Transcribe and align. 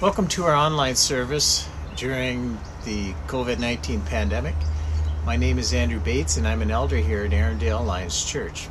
Welcome 0.00 0.28
to 0.28 0.44
our 0.44 0.54
online 0.54 0.96
service 0.96 1.68
during 1.94 2.58
the 2.86 3.12
COVID 3.26 3.58
19 3.58 4.00
pandemic. 4.00 4.54
My 5.26 5.36
name 5.36 5.58
is 5.58 5.74
Andrew 5.74 6.00
Bates, 6.00 6.38
and 6.38 6.48
I'm 6.48 6.62
an 6.62 6.70
elder 6.70 6.96
here 6.96 7.26
at 7.26 7.34
Arundel 7.34 7.82
Alliance 7.82 8.24
Church. 8.24 8.68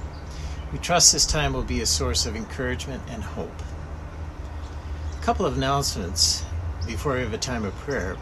We 0.73 0.79
trust 0.79 1.13
this 1.13 1.27
time 1.27 1.53
will 1.53 1.61
be 1.61 1.81
a 1.81 1.85
source 1.85 2.25
of 2.25 2.35
encouragement 2.35 3.03
and 3.11 3.21
hope. 3.21 3.61
A 5.19 5.23
couple 5.23 5.45
of 5.45 5.55
announcements 5.55 6.43
before 6.87 7.13
we 7.13 7.19
have 7.19 7.33
a 7.33 7.37
time 7.37 7.63
of 7.63 7.75
prayer 7.75 8.17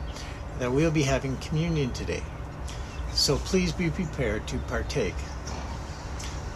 that 0.60 0.74
we'll 0.74 0.92
be 0.92 1.04
having 1.04 1.38
communion 1.38 1.94
today, 1.94 2.24
so 3.14 3.38
please 3.38 3.72
be 3.72 3.90
prepared 3.90 4.46
to 4.48 4.58
partake. 4.68 5.16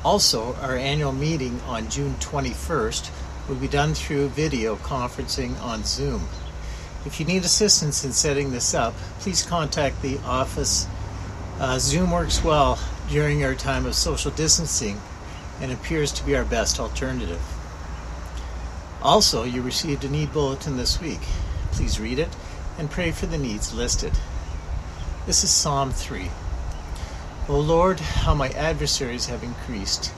Also, 0.04 0.54
our 0.56 0.76
annual 0.76 1.14
meeting 1.14 1.62
on 1.62 1.90
June 1.90 2.16
21st 2.16 3.10
will 3.48 3.56
be 3.56 3.70
done 3.70 3.94
through 3.94 4.28
video 4.30 4.76
conferencing 4.76 5.58
on 5.62 5.84
Zoom. 5.86 6.22
If 7.04 7.20
you 7.20 7.26
need 7.26 7.44
assistance 7.44 8.06
in 8.06 8.14
setting 8.14 8.52
this 8.52 8.76
up, 8.76 8.94
please 9.20 9.42
contact 9.42 10.02
the 10.02 10.20
office. 10.20 10.88
Uh, 11.60 11.80
Zoom 11.80 12.12
works 12.12 12.44
well 12.44 12.78
during 13.10 13.44
our 13.44 13.56
time 13.56 13.88
of 13.88 13.96
social 13.96 14.30
distancing 14.30 15.02
and 15.60 15.72
appears 15.72 16.12
to 16.14 16.26
be 16.26 16.36
our 16.36 16.46
best 16.46 16.80
alternative. 16.80 17.42
Also, 19.02 19.44
you 19.44 19.64
received 19.64 20.04
a 20.04 20.10
need 20.10 20.32
bulletin 20.32 20.78
this 20.78 21.02
week. 21.02 21.22
Please 21.72 22.00
read 22.00 22.20
it 22.20 22.30
and 22.78 22.92
pray 22.92 23.12
for 23.12 23.26
the 23.26 23.38
needs 23.38 23.74
listed. 23.74 24.14
This 25.26 25.44
is 25.44 25.50
Psalm 25.50 25.92
3. 25.92 26.30
O 27.50 27.60
Lord, 27.60 28.00
how 28.00 28.36
my 28.36 28.50
adversaries 28.50 29.26
have 29.26 29.44
increased. 29.44 30.14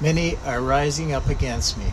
Many 0.00 0.38
are 0.46 0.62
rising 0.62 1.12
up 1.12 1.28
against 1.28 1.76
me. 1.76 1.92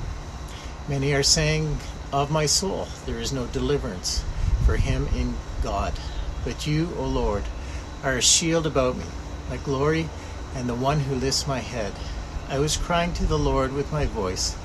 Many 0.88 1.14
are 1.14 1.24
saying, 1.24 1.78
of 2.12 2.30
my 2.30 2.46
soul 2.46 2.88
there 3.06 3.20
is 3.20 3.32
no 3.32 3.46
deliverance 3.48 4.24
for 4.66 4.78
him 4.78 5.08
in 5.16 5.36
God. 5.64 5.94
But 6.44 6.66
you, 6.66 6.90
O 6.98 7.06
Lord, 7.06 7.44
are 8.04 8.14
a 8.18 8.22
shield 8.22 8.66
about 8.66 8.98
me, 8.98 9.06
my 9.50 9.58
glory, 9.58 10.10
and 10.56 10.68
the 10.68 10.76
one 10.76 11.02
who 11.02 11.16
lifts 11.16 11.48
my 11.48 11.60
head. 11.60 11.94
I 12.50 12.60
was 12.60 12.78
crying 12.78 13.14
to 13.14 13.26
the 13.26 13.38
Lord 13.38 13.74
with 13.74 13.92
my 13.92 14.06
voice, 14.06 14.58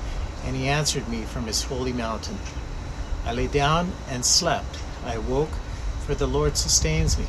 and 0.43 0.55
he 0.55 0.67
answered 0.67 1.07
me 1.07 1.23
from 1.23 1.45
his 1.45 1.63
holy 1.63 1.93
mountain. 1.93 2.37
I 3.25 3.33
lay 3.33 3.47
down 3.47 3.91
and 4.09 4.25
slept. 4.25 4.79
I 5.05 5.17
woke, 5.17 5.53
for 6.05 6.15
the 6.15 6.27
Lord 6.27 6.57
sustains 6.57 7.17
me. 7.17 7.25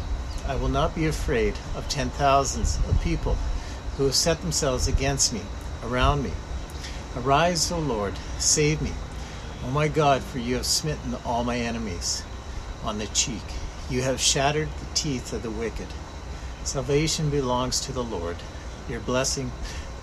I 0.46 0.56
will 0.56 0.68
not 0.68 0.94
be 0.94 1.06
afraid 1.06 1.54
of 1.76 1.88
ten 1.88 2.10
thousands 2.10 2.78
of 2.88 3.02
people 3.02 3.36
who 3.96 4.04
have 4.04 4.14
set 4.14 4.40
themselves 4.40 4.88
against 4.88 5.32
me, 5.32 5.42
around 5.84 6.22
me. 6.22 6.32
Arise, 7.16 7.70
O 7.70 7.78
Lord, 7.78 8.14
save 8.38 8.80
me. 8.80 8.92
O 9.64 9.70
my 9.70 9.88
God, 9.88 10.22
for 10.22 10.38
you 10.38 10.54
have 10.56 10.66
smitten 10.66 11.16
all 11.24 11.44
my 11.44 11.58
enemies 11.58 12.22
on 12.84 12.98
the 12.98 13.06
cheek. 13.08 13.42
You 13.90 14.02
have 14.02 14.20
shattered 14.20 14.68
the 14.68 14.94
teeth 14.94 15.32
of 15.32 15.42
the 15.42 15.50
wicked. 15.50 15.88
Salvation 16.64 17.30
belongs 17.30 17.80
to 17.80 17.92
the 17.92 18.04
Lord. 18.04 18.36
Your 18.88 19.00
blessing 19.00 19.50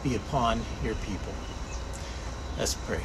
be 0.03 0.15
upon 0.15 0.61
your 0.83 0.95
people. 0.95 1.33
Let's 2.57 2.73
pray. 2.73 3.01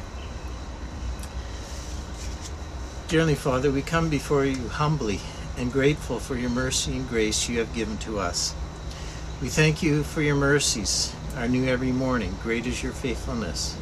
Dearly 3.07 3.35
Father, 3.35 3.71
we 3.71 3.81
come 3.81 4.09
before 4.09 4.45
you 4.45 4.69
humbly 4.69 5.19
and 5.57 5.71
grateful 5.71 6.19
for 6.19 6.35
your 6.35 6.49
mercy 6.49 6.95
and 6.95 7.09
grace 7.09 7.49
you 7.49 7.59
have 7.59 7.73
given 7.75 7.97
to 7.99 8.19
us. 8.19 8.55
We 9.41 9.49
thank 9.49 9.83
you 9.83 10.03
for 10.03 10.21
your 10.21 10.35
mercies, 10.35 11.13
are 11.35 11.47
new 11.47 11.65
every 11.65 11.91
morning. 11.91 12.35
Great 12.41 12.65
is 12.65 12.81
your 12.81 12.93
faithfulness. 12.93 13.77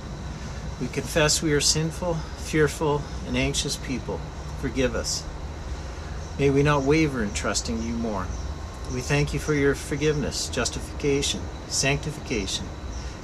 We 0.81 0.87
confess 0.87 1.41
we 1.41 1.53
are 1.53 1.61
sinful, 1.61 2.15
fearful, 2.37 3.01
and 3.27 3.37
anxious 3.37 3.75
people. 3.75 4.19
Forgive 4.61 4.95
us. 4.95 5.23
May 6.39 6.49
we 6.49 6.63
not 6.63 6.83
waver 6.83 7.21
in 7.21 7.33
trusting 7.33 7.83
you 7.83 7.95
more. 7.95 8.25
We 8.93 9.01
thank 9.01 9.33
you 9.33 9.39
for 9.39 9.53
your 9.53 9.75
forgiveness, 9.75 10.47
justification, 10.47 11.41
sanctification, 11.67 12.65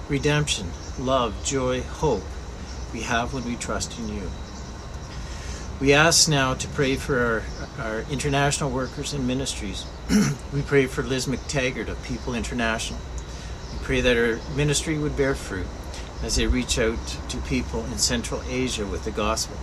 redemption, 0.09 0.67
love, 0.99 1.33
joy, 1.45 1.81
hope 1.81 2.23
we 2.91 3.03
have 3.03 3.33
when 3.33 3.45
we 3.45 3.55
trust 3.55 3.97
in 3.97 4.09
you. 4.09 4.29
We 5.79 5.93
ask 5.93 6.27
now 6.27 6.55
to 6.55 6.67
pray 6.67 6.97
for 6.97 7.43
our, 7.79 7.85
our 7.85 7.99
international 8.11 8.69
workers 8.69 9.13
and 9.13 9.25
ministries. 9.25 9.85
we 10.53 10.61
pray 10.61 10.85
for 10.85 11.01
Liz 11.01 11.25
McTaggart 11.25 11.87
of 11.87 12.03
People 12.03 12.35
International. 12.35 12.99
We 13.71 13.79
pray 13.85 14.01
that 14.01 14.17
her 14.17 14.41
ministry 14.57 14.97
would 14.97 15.15
bear 15.15 15.35
fruit 15.35 15.67
as 16.21 16.35
they 16.35 16.47
reach 16.47 16.77
out 16.77 16.99
to 17.29 17.37
people 17.37 17.85
in 17.85 17.97
Central 17.97 18.41
Asia 18.49 18.85
with 18.85 19.05
the 19.05 19.11
gospel. 19.11 19.55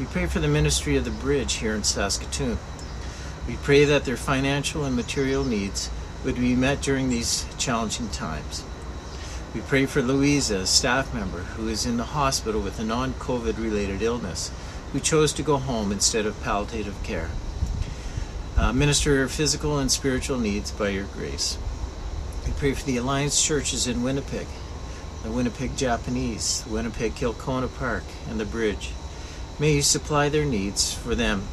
We 0.00 0.06
pray 0.06 0.24
for 0.24 0.38
the 0.38 0.48
ministry 0.48 0.96
of 0.96 1.04
the 1.04 1.10
bridge 1.10 1.56
here 1.56 1.74
in 1.74 1.84
Saskatoon. 1.84 2.56
We 3.46 3.56
pray 3.56 3.84
that 3.84 4.06
their 4.06 4.16
financial 4.16 4.86
and 4.86 4.96
material 4.96 5.44
needs 5.44 5.90
would 6.24 6.36
be 6.36 6.56
met 6.56 6.80
during 6.80 7.10
these 7.10 7.44
challenging 7.58 8.08
times. 8.08 8.64
We 9.54 9.60
pray 9.60 9.84
for 9.84 10.00
Louisa, 10.00 10.60
a 10.60 10.66
staff 10.66 11.12
member 11.12 11.40
who 11.40 11.68
is 11.68 11.84
in 11.84 11.98
the 11.98 12.16
hospital 12.16 12.62
with 12.62 12.80
a 12.80 12.82
non 12.82 13.12
COVID 13.12 13.62
related 13.62 14.00
illness, 14.00 14.50
who 14.94 15.00
chose 15.00 15.34
to 15.34 15.42
go 15.42 15.58
home 15.58 15.92
instead 15.92 16.24
of 16.24 16.42
palliative 16.42 17.02
care. 17.02 17.28
Uh, 18.56 18.72
minister 18.72 19.18
her 19.18 19.28
physical 19.28 19.78
and 19.78 19.92
spiritual 19.92 20.38
needs 20.38 20.70
by 20.70 20.88
your 20.88 21.04
grace. 21.12 21.58
We 22.46 22.52
pray 22.52 22.72
for 22.72 22.86
the 22.86 22.96
Alliance 22.96 23.44
churches 23.44 23.86
in 23.86 24.02
Winnipeg 24.02 24.46
the 25.22 25.30
Winnipeg 25.30 25.76
Japanese, 25.76 26.64
Winnipeg 26.66 27.14
Kilcona 27.14 27.68
Park, 27.76 28.04
and 28.30 28.40
the 28.40 28.46
bridge. 28.46 28.92
May 29.60 29.74
you 29.74 29.82
supply 29.82 30.28
their 30.28 30.46
needs 30.46 30.92
for 30.92 31.14
them, 31.14 31.46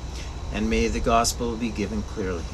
and 0.54 0.70
may 0.70 0.88
the 0.88 1.00
gospel 1.00 1.58
be 1.58 1.70
given 1.70 2.02
clearly. 2.02 2.46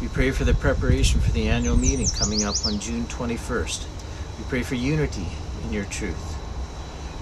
We 0.00 0.08
pray 0.08 0.30
for 0.30 0.44
the 0.44 0.54
preparation 0.54 1.20
for 1.20 1.32
the 1.32 1.48
annual 1.48 1.76
meeting 1.76 2.06
coming 2.06 2.44
up 2.44 2.54
on 2.64 2.78
June 2.78 3.04
21st. 3.04 3.84
We 4.38 4.44
pray 4.48 4.62
for 4.62 4.76
unity 4.76 5.26
in 5.64 5.72
your 5.72 5.84
truth. 5.84 6.38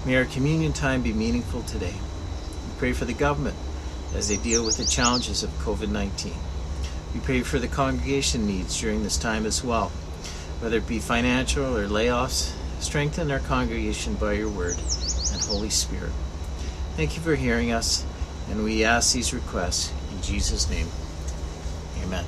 May 0.05 0.15
our 0.17 0.25
communion 0.25 0.71
time 0.71 1.01
be 1.01 1.13
meaningful 1.13 1.63
today. 1.63 1.95
We 1.95 2.79
pray 2.79 2.93
for 2.93 3.05
the 3.05 3.13
government 3.13 3.57
as 4.15 4.29
they 4.29 4.37
deal 4.37 4.63
with 4.63 4.77
the 4.77 4.85
challenges 4.85 5.41
of 5.41 5.49
COVID 5.59 5.89
19. 5.89 6.33
We 7.13 7.19
pray 7.19 7.41
for 7.41 7.59
the 7.59 7.67
congregation 7.67 8.45
needs 8.45 8.79
during 8.79 9.03
this 9.03 9.17
time 9.17 9.45
as 9.45 9.63
well, 9.63 9.89
whether 10.59 10.77
it 10.77 10.87
be 10.87 10.99
financial 10.99 11.75
or 11.75 11.87
layoffs, 11.87 12.53
Strengthen 12.81 13.29
our 13.29 13.39
congregation 13.39 14.15
by 14.15 14.33
your 14.33 14.49
word 14.49 14.75
and 14.75 15.41
Holy 15.43 15.69
Spirit. 15.69 16.11
Thank 16.95 17.15
you 17.15 17.21
for 17.21 17.35
hearing 17.35 17.71
us, 17.71 18.05
and 18.49 18.63
we 18.63 18.83
ask 18.83 19.13
these 19.13 19.33
requests 19.33 19.91
in 20.11 20.21
Jesus' 20.21 20.69
name. 20.69 20.87
Amen. 22.03 22.25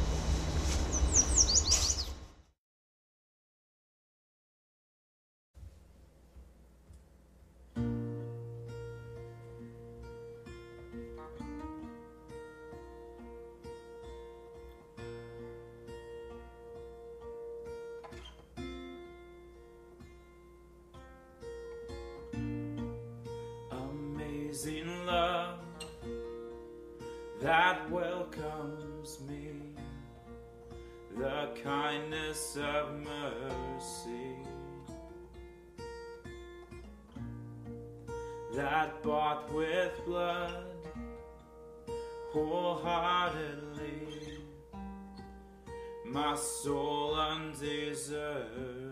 That 27.44 27.92
welcomes 27.92 29.19
me, 29.28 29.51
the 31.18 31.50
kindness 31.62 32.56
of 32.56 33.01
mercy 33.01 34.38
that 38.56 39.04
bought 39.04 39.54
with 39.54 39.92
blood 40.06 40.68
wholeheartedly 42.31 44.38
my 46.06 46.38
soul 46.38 47.16
undeserving. 47.16 48.82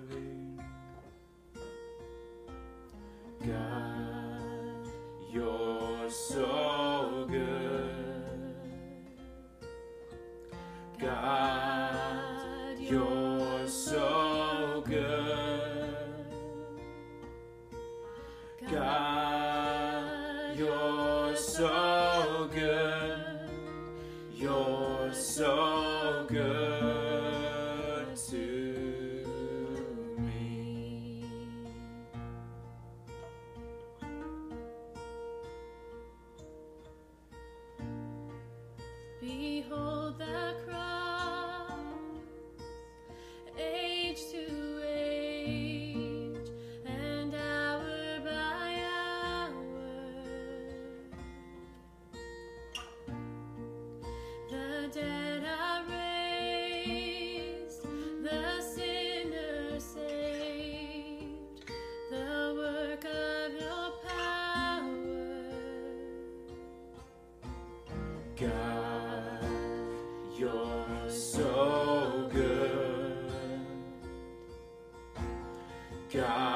God, 76.13 76.50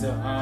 summer 0.00 0.39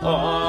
All 0.00 0.47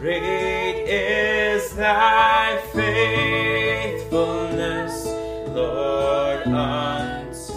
Great 0.00 0.88
is 0.88 1.74
thy 1.74 2.56
faithfulness, 2.72 5.04
Lord, 5.48 6.46
unto 6.46 7.52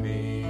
me. 0.00 0.46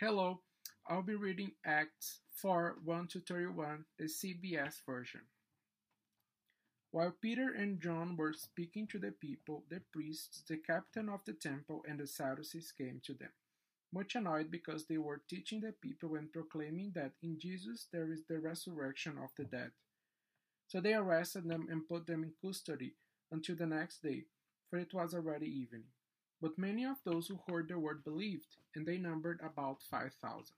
Hello, 0.00 0.40
I'll 0.88 1.02
be 1.02 1.14
reading 1.14 1.52
Acts 1.64 2.18
4 2.42 2.78
1 2.84 3.06
to 3.06 3.20
31, 3.20 3.84
the 3.96 4.06
CBS 4.06 4.84
version. 4.84 5.20
While 6.94 7.10
Peter 7.20 7.52
and 7.52 7.80
John 7.80 8.16
were 8.16 8.32
speaking 8.32 8.86
to 8.86 9.00
the 9.00 9.10
people, 9.10 9.64
the 9.68 9.80
priests, 9.92 10.44
the 10.46 10.58
captain 10.58 11.08
of 11.08 11.24
the 11.24 11.32
temple, 11.32 11.84
and 11.88 11.98
the 11.98 12.06
Sadducees 12.06 12.70
came 12.70 13.00
to 13.04 13.14
them, 13.14 13.32
much 13.92 14.14
annoyed 14.14 14.48
because 14.52 14.86
they 14.86 14.98
were 14.98 15.20
teaching 15.28 15.60
the 15.60 15.72
people 15.72 16.14
and 16.14 16.32
proclaiming 16.32 16.92
that 16.94 17.10
in 17.20 17.40
Jesus 17.40 17.88
there 17.92 18.12
is 18.12 18.22
the 18.28 18.38
resurrection 18.38 19.18
of 19.20 19.30
the 19.36 19.42
dead. 19.42 19.72
So 20.68 20.80
they 20.80 20.94
arrested 20.94 21.48
them 21.48 21.66
and 21.68 21.88
put 21.88 22.06
them 22.06 22.22
in 22.22 22.32
custody 22.40 22.94
until 23.32 23.56
the 23.56 23.66
next 23.66 24.00
day, 24.00 24.26
for 24.70 24.78
it 24.78 24.94
was 24.94 25.14
already 25.14 25.48
evening. 25.48 25.86
But 26.40 26.56
many 26.56 26.84
of 26.84 26.98
those 27.04 27.26
who 27.26 27.40
heard 27.48 27.70
the 27.70 27.78
word 27.80 28.04
believed, 28.04 28.56
and 28.76 28.86
they 28.86 28.98
numbered 28.98 29.40
about 29.42 29.82
five 29.82 30.12
thousand. 30.22 30.54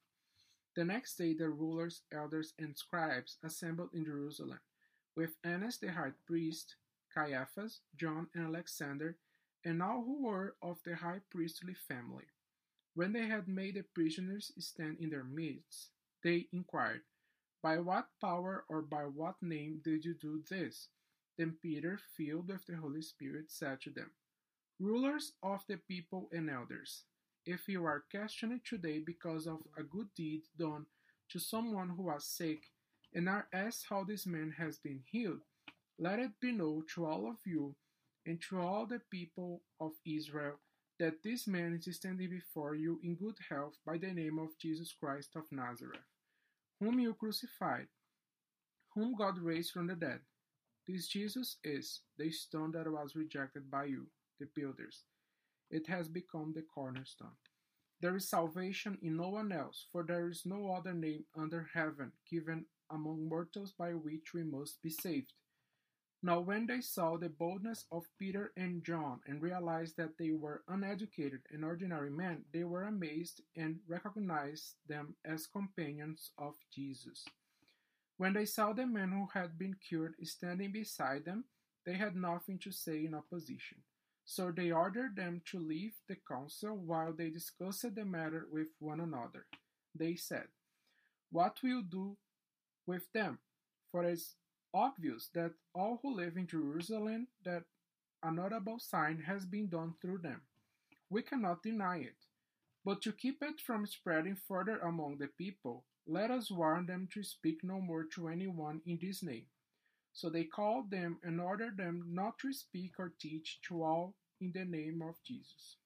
The 0.77 0.85
next 0.85 1.17
day 1.17 1.33
the 1.33 1.49
rulers, 1.49 2.03
elders, 2.13 2.53
and 2.59 2.77
scribes 2.77 3.39
assembled 3.43 3.95
in 3.95 4.05
Jerusalem, 4.05 4.61
with 5.17 5.37
Annas 5.43 5.79
the 5.79 5.91
high 5.93 6.13
priest, 6.27 6.77
Caiaphas, 7.13 7.81
John, 7.97 8.29
and 8.35 8.47
Alexander, 8.47 9.17
and 9.65 9.83
all 9.83 10.05
who 10.05 10.23
were 10.25 10.55
of 10.63 10.79
the 10.85 10.95
high 10.95 11.21
priestly 11.31 11.75
family. 11.75 12.27
When 12.95 13.13
they 13.13 13.27
had 13.27 13.49
made 13.49 13.75
the 13.75 13.83
prisoners 13.83 14.53
stand 14.59 14.99
in 15.01 15.11
their 15.11 15.25
midst, 15.25 15.91
they 16.23 16.49
inquired, 16.53 17.03
By 17.63 17.79
what 17.79 18.09
power 18.21 18.65
or 18.69 18.83
by 18.83 19.05
what 19.05 19.37
name 19.43 19.81
did 19.83 20.05
you 20.05 20.15
do 20.15 20.43
this? 20.49 20.89
Then 21.39 21.57
Peter, 21.63 21.99
filled 22.17 22.49
with 22.49 22.67
the 22.67 22.77
Holy 22.77 23.03
Spirit, 23.03 23.51
said 23.51 23.81
to 23.83 23.91
them, 23.91 24.11
Rulers 24.79 25.33
of 25.43 25.65
the 25.69 25.77
people 25.77 26.29
and 26.33 26.51
elders, 26.51 27.05
if 27.47 27.69
you 27.69 27.85
are 27.85 28.05
questioned 28.11 28.61
today 28.65 28.99
because 28.99 29.47
of 29.47 29.59
a 29.79 29.83
good 29.83 30.09
deed 30.15 30.43
done 30.59 30.87
to 31.31 31.39
someone 31.39 31.91
who 31.91 32.05
was 32.05 32.25
sick, 32.27 32.71
and 33.17 33.31
are 33.31 33.49
asked 33.53 33.87
how 33.89 34.05
this 34.05 34.27
man 34.27 34.55
has 34.59 34.79
been 34.79 35.01
healed, 35.11 35.41
let 35.99 36.19
it 36.19 36.33
be 36.41 36.53
known 36.53 36.85
to 36.95 37.07
all 37.07 37.29
of 37.29 37.39
you 37.47 37.75
and 38.27 38.41
to 38.43 38.61
all 38.61 38.87
the 38.87 39.01
people 39.11 39.63
of 39.81 39.93
Israel 40.07 40.61
that 41.01 41.23
this 41.25 41.47
man 41.47 41.81
is 41.83 41.97
standing 41.97 42.29
before 42.29 42.75
you 42.75 43.01
in 43.03 43.15
good 43.15 43.37
health 43.49 43.75
by 43.87 43.97
the 43.97 44.13
name 44.13 44.39
of 44.39 44.59
Jesus 44.61 44.95
Christ 45.01 45.31
of 45.35 45.45
Nazareth, 45.51 46.01
whom 46.79 46.99
you 47.01 47.15
crucified, 47.15 47.87
whom 48.95 49.15
God 49.17 49.39
raised 49.39 49.73
from 49.73 49.87
the 49.87 49.95
dead. 49.95 50.21
This 50.87 51.09
Jesus 51.09 51.57
is 51.65 52.03
the 52.19 52.31
stone 52.31 52.73
that 52.73 52.91
was 52.91 53.17
rejected 53.17 53.71
by 53.71 53.87
you, 53.87 54.07
the 54.41 54.47
builders. 54.55 55.05
It 55.71 55.87
has 55.89 56.09
become 56.09 56.53
the 56.55 56.65
cornerstone. 56.75 57.37
There 58.01 58.17
is 58.17 58.29
salvation 58.29 58.99
in 59.03 59.17
no 59.17 59.31
one 59.31 59.53
else, 59.53 59.87
for 59.91 60.03
there 60.03 60.29
is 60.29 60.45
no 60.45 60.73
other 60.73 60.93
name 60.93 61.25
under 61.35 61.71
heaven 61.73 62.13
given 62.31 62.67
among 62.91 63.29
mortals 63.29 63.73
by 63.73 63.95
which 63.95 64.35
we 64.35 64.43
must 64.43 64.83
be 64.83 64.91
saved. 64.91 65.33
Now, 66.23 66.41
when 66.41 66.67
they 66.67 66.81
saw 66.81 67.17
the 67.17 67.29
boldness 67.29 67.85
of 67.93 68.09
Peter 68.19 68.53
and 68.57 68.83
John 68.85 69.21
and 69.27 69.41
realized 69.41 69.97
that 69.97 70.19
they 70.19 70.33
were 70.33 70.65
uneducated 70.67 71.43
and 71.51 71.65
ordinary 71.65 72.11
men, 72.11 72.45
they 72.53 72.65
were 72.65 72.85
amazed 72.85 73.43
and 73.57 73.81
recognized 73.87 74.75
them 74.89 75.15
as 75.25 75.47
companions 75.47 76.33
of 76.39 76.55
Jesus. 76.75 77.25
When 78.17 78.33
they 78.33 78.47
saw 78.47 78.73
the 78.73 78.87
man 78.87 79.13
who 79.13 79.29
had 79.33 79.59
been 79.59 79.75
cured 79.75 80.15
standing 80.25 80.73
beside 80.73 81.25
them, 81.25 81.45
they 81.85 81.95
had 81.95 82.17
nothing 82.17 82.59
to 82.61 82.73
say 82.73 83.05
in 83.05 83.15
opposition. 83.15 83.79
So 84.27 84.51
they 84.51 84.73
ordered 84.73 85.17
them 85.17 85.41
to 85.53 85.59
leave 85.59 85.95
the 86.09 86.17
council 86.29 86.77
while 86.77 87.13
they 87.13 87.31
discussed 87.31 87.95
the 87.95 88.05
matter 88.05 88.47
with 88.51 88.69
one 88.81 89.01
another. 89.01 89.47
They 89.95 90.17
said, 90.17 90.49
What 91.31 91.63
will 91.63 91.71
you 91.71 91.83
do 91.85 92.17
with 92.87 93.11
them? 93.13 93.39
For 93.91 94.05
it 94.05 94.13
is 94.13 94.35
obvious 94.75 95.31
that 95.35 95.53
all 95.75 96.01
who 96.03 96.15
live 96.15 96.37
in 96.37 96.49
Jerusalem 96.49 97.29
that 97.45 97.65
a 98.23 98.33
notable 98.33 98.81
sign 98.81 99.23
has 99.27 99.47
been 99.47 99.69
done 99.69 99.95
through 100.03 100.19
them. 100.19 100.43
We 101.09 101.23
cannot 101.23 101.63
deny 101.63 101.99
it. 101.99 102.17
But 102.85 103.03
to 103.03 103.13
keep 103.13 103.43
it 103.43 103.61
from 103.61 103.87
spreading 103.87 104.37
further 104.37 104.79
among 104.79 105.19
the 105.19 105.29
people, 105.29 105.85
let 106.07 106.31
us 106.33 106.51
warn 106.51 106.87
them 106.87 107.09
to 107.15 107.23
speak 107.23 107.63
no 107.63 107.81
more 107.81 108.05
to 108.15 108.29
anyone 108.29 108.81
in 108.87 108.99
this 109.01 109.23
name. 109.23 109.47
So 110.17 110.31
they 110.31 110.45
called 110.45 110.91
them 110.91 111.19
and 111.23 111.39
ordered 111.39 111.77
them 111.77 112.07
not 112.09 112.39
to 112.39 112.51
speak 112.51 112.93
or 112.99 113.13
teach 113.21 113.61
to 113.69 113.83
all 113.83 114.15
in 114.41 114.51
the 114.51 114.65
name 114.65 115.03
of 115.07 115.23
Jesus. 115.23 115.77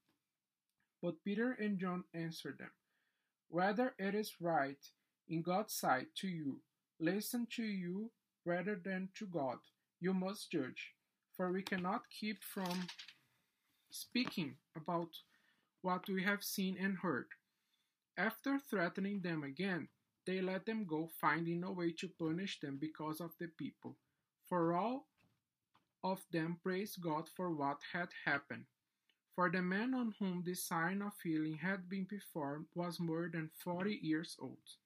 But 1.02 1.24
Peter 1.24 1.50
and 1.58 1.80
John 1.80 2.04
answered 2.14 2.58
them, 2.58 2.70
Whether 3.48 3.92
it 3.98 4.14
is 4.14 4.40
right 4.40 4.78
in 5.28 5.42
God's 5.42 5.74
sight 5.74 6.14
to 6.18 6.28
you, 6.28 6.60
listen 7.00 7.48
to 7.56 7.64
you 7.64 8.12
rather 8.44 8.76
than 8.76 9.08
to 9.18 9.26
God. 9.26 9.58
You 9.98 10.14
must 10.14 10.52
judge, 10.52 10.94
for 11.36 11.50
we 11.50 11.62
cannot 11.62 12.02
keep 12.08 12.44
from 12.44 12.86
speaking 13.90 14.54
about 14.76 15.08
what 15.82 16.08
we 16.08 16.22
have 16.22 16.44
seen 16.44 16.76
and 16.80 16.98
heard. 16.98 17.26
After 18.16 18.60
threatening 18.60 19.22
them 19.22 19.42
again, 19.42 19.88
they 20.24 20.40
let 20.40 20.66
them 20.66 20.84
go, 20.84 21.10
finding 21.20 21.62
no 21.62 21.72
way 21.72 21.90
to 21.98 22.08
punish 22.16 22.60
them 22.60 22.78
because 22.80 23.20
of 23.20 23.32
the 23.40 23.48
people. 23.58 23.96
For 24.50 24.74
all 24.74 25.06
of 26.04 26.26
them 26.30 26.58
praised 26.62 27.00
God 27.00 27.26
for 27.26 27.50
what 27.54 27.78
had 27.94 28.08
happened. 28.26 28.66
For 29.34 29.50
the 29.50 29.62
man 29.62 29.94
on 29.94 30.14
whom 30.18 30.42
this 30.44 30.62
sign 30.64 31.00
of 31.00 31.14
healing 31.22 31.56
had 31.56 31.88
been 31.88 32.04
performed 32.04 32.66
was 32.74 33.00
more 33.00 33.30
than 33.32 33.48
forty 33.64 33.98
years 34.02 34.36
old. 34.38 34.76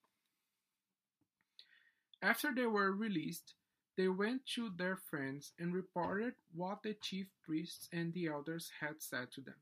After 2.23 2.55
they 2.55 2.67
were 2.67 2.93
released, 2.93 3.55
they 3.97 4.09
went 4.09 4.47
to 4.55 4.71
their 4.77 4.97
friends 4.97 5.53
and 5.59 5.75
reported 5.75 6.35
what 6.55 6.83
the 6.83 6.95
chief 6.95 7.27
priests 7.45 7.89
and 7.93 8.13
the 8.13 8.27
elders 8.29 8.71
had 8.81 9.03
said 9.03 9.33
to 9.33 9.41
them. 9.41 9.61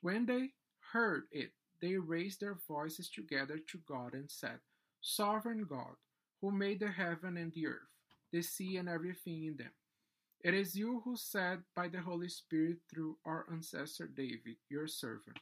When 0.00 0.26
they 0.26 0.52
heard 0.92 1.24
it, 1.32 1.52
they 1.80 1.96
raised 1.96 2.40
their 2.40 2.58
voices 2.68 3.08
together 3.08 3.58
to 3.58 3.78
God 3.86 4.14
and 4.14 4.30
said, 4.30 4.60
Sovereign 5.00 5.64
God, 5.64 5.96
who 6.40 6.50
made 6.50 6.80
the 6.80 6.88
heaven 6.88 7.36
and 7.36 7.52
the 7.52 7.66
earth, 7.68 7.91
the 8.32 8.42
sea 8.42 8.76
and 8.78 8.88
everything 8.88 9.44
in 9.44 9.56
them. 9.56 9.72
It 10.40 10.54
is 10.54 10.74
you 10.74 11.00
who 11.04 11.16
said 11.16 11.62
by 11.76 11.88
the 11.88 12.00
Holy 12.00 12.28
Spirit 12.28 12.78
through 12.90 13.18
our 13.24 13.46
ancestor 13.52 14.08
David, 14.08 14.56
your 14.68 14.88
servant, 14.88 15.38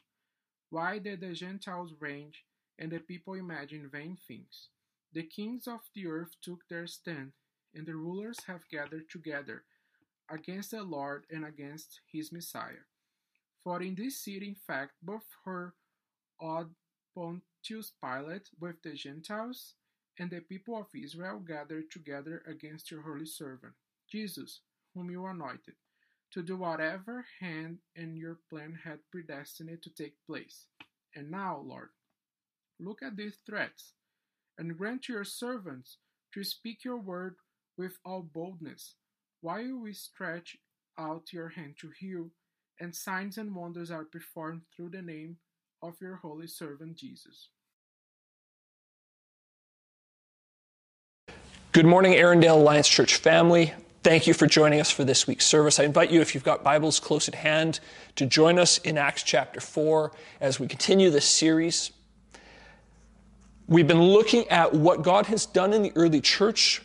Why 0.69 0.99
did 0.99 1.21
the 1.21 1.33
Gentiles 1.33 1.93
rage 1.99 2.45
and 2.77 2.91
the 2.91 2.99
people 2.99 3.33
imagine 3.35 3.89
vain 3.89 4.17
things? 4.27 4.69
The 5.13 5.23
kings 5.23 5.67
of 5.67 5.81
the 5.93 6.07
earth 6.07 6.35
took 6.41 6.67
their 6.67 6.87
stand, 6.87 7.33
and 7.73 7.85
the 7.85 7.95
rulers 7.95 8.39
have 8.47 8.69
gathered 8.69 9.09
together 9.09 9.63
against 10.29 10.71
the 10.71 10.83
Lord 10.83 11.25
and 11.29 11.45
against 11.45 12.01
his 12.11 12.31
Messiah. 12.31 12.85
For 13.63 13.81
in 13.81 13.95
this 13.95 14.17
city, 14.19 14.47
in 14.49 14.55
fact, 14.55 14.93
both 15.01 15.25
her 15.45 15.73
odd 16.39 16.75
Pontius 17.13 17.91
Pilate 18.01 18.49
with 18.59 18.81
the 18.81 18.93
Gentiles 18.93 19.75
and 20.19 20.29
the 20.29 20.41
people 20.41 20.77
of 20.77 20.87
Israel 20.93 21.39
gathered 21.39 21.89
together 21.91 22.43
against 22.47 22.91
your 22.91 23.01
holy 23.01 23.25
servant, 23.25 23.73
Jesus, 24.09 24.61
whom 24.93 25.09
you 25.09 25.25
anointed, 25.25 25.75
to 26.31 26.41
do 26.41 26.57
whatever 26.57 27.25
hand 27.39 27.79
and 27.95 28.17
your 28.17 28.39
plan 28.49 28.77
had 28.83 28.99
predestined 29.11 29.81
to 29.81 29.89
take 29.89 30.15
place. 30.27 30.65
And 31.15 31.31
now, 31.31 31.61
Lord, 31.65 31.89
look 32.79 33.01
at 33.03 33.15
these 33.15 33.37
threats, 33.45 33.93
and 34.57 34.77
grant 34.77 35.03
to 35.03 35.13
your 35.13 35.23
servants 35.23 35.97
to 36.33 36.43
speak 36.43 36.83
your 36.83 36.97
word 36.97 37.35
with 37.77 37.97
all 38.05 38.21
boldness, 38.21 38.95
while 39.41 39.77
we 39.77 39.93
stretch 39.93 40.57
out 40.99 41.33
your 41.33 41.49
hand 41.49 41.75
to 41.81 41.89
heal, 41.99 42.29
and 42.79 42.95
signs 42.95 43.37
and 43.37 43.55
wonders 43.55 43.91
are 43.91 44.05
performed 44.05 44.61
through 44.75 44.89
the 44.89 45.01
name 45.01 45.37
of 45.81 45.95
your 46.01 46.15
holy 46.15 46.47
servant 46.47 46.95
Jesus. 46.95 47.49
Good 51.73 51.85
morning, 51.85 52.15
Arundel 52.15 52.57
Alliance 52.57 52.89
Church 52.89 53.15
family. 53.15 53.73
Thank 54.03 54.27
you 54.27 54.33
for 54.33 54.45
joining 54.45 54.81
us 54.81 54.91
for 54.91 55.05
this 55.05 55.25
week's 55.25 55.45
service. 55.45 55.79
I 55.79 55.85
invite 55.85 56.11
you, 56.11 56.19
if 56.19 56.35
you've 56.35 56.43
got 56.43 56.65
Bibles 56.65 56.99
close 56.99 57.29
at 57.29 57.35
hand, 57.35 57.79
to 58.17 58.25
join 58.25 58.59
us 58.59 58.77
in 58.79 58.97
Acts 58.97 59.23
chapter 59.23 59.61
4 59.61 60.11
as 60.41 60.59
we 60.59 60.67
continue 60.67 61.09
this 61.09 61.23
series. 61.23 61.91
We've 63.67 63.87
been 63.87 64.01
looking 64.01 64.49
at 64.49 64.73
what 64.73 65.01
God 65.01 65.27
has 65.27 65.45
done 65.45 65.71
in 65.71 65.81
the 65.81 65.93
early 65.95 66.19
church, 66.19 66.81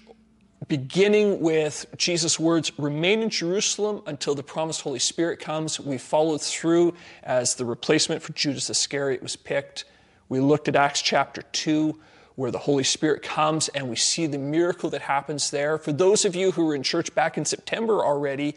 beginning 0.68 1.40
with 1.40 1.86
Jesus' 1.96 2.38
words, 2.38 2.70
remain 2.78 3.22
in 3.22 3.30
Jerusalem 3.30 4.02
until 4.06 4.36
the 4.36 4.44
promised 4.44 4.82
Holy 4.82 5.00
Spirit 5.00 5.40
comes. 5.40 5.80
We 5.80 5.98
followed 5.98 6.42
through 6.42 6.94
as 7.24 7.56
the 7.56 7.64
replacement 7.64 8.22
for 8.22 8.32
Judas 8.34 8.70
Iscariot 8.70 9.20
was 9.20 9.34
picked. 9.34 9.84
We 10.28 10.38
looked 10.38 10.68
at 10.68 10.76
Acts 10.76 11.02
chapter 11.02 11.42
2 11.42 11.98
where 12.36 12.50
the 12.50 12.58
Holy 12.58 12.84
Spirit 12.84 13.22
comes 13.22 13.68
and 13.68 13.88
we 13.88 13.96
see 13.96 14.26
the 14.26 14.38
miracle 14.38 14.90
that 14.90 15.02
happens 15.02 15.50
there. 15.50 15.78
For 15.78 15.92
those 15.92 16.24
of 16.24 16.36
you 16.36 16.52
who 16.52 16.66
were 16.66 16.74
in 16.74 16.82
church 16.82 17.14
back 17.14 17.36
in 17.36 17.44
September 17.44 18.04
already, 18.04 18.54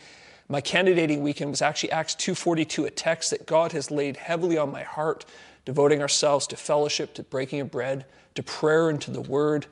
my 0.47 0.61
candidating 0.61 1.23
weekend 1.23 1.51
was 1.51 1.61
actually 1.61 1.91
Acts 1.91 2.15
2:42, 2.15 2.85
a 2.85 2.91
text 2.91 3.31
that 3.31 3.45
God 3.45 3.71
has 3.71 3.89
laid 3.89 4.17
heavily 4.17 4.57
on 4.57 4.71
my 4.71 4.83
heart, 4.83 5.25
devoting 5.63 6.01
ourselves 6.01 6.45
to 6.47 6.57
fellowship, 6.57 7.13
to 7.15 7.23
breaking 7.23 7.61
of 7.61 7.71
bread, 7.71 8.05
to 8.35 8.43
prayer 8.43 8.89
and 8.89 8.99
to 9.01 9.11
the 9.11 9.21
word. 9.21 9.67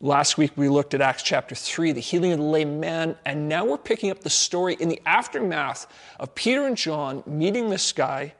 Last 0.00 0.36
week 0.36 0.52
we 0.56 0.68
looked 0.68 0.94
at 0.94 1.00
Acts 1.00 1.22
chapter 1.22 1.54
3, 1.54 1.92
the 1.92 2.00
healing 2.00 2.32
of 2.32 2.38
the 2.38 2.44
lame 2.44 2.80
man, 2.80 3.16
and 3.24 3.48
now 3.48 3.64
we're 3.64 3.78
picking 3.78 4.10
up 4.10 4.20
the 4.20 4.30
story 4.30 4.74
in 4.80 4.88
the 4.88 5.00
aftermath 5.06 5.86
of 6.18 6.34
Peter 6.34 6.66
and 6.66 6.76
John 6.76 7.22
meeting 7.24 7.70
this 7.70 7.92
guy 7.92 8.32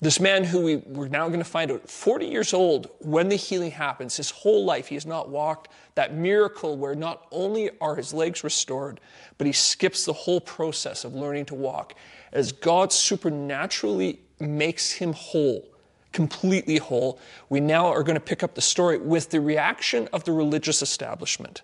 this 0.00 0.18
man 0.18 0.44
who 0.44 0.60
we, 0.60 0.76
we're 0.76 1.08
now 1.08 1.28
going 1.28 1.40
to 1.40 1.44
find 1.44 1.70
out 1.70 1.88
40 1.88 2.26
years 2.26 2.52
old 2.52 2.90
when 2.98 3.28
the 3.28 3.36
healing 3.36 3.70
happens, 3.70 4.16
his 4.16 4.30
whole 4.30 4.64
life 4.64 4.88
he 4.88 4.96
has 4.96 5.06
not 5.06 5.28
walked. 5.28 5.68
That 5.94 6.14
miracle 6.14 6.76
where 6.76 6.94
not 6.94 7.26
only 7.30 7.70
are 7.80 7.94
his 7.94 8.12
legs 8.12 8.42
restored, 8.42 9.00
but 9.38 9.46
he 9.46 9.52
skips 9.52 10.04
the 10.04 10.12
whole 10.12 10.40
process 10.40 11.04
of 11.04 11.14
learning 11.14 11.46
to 11.46 11.54
walk 11.54 11.94
as 12.32 12.50
God 12.50 12.92
supernaturally 12.92 14.20
makes 14.40 14.92
him 14.92 15.12
whole, 15.12 15.68
completely 16.12 16.78
whole. 16.78 17.20
We 17.48 17.60
now 17.60 17.86
are 17.86 18.02
going 18.02 18.16
to 18.16 18.20
pick 18.20 18.42
up 18.42 18.56
the 18.56 18.60
story 18.60 18.98
with 18.98 19.30
the 19.30 19.40
reaction 19.40 20.08
of 20.12 20.24
the 20.24 20.32
religious 20.32 20.82
establishment. 20.82 21.62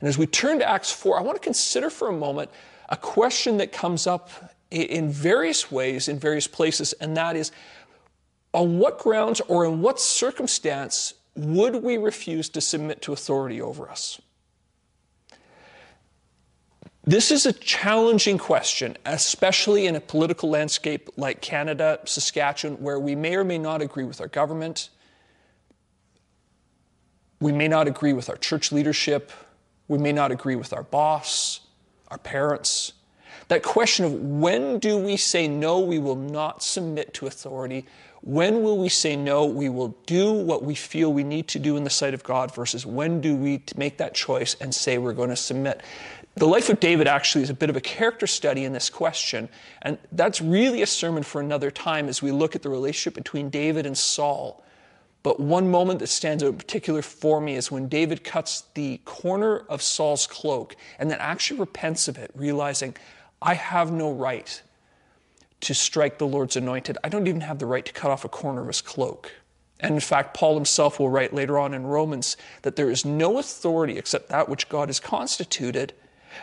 And 0.00 0.08
as 0.08 0.18
we 0.18 0.26
turn 0.26 0.58
to 0.58 0.68
Acts 0.68 0.90
4, 0.90 1.16
I 1.16 1.22
want 1.22 1.40
to 1.40 1.44
consider 1.44 1.88
for 1.88 2.08
a 2.08 2.12
moment 2.12 2.50
a 2.88 2.96
question 2.96 3.58
that 3.58 3.70
comes 3.70 4.08
up 4.08 4.28
in 4.72 5.10
various 5.10 5.70
ways, 5.70 6.08
in 6.08 6.18
various 6.18 6.46
places, 6.46 6.92
and 6.94 7.16
that 7.16 7.36
is 7.36 7.52
on 8.52 8.78
what 8.78 8.98
grounds 8.98 9.40
or 9.42 9.64
in 9.64 9.80
what 9.82 10.00
circumstance 10.00 11.14
would 11.34 11.76
we 11.76 11.96
refuse 11.96 12.48
to 12.50 12.60
submit 12.60 13.02
to 13.02 13.12
authority 13.12 13.60
over 13.60 13.88
us? 13.90 14.20
This 17.04 17.32
is 17.32 17.46
a 17.46 17.52
challenging 17.52 18.38
question, 18.38 18.96
especially 19.04 19.86
in 19.86 19.96
a 19.96 20.00
political 20.00 20.50
landscape 20.50 21.10
like 21.16 21.40
Canada, 21.40 21.98
Saskatchewan, 22.04 22.76
where 22.80 23.00
we 23.00 23.16
may 23.16 23.34
or 23.34 23.42
may 23.42 23.58
not 23.58 23.82
agree 23.82 24.04
with 24.04 24.20
our 24.20 24.28
government. 24.28 24.88
We 27.40 27.50
may 27.50 27.66
not 27.66 27.88
agree 27.88 28.12
with 28.12 28.30
our 28.30 28.36
church 28.36 28.70
leadership. 28.70 29.32
We 29.88 29.98
may 29.98 30.12
not 30.12 30.30
agree 30.30 30.54
with 30.54 30.72
our 30.72 30.84
boss, 30.84 31.60
our 32.08 32.18
parents. 32.18 32.92
That 33.52 33.62
question 33.62 34.06
of 34.06 34.14
when 34.14 34.78
do 34.78 34.96
we 34.96 35.18
say 35.18 35.46
no, 35.46 35.78
we 35.78 35.98
will 35.98 36.16
not 36.16 36.62
submit 36.62 37.12
to 37.12 37.26
authority? 37.26 37.84
When 38.22 38.62
will 38.62 38.78
we 38.78 38.88
say 38.88 39.14
no, 39.14 39.44
we 39.44 39.68
will 39.68 39.94
do 40.06 40.32
what 40.32 40.64
we 40.64 40.74
feel 40.74 41.12
we 41.12 41.22
need 41.22 41.48
to 41.48 41.58
do 41.58 41.76
in 41.76 41.84
the 41.84 41.90
sight 41.90 42.14
of 42.14 42.24
God 42.24 42.54
versus 42.54 42.86
when 42.86 43.20
do 43.20 43.36
we 43.36 43.62
make 43.76 43.98
that 43.98 44.14
choice 44.14 44.56
and 44.58 44.74
say 44.74 44.96
we're 44.96 45.12
going 45.12 45.28
to 45.28 45.36
submit? 45.36 45.82
The 46.36 46.48
life 46.48 46.70
of 46.70 46.80
David 46.80 47.06
actually 47.06 47.42
is 47.42 47.50
a 47.50 47.54
bit 47.54 47.68
of 47.68 47.76
a 47.76 47.82
character 47.82 48.26
study 48.26 48.64
in 48.64 48.72
this 48.72 48.88
question, 48.88 49.50
and 49.82 49.98
that's 50.12 50.40
really 50.40 50.80
a 50.80 50.86
sermon 50.86 51.22
for 51.22 51.42
another 51.42 51.70
time 51.70 52.08
as 52.08 52.22
we 52.22 52.32
look 52.32 52.56
at 52.56 52.62
the 52.62 52.70
relationship 52.70 53.14
between 53.14 53.50
David 53.50 53.84
and 53.84 53.98
Saul. 53.98 54.64
But 55.22 55.40
one 55.40 55.70
moment 55.70 55.98
that 55.98 56.06
stands 56.06 56.42
out 56.42 56.48
in 56.48 56.56
particular 56.56 57.02
for 57.02 57.38
me 57.38 57.56
is 57.56 57.70
when 57.70 57.86
David 57.88 58.24
cuts 58.24 58.62
the 58.72 58.96
corner 59.04 59.58
of 59.68 59.82
Saul's 59.82 60.26
cloak 60.26 60.74
and 60.98 61.10
then 61.10 61.18
actually 61.20 61.60
repents 61.60 62.08
of 62.08 62.16
it, 62.16 62.30
realizing, 62.34 62.96
I 63.42 63.54
have 63.54 63.90
no 63.90 64.12
right 64.12 64.62
to 65.62 65.74
strike 65.74 66.18
the 66.18 66.26
Lord's 66.26 66.56
anointed. 66.56 66.98
I 67.02 67.08
don't 67.08 67.26
even 67.26 67.40
have 67.42 67.58
the 67.58 67.66
right 67.66 67.84
to 67.84 67.92
cut 67.92 68.10
off 68.10 68.24
a 68.24 68.28
corner 68.28 68.62
of 68.62 68.66
his 68.68 68.80
cloak. 68.80 69.32
And 69.80 69.94
in 69.94 70.00
fact, 70.00 70.34
Paul 70.34 70.54
himself 70.54 71.00
will 71.00 71.10
write 71.10 71.34
later 71.34 71.58
on 71.58 71.74
in 71.74 71.84
Romans 71.84 72.36
that 72.62 72.76
there 72.76 72.90
is 72.90 73.04
no 73.04 73.38
authority 73.38 73.98
except 73.98 74.28
that 74.28 74.48
which 74.48 74.68
God 74.68 74.88
has 74.88 75.00
constituted. 75.00 75.92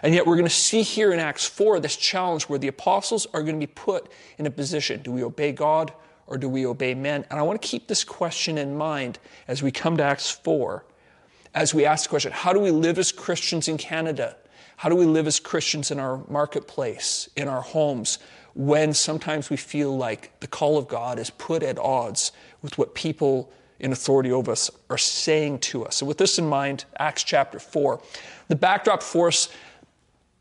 And 0.04 0.14
yet, 0.14 0.28
we're 0.28 0.36
going 0.36 0.46
to 0.46 0.54
see 0.54 0.82
here 0.82 1.14
in 1.14 1.20
Acts 1.20 1.48
4 1.48 1.80
this 1.80 1.96
challenge 1.96 2.44
where 2.44 2.60
the 2.60 2.68
apostles 2.68 3.28
are 3.34 3.42
going 3.42 3.60
to 3.60 3.66
be 3.66 3.72
put 3.74 4.12
in 4.38 4.46
a 4.46 4.52
position 4.52 5.02
do 5.02 5.12
we 5.12 5.24
obey 5.24 5.52
God 5.54 5.94
or 6.28 6.38
do 6.38 6.50
we 6.50 6.66
obey 6.66 6.94
men? 6.94 7.26
And 7.30 7.40
I 7.40 7.44
want 7.44 7.62
to 7.62 7.68
keep 7.68 7.88
this 7.88 8.04
question 8.04 8.58
in 8.58 8.78
mind 8.78 9.20
as 9.48 9.64
we 9.64 9.72
come 9.72 9.98
to 9.98 10.04
Acts 10.04 10.30
4, 10.30 10.86
as 11.56 11.74
we 11.74 11.86
ask 11.86 12.04
the 12.04 12.10
question 12.10 12.32
how 12.34 12.52
do 12.54 12.60
we 12.60 12.72
live 12.72 13.00
as 13.00 13.12
Christians 13.12 13.68
in 13.68 13.78
Canada? 13.78 14.36
How 14.80 14.88
do 14.88 14.96
we 14.96 15.06
live 15.06 15.28
as 15.28 15.42
Christians 15.42 15.92
in 15.92 16.00
our 16.00 16.22
marketplace, 16.30 17.28
in 17.36 17.50
our 17.50 17.60
homes, 17.60 18.18
when 18.56 18.94
sometimes 18.94 19.50
we 19.50 19.58
feel 19.58 19.98
like 19.98 20.40
the 20.40 20.48
call 20.48 20.78
of 20.78 20.88
God 20.88 21.20
is 21.20 21.30
put 21.32 21.64
at 21.64 21.78
odds 21.78 22.32
with 22.62 22.78
what 22.78 22.96
people 22.96 23.52
in 23.82 23.92
authority 23.92 24.32
over 24.32 24.54
us 24.54 24.72
are 24.90 24.98
saying 24.98 25.60
to 25.60 25.84
us? 25.84 25.98
So, 25.98 26.06
with 26.06 26.18
this 26.18 26.40
in 26.40 26.48
mind, 26.48 26.86
Acts 26.98 27.26
chapter 27.26 27.60
4, 27.60 28.02
the 28.48 28.56
backdrop 28.56 29.04
for 29.04 29.28
us 29.28 29.50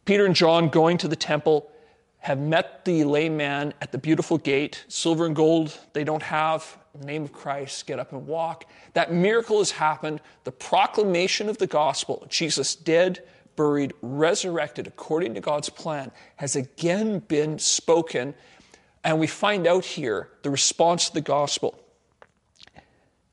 Peter 0.05 0.24
and 0.24 0.37
John 0.37 0.68
going 0.68 0.98
to 0.98 1.09
the 1.09 1.16
temple 1.16 1.72
have 2.18 2.38
met 2.38 2.85
the 2.85 3.03
lame 3.03 3.37
man 3.37 3.74
at 3.81 3.90
the 3.90 3.98
beautiful 3.98 4.38
gate. 4.38 4.85
Silver 4.87 5.27
and 5.27 5.35
gold 5.35 5.77
they 5.94 6.05
don't 6.05 6.22
have. 6.22 6.79
In 6.94 7.01
the 7.01 7.07
name 7.07 7.24
of 7.24 7.33
Christ, 7.33 7.88
get 7.88 7.98
up 7.98 8.12
and 8.12 8.24
walk. 8.24 8.66
That 8.92 9.12
miracle 9.12 9.59
has 9.59 9.72
happened. 9.72 10.20
The 10.44 10.53
proclamation 10.53 11.48
of 11.48 11.59
the 11.59 11.66
gospel, 11.66 12.24
Jesus 12.29 12.77
dead, 12.77 13.24
buried, 13.59 13.92
resurrected 14.01 14.87
according 14.87 15.35
to 15.35 15.40
God's 15.40 15.68
plan, 15.68 16.12
has 16.37 16.55
again 16.55 17.18
been 17.18 17.59
spoken. 17.59 18.35
And 19.03 19.18
we 19.18 19.27
find 19.27 19.66
out 19.66 19.85
here 19.85 20.31
the 20.42 20.51
response 20.51 21.09
to 21.09 21.14
the 21.14 21.21
gospel. 21.21 21.79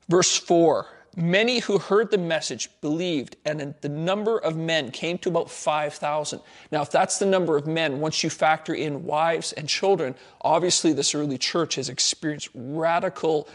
Verse 0.08 0.36
4 0.36 0.88
Many 1.18 1.60
who 1.60 1.78
heard 1.78 2.10
the 2.10 2.18
message 2.18 2.68
believed, 2.82 3.36
and 3.46 3.74
the 3.80 3.88
number 3.88 4.36
of 4.36 4.54
men 4.54 4.90
came 4.90 5.16
to 5.18 5.30
about 5.30 5.50
5,000. 5.50 6.40
Now, 6.70 6.82
if 6.82 6.90
that's 6.90 7.18
the 7.18 7.24
number 7.24 7.56
of 7.56 7.66
men, 7.66 8.00
once 8.00 8.22
you 8.22 8.28
factor 8.28 8.74
in 8.74 9.04
wives 9.04 9.52
and 9.52 9.66
children, 9.66 10.14
obviously 10.42 10.92
this 10.92 11.14
early 11.14 11.38
church 11.38 11.76
has 11.76 11.88
experienced 11.88 12.50
radical, 12.54 13.48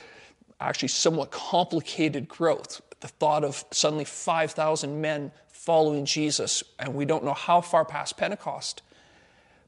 actually 0.59 0.87
somewhat 0.87 1.29
complicated 1.29 2.27
growth. 2.27 2.81
The 3.01 3.09
thought 3.09 3.43
of 3.43 3.63
suddenly 3.69 4.05
5,000 4.05 4.99
men 4.99 5.31
following 5.61 6.05
Jesus, 6.05 6.63
and 6.79 6.95
we 6.95 7.05
don't 7.05 7.23
know 7.23 7.35
how 7.35 7.61
far 7.61 7.85
past 7.85 8.17
Pentecost. 8.17 8.81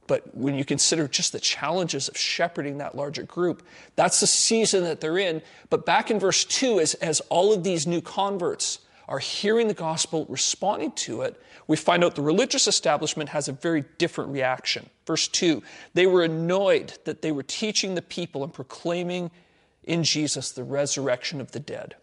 But 0.08 0.36
when 0.36 0.56
you 0.56 0.66
consider 0.66 1.08
just 1.08 1.32
the 1.32 1.40
challenges 1.40 2.08
of 2.08 2.18
shepherding 2.18 2.80
that 2.80 2.96
larger 2.96 3.22
group, 3.22 3.62
that's 3.96 4.20
the 4.20 4.26
season 4.26 4.86
that 4.86 5.02
they're 5.02 5.20
in. 5.20 5.44
But 5.70 5.86
back 5.86 6.10
in 6.10 6.20
verse 6.20 6.46
2, 6.46 6.80
as, 6.80 6.96
as 6.96 7.20
all 7.30 7.54
of 7.54 7.64
these 7.64 7.86
new 7.86 8.02
converts 8.02 8.80
are 9.08 9.20
hearing 9.20 9.68
the 9.68 9.76
gospel, 9.76 10.26
responding 10.30 10.94
to 10.94 11.22
it, 11.22 11.40
we 11.68 11.78
find 11.78 12.04
out 12.04 12.16
the 12.16 12.24
religious 12.24 12.68
establishment 12.68 13.30
has 13.30 13.48
a 13.48 13.54
very 13.54 13.86
different 14.00 14.32
reaction. 14.32 14.90
Verse 15.06 15.28
2 15.28 15.62
they 15.94 16.08
were 16.08 16.24
annoyed 16.24 16.98
that 17.06 17.22
they 17.22 17.32
were 17.32 17.44
teaching 17.44 17.94
the 17.94 18.02
people 18.02 18.44
and 18.44 18.52
proclaiming 18.52 19.30
in 19.84 20.04
Jesus 20.04 20.52
the 20.52 20.64
resurrection 20.64 21.40
of 21.40 21.52
the 21.52 21.60
dead. 21.60 21.96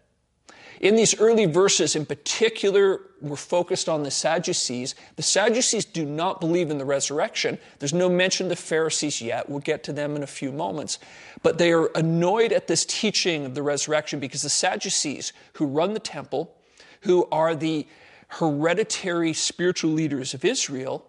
In 0.81 0.95
these 0.95 1.17
early 1.19 1.45
verses, 1.45 1.95
in 1.95 2.07
particular, 2.07 3.01
we're 3.21 3.35
focused 3.35 3.87
on 3.87 4.01
the 4.01 4.09
Sadducees. 4.09 4.95
The 5.15 5.21
Sadducees 5.21 5.85
do 5.85 6.05
not 6.05 6.41
believe 6.41 6.71
in 6.71 6.79
the 6.79 6.85
resurrection. 6.85 7.59
There's 7.77 7.93
no 7.93 8.09
mention 8.09 8.47
of 8.47 8.49
the 8.49 8.55
Pharisees 8.55 9.21
yet. 9.21 9.47
We'll 9.47 9.59
get 9.59 9.83
to 9.83 9.93
them 9.93 10.15
in 10.15 10.23
a 10.23 10.27
few 10.27 10.51
moments. 10.51 10.97
But 11.43 11.59
they 11.59 11.71
are 11.71 11.91
annoyed 11.93 12.51
at 12.51 12.65
this 12.65 12.83
teaching 12.83 13.45
of 13.45 13.53
the 13.53 13.61
resurrection 13.61 14.19
because 14.19 14.41
the 14.41 14.49
Sadducees, 14.49 15.33
who 15.53 15.67
run 15.67 15.93
the 15.93 15.99
temple, 15.99 16.55
who 17.01 17.27
are 17.31 17.53
the 17.53 17.85
hereditary 18.29 19.33
spiritual 19.33 19.91
leaders 19.91 20.33
of 20.33 20.43
Israel, 20.43 21.05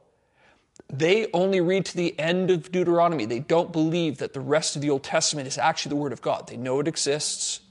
they 0.92 1.30
only 1.32 1.62
read 1.62 1.86
to 1.86 1.96
the 1.96 2.18
end 2.20 2.50
of 2.50 2.70
Deuteronomy. 2.72 3.24
They 3.24 3.38
don't 3.38 3.72
believe 3.72 4.18
that 4.18 4.34
the 4.34 4.40
rest 4.40 4.76
of 4.76 4.82
the 4.82 4.90
Old 4.90 5.02
Testament 5.02 5.48
is 5.48 5.56
actually 5.56 5.90
the 5.90 5.96
Word 5.96 6.12
of 6.12 6.20
God. 6.20 6.48
They 6.48 6.58
know 6.58 6.78
it 6.80 6.88
exists, 6.88 7.61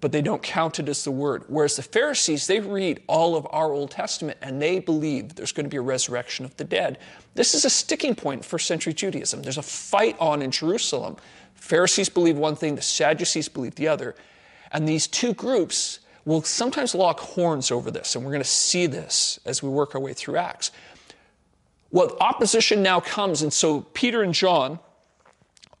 but 0.00 0.12
they 0.12 0.22
don't 0.22 0.42
count 0.42 0.78
it 0.78 0.88
as 0.88 1.02
the 1.04 1.10
word. 1.10 1.44
Whereas 1.48 1.76
the 1.76 1.82
Pharisees, 1.82 2.46
they 2.46 2.60
read 2.60 3.02
all 3.08 3.34
of 3.34 3.46
our 3.50 3.72
Old 3.72 3.90
Testament 3.90 4.38
and 4.42 4.62
they 4.62 4.78
believe 4.78 5.34
there's 5.34 5.52
going 5.52 5.66
to 5.66 5.70
be 5.70 5.76
a 5.76 5.82
resurrection 5.82 6.44
of 6.44 6.56
the 6.56 6.64
dead. 6.64 6.98
This 7.34 7.54
is 7.54 7.64
a 7.64 7.70
sticking 7.70 8.14
point 8.14 8.38
in 8.38 8.42
first 8.44 8.66
century 8.66 8.94
Judaism. 8.94 9.42
There's 9.42 9.58
a 9.58 9.62
fight 9.62 10.16
on 10.20 10.40
in 10.40 10.50
Jerusalem. 10.50 11.16
Pharisees 11.54 12.08
believe 12.08 12.36
one 12.36 12.54
thing, 12.54 12.76
the 12.76 12.82
Sadducees 12.82 13.48
believe 13.48 13.74
the 13.74 13.88
other. 13.88 14.14
And 14.70 14.88
these 14.88 15.06
two 15.06 15.34
groups 15.34 16.00
will 16.24 16.42
sometimes 16.42 16.94
lock 16.94 17.20
horns 17.20 17.70
over 17.70 17.90
this, 17.90 18.14
and 18.14 18.24
we're 18.24 18.32
going 18.32 18.42
to 18.42 18.48
see 18.48 18.86
this 18.86 19.40
as 19.46 19.62
we 19.62 19.68
work 19.68 19.94
our 19.94 20.00
way 20.00 20.12
through 20.12 20.36
Acts. 20.36 20.70
Well, 21.90 22.16
opposition 22.20 22.82
now 22.82 23.00
comes, 23.00 23.40
and 23.40 23.52
so 23.52 23.80
Peter 23.94 24.22
and 24.22 24.34
John 24.34 24.78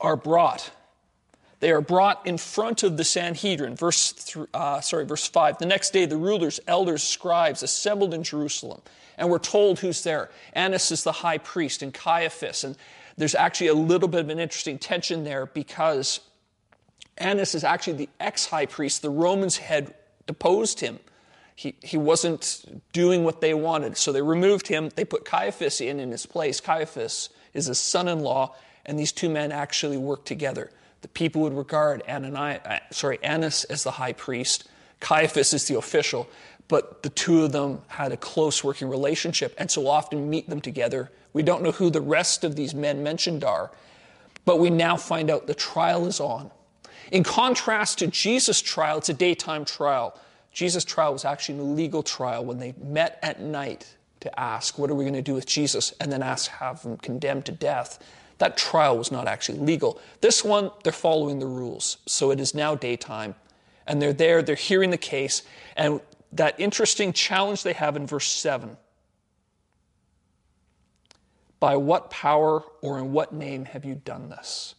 are 0.00 0.16
brought 0.16 0.70
they 1.60 1.72
are 1.72 1.80
brought 1.80 2.26
in 2.26 2.38
front 2.38 2.82
of 2.82 2.96
the 2.96 3.04
Sanhedrin. 3.04 3.74
Verse, 3.74 4.12
th- 4.12 4.46
uh, 4.54 4.80
sorry, 4.80 5.04
verse 5.04 5.26
5. 5.26 5.58
The 5.58 5.66
next 5.66 5.92
day, 5.92 6.06
the 6.06 6.16
rulers, 6.16 6.60
elders, 6.68 7.02
scribes 7.02 7.62
assembled 7.62 8.14
in 8.14 8.22
Jerusalem. 8.22 8.80
And 9.16 9.28
we're 9.28 9.40
told 9.40 9.80
who's 9.80 10.04
there. 10.04 10.30
Annas 10.52 10.92
is 10.92 11.02
the 11.02 11.10
high 11.12 11.38
priest, 11.38 11.82
and 11.82 11.92
Caiaphas. 11.92 12.62
And 12.62 12.76
there's 13.16 13.34
actually 13.34 13.66
a 13.68 13.74
little 13.74 14.08
bit 14.08 14.20
of 14.20 14.28
an 14.28 14.38
interesting 14.38 14.78
tension 14.78 15.24
there 15.24 15.46
because 15.46 16.20
Annas 17.16 17.56
is 17.56 17.64
actually 17.64 17.94
the 17.94 18.08
ex 18.20 18.46
high 18.46 18.66
priest. 18.66 19.02
The 19.02 19.10
Romans 19.10 19.56
had 19.56 19.94
deposed 20.28 20.78
him. 20.78 21.00
He, 21.56 21.74
he 21.82 21.96
wasn't 21.96 22.64
doing 22.92 23.24
what 23.24 23.40
they 23.40 23.52
wanted. 23.52 23.96
So 23.96 24.12
they 24.12 24.22
removed 24.22 24.68
him. 24.68 24.90
They 24.94 25.04
put 25.04 25.24
Caiaphas 25.24 25.80
in 25.80 25.98
in 25.98 26.12
his 26.12 26.24
place. 26.24 26.60
Caiaphas 26.60 27.30
is 27.52 27.66
his 27.66 27.80
son 27.80 28.06
in 28.06 28.20
law, 28.20 28.54
and 28.86 28.96
these 28.96 29.10
two 29.10 29.28
men 29.28 29.50
actually 29.50 29.96
work 29.96 30.24
together 30.24 30.70
the 31.02 31.08
people 31.08 31.42
would 31.42 31.54
regard 31.54 32.02
Ananias, 32.08 32.60
uh, 32.64 32.78
sorry, 32.90 33.18
Annas 33.22 33.64
as 33.64 33.84
the 33.84 33.92
high 33.92 34.12
priest, 34.12 34.68
Caiaphas 35.00 35.54
as 35.54 35.66
the 35.66 35.76
official, 35.76 36.28
but 36.66 37.02
the 37.02 37.08
two 37.08 37.44
of 37.44 37.52
them 37.52 37.82
had 37.86 38.12
a 38.12 38.16
close 38.16 38.62
working 38.62 38.88
relationship 38.88 39.54
and 39.58 39.70
so 39.70 39.86
often 39.86 40.28
meet 40.28 40.48
them 40.48 40.60
together. 40.60 41.10
We 41.32 41.42
don't 41.42 41.62
know 41.62 41.72
who 41.72 41.90
the 41.90 42.00
rest 42.00 42.44
of 42.44 42.56
these 42.56 42.74
men 42.74 43.02
mentioned 43.02 43.44
are, 43.44 43.70
but 44.44 44.58
we 44.58 44.70
now 44.70 44.96
find 44.96 45.30
out 45.30 45.46
the 45.46 45.54
trial 45.54 46.06
is 46.06 46.20
on. 46.20 46.50
In 47.10 47.22
contrast 47.22 47.98
to 48.00 48.06
Jesus' 48.06 48.60
trial, 48.60 48.98
it's 48.98 49.08
a 49.08 49.14
daytime 49.14 49.64
trial. 49.64 50.18
Jesus' 50.52 50.84
trial 50.84 51.12
was 51.12 51.24
actually 51.24 51.56
an 51.56 51.60
illegal 51.62 52.02
trial 52.02 52.44
when 52.44 52.58
they 52.58 52.74
met 52.82 53.18
at 53.22 53.40
night 53.40 53.94
to 54.20 54.40
ask, 54.40 54.78
What 54.78 54.90
are 54.90 54.94
we 54.94 55.04
going 55.04 55.14
to 55.14 55.22
do 55.22 55.34
with 55.34 55.46
Jesus? 55.46 55.94
and 56.00 56.12
then 56.12 56.22
ask, 56.22 56.50
have 56.50 56.82
him 56.82 56.96
condemned 56.98 57.46
to 57.46 57.52
death. 57.52 57.98
That 58.38 58.56
trial 58.56 58.96
was 58.96 59.10
not 59.10 59.26
actually 59.26 59.58
legal. 59.58 60.00
This 60.20 60.44
one, 60.44 60.70
they're 60.84 60.92
following 60.92 61.38
the 61.38 61.46
rules. 61.46 61.98
So 62.06 62.30
it 62.30 62.40
is 62.40 62.54
now 62.54 62.74
daytime, 62.74 63.34
and 63.86 64.00
they're 64.00 64.12
there, 64.12 64.42
they're 64.42 64.54
hearing 64.54 64.90
the 64.90 64.98
case, 64.98 65.42
and 65.76 66.00
that 66.32 66.58
interesting 66.58 67.12
challenge 67.12 67.62
they 67.62 67.72
have 67.72 67.96
in 67.96 68.06
verse 68.06 68.28
7 68.28 68.76
By 71.58 71.76
what 71.76 72.10
power 72.10 72.62
or 72.82 72.98
in 72.98 73.12
what 73.12 73.32
name 73.32 73.64
have 73.66 73.84
you 73.84 73.96
done 73.96 74.28
this? 74.28 74.74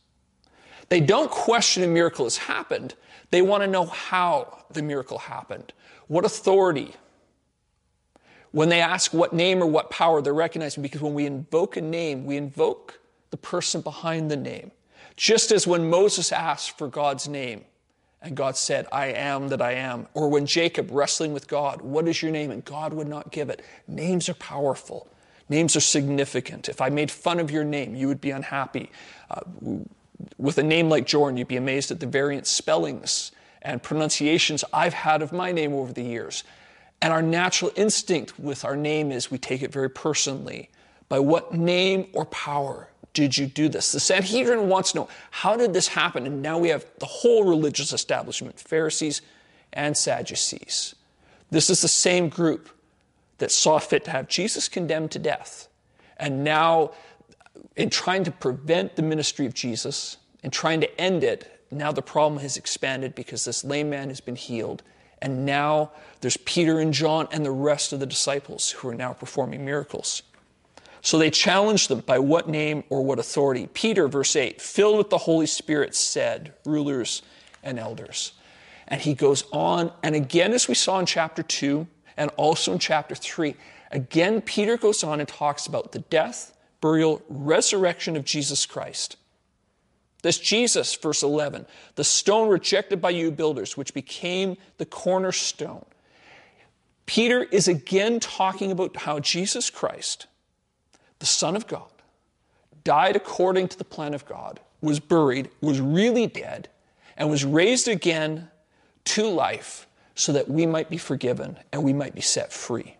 They 0.88 1.02
don't 1.02 1.30
question 1.30 1.84
a 1.84 1.88
miracle 1.88 2.26
has 2.26 2.38
happened. 2.38 2.96
They 3.32 3.42
want 3.42 3.62
to 3.64 3.68
know 3.68 3.86
how 3.86 4.64
the 4.72 4.82
miracle 4.82 5.20
happened. 5.20 5.74
What 6.08 6.26
authority? 6.26 6.94
When 8.52 8.70
they 8.70 8.82
ask 8.82 9.14
what 9.14 9.32
name 9.32 9.62
or 9.62 9.68
what 9.68 9.92
power, 9.92 10.24
they're 10.24 10.34
recognizing 10.34 10.82
because 10.82 11.02
when 11.02 11.14
we 11.14 11.28
invoke 11.28 11.78
a 11.78 11.82
name, 11.82 12.26
we 12.26 12.38
invoke 12.38 13.00
the 13.32 13.38
person 13.38 13.82
behind 13.82 14.30
the 14.30 14.38
name. 14.38 14.72
Just 15.16 15.52
as 15.52 15.68
when 15.68 15.90
Moses 15.90 16.32
asked 16.32 16.78
for 16.78 16.88
God's 16.88 17.28
name 17.28 17.66
and 18.22 18.36
God 18.36 18.58
said, 18.58 18.88
I 18.92 19.08
am 19.08 19.50
that 19.50 19.62
I 19.62 19.74
am, 19.74 20.08
or 20.14 20.30
when 20.30 20.46
Jacob 20.46 20.90
wrestling 20.92 21.34
with 21.34 21.48
God, 21.48 21.82
What 21.82 22.08
is 22.08 22.22
your 22.22 22.32
name? 22.32 22.52
and 22.52 22.64
God 22.66 22.94
would 22.94 23.08
not 23.08 23.32
give 23.32 23.50
it. 23.50 23.62
Names 23.88 24.30
are 24.30 24.34
powerful. 24.34 25.08
Names 25.48 25.76
are 25.76 25.82
significant. 25.82 26.70
If 26.70 26.80
I 26.82 26.90
made 26.90 27.10
fun 27.10 27.40
of 27.40 27.50
your 27.50 27.64
name, 27.64 27.96
you 27.96 28.08
would 28.08 28.22
be 28.22 28.32
unhappy. 28.32 28.92
Uh, 29.32 29.42
with 30.38 30.58
a 30.58 30.64
name 30.64 30.90
like 30.90 31.08
Jordan, 31.08 31.38
you'd 31.38 31.48
be 31.48 31.58
amazed 31.58 31.92
at 31.92 32.00
the 32.00 32.06
variant 32.06 32.46
spellings 32.46 33.32
and 33.62 33.82
pronunciations 33.82 34.64
I've 34.72 34.94
had 34.94 35.22
of 35.22 35.32
my 35.32 35.52
name 35.52 35.74
over 35.74 35.92
the 35.92 36.04
years. 36.04 36.44
And 37.02 37.14
our 37.14 37.22
natural 37.22 37.72
instinct 37.76 38.38
with 38.40 38.66
our 38.66 38.76
name 38.76 39.12
is 39.12 39.32
we 39.32 39.38
take 39.38 39.62
it 39.62 39.72
very 39.72 39.90
personally. 39.90 40.70
By 41.08 41.20
what 41.20 41.54
name 41.54 42.08
or 42.14 42.26
power 42.26 42.89
did 43.14 43.38
you 43.38 43.48
do 43.48 43.70
this? 43.70 43.92
The 43.92 44.00
Sanhedrin 44.00 44.70
wants 44.70 44.92
to 44.92 45.00
know 45.00 45.10
how 45.32 45.56
did 45.56 45.74
this 45.74 45.88
happen? 45.90 46.26
And 46.26 46.42
now 46.42 46.58
we 46.58 46.70
have 46.70 46.86
the 47.00 47.06
whole 47.06 47.44
religious 47.44 47.94
establishment 47.94 48.60
Pharisees 48.60 49.22
and 49.74 49.96
Sadducees. 49.96 50.96
This 51.52 51.70
is 51.70 51.82
the 51.82 51.88
same 51.88 52.30
group 52.30 52.70
that 53.40 53.52
saw 53.52 53.80
fit 53.80 54.06
to 54.06 54.12
have 54.12 54.28
Jesus 54.28 54.68
condemned 54.68 55.12
to 55.12 55.20
death. 55.20 55.68
And 56.18 56.44
now, 56.44 56.92
in 57.76 57.90
trying 57.90 58.24
to 58.26 58.32
prevent 58.32 58.96
the 58.96 59.02
ministry 59.02 59.46
of 59.46 59.54
Jesus 59.54 60.18
and 60.44 60.52
trying 60.54 60.82
to 60.82 61.02
end 61.02 61.24
it, 61.24 61.66
now 61.72 61.92
the 61.92 62.02
problem 62.02 62.42
has 62.42 62.58
expanded 62.58 63.16
because 63.16 63.46
this 63.46 63.64
lame 63.64 63.90
man 63.90 64.10
has 64.10 64.22
been 64.22 64.36
healed. 64.36 64.84
And 65.22 65.46
now 65.46 65.92
there's 66.22 66.38
Peter 66.38 66.80
and 66.80 66.94
John 66.94 67.28
and 67.32 67.46
the 67.46 67.52
rest 67.52 67.94
of 67.94 68.00
the 68.00 68.06
disciples 68.06 68.72
who 68.72 68.90
are 68.90 68.96
now 68.96 69.14
performing 69.14 69.66
miracles. 69.66 70.24
So 71.02 71.18
they 71.18 71.30
challenged 71.30 71.90
them 71.90 72.02
by 72.02 72.20
what 72.20 72.50
name 72.50 72.84
or 72.90 73.04
what 73.04 73.20
authority. 73.20 73.68
Peter, 73.74 74.08
verse 74.08 74.36
8, 74.36 74.62
filled 74.62 74.98
with 74.98 75.10
the 75.10 75.18
Holy 75.18 75.46
Spirit, 75.46 75.96
said, 75.96 76.54
rulers 76.66 77.22
and 77.64 77.80
elders. 77.80 78.34
And 78.88 79.02
he 79.02 79.14
goes 79.14 79.44
on, 79.52 79.92
and 80.04 80.16
again, 80.16 80.52
as 80.54 80.68
we 80.68 80.74
saw 80.76 81.00
in 81.00 81.06
chapter 81.06 81.44
2 81.44 81.88
and 82.18 82.32
also 82.36 82.74
in 82.74 82.80
chapter 82.80 83.16
3, 83.16 83.56
again, 83.92 84.42
Peter 84.42 84.78
goes 84.78 85.04
on 85.04 85.20
and 85.20 85.30
talks 85.30 85.68
about 85.68 85.92
the 85.92 86.00
death, 86.00 86.58
burial, 86.82 87.22
resurrection 87.30 88.16
of 88.16 88.26
Jesus 88.26 88.66
Christ. 88.66 89.16
This 90.22 90.38
Jesus, 90.38 90.96
verse 90.96 91.24
11, 91.24 91.66
the 91.96 92.04
stone 92.04 92.50
rejected 92.50 93.00
by 93.00 93.12
you 93.12 93.32
builders, 93.32 93.78
which 93.78 93.94
became 93.94 94.58
the 94.78 94.86
cornerstone. 94.86 95.86
Peter 97.06 97.44
is 97.44 97.68
again 97.68 98.20
talking 98.20 98.72
about 98.72 98.98
how 98.98 99.20
Jesus 99.20 99.70
Christ, 99.70 100.28
the 101.20 101.26
Son 101.26 101.56
of 101.56 101.68
God, 101.68 101.92
died 102.84 103.16
according 103.16 103.68
to 103.70 103.78
the 103.78 103.84
plan 103.84 104.14
of 104.14 104.26
God, 104.26 104.60
was 104.82 105.00
buried, 105.00 105.50
was 105.62 105.80
really 105.82 106.28
dead, 106.28 106.70
and 107.18 107.30
was 107.30 107.44
raised 107.44 107.88
again 107.88 108.50
to 109.06 109.28
life 109.28 109.88
so 110.16 110.32
that 110.34 110.50
we 110.50 110.66
might 110.66 110.90
be 110.90 110.98
forgiven 110.98 111.58
and 111.72 111.84
we 111.84 111.94
might 111.94 112.16
be 112.16 112.22
set 112.22 112.52
free. 112.52 112.96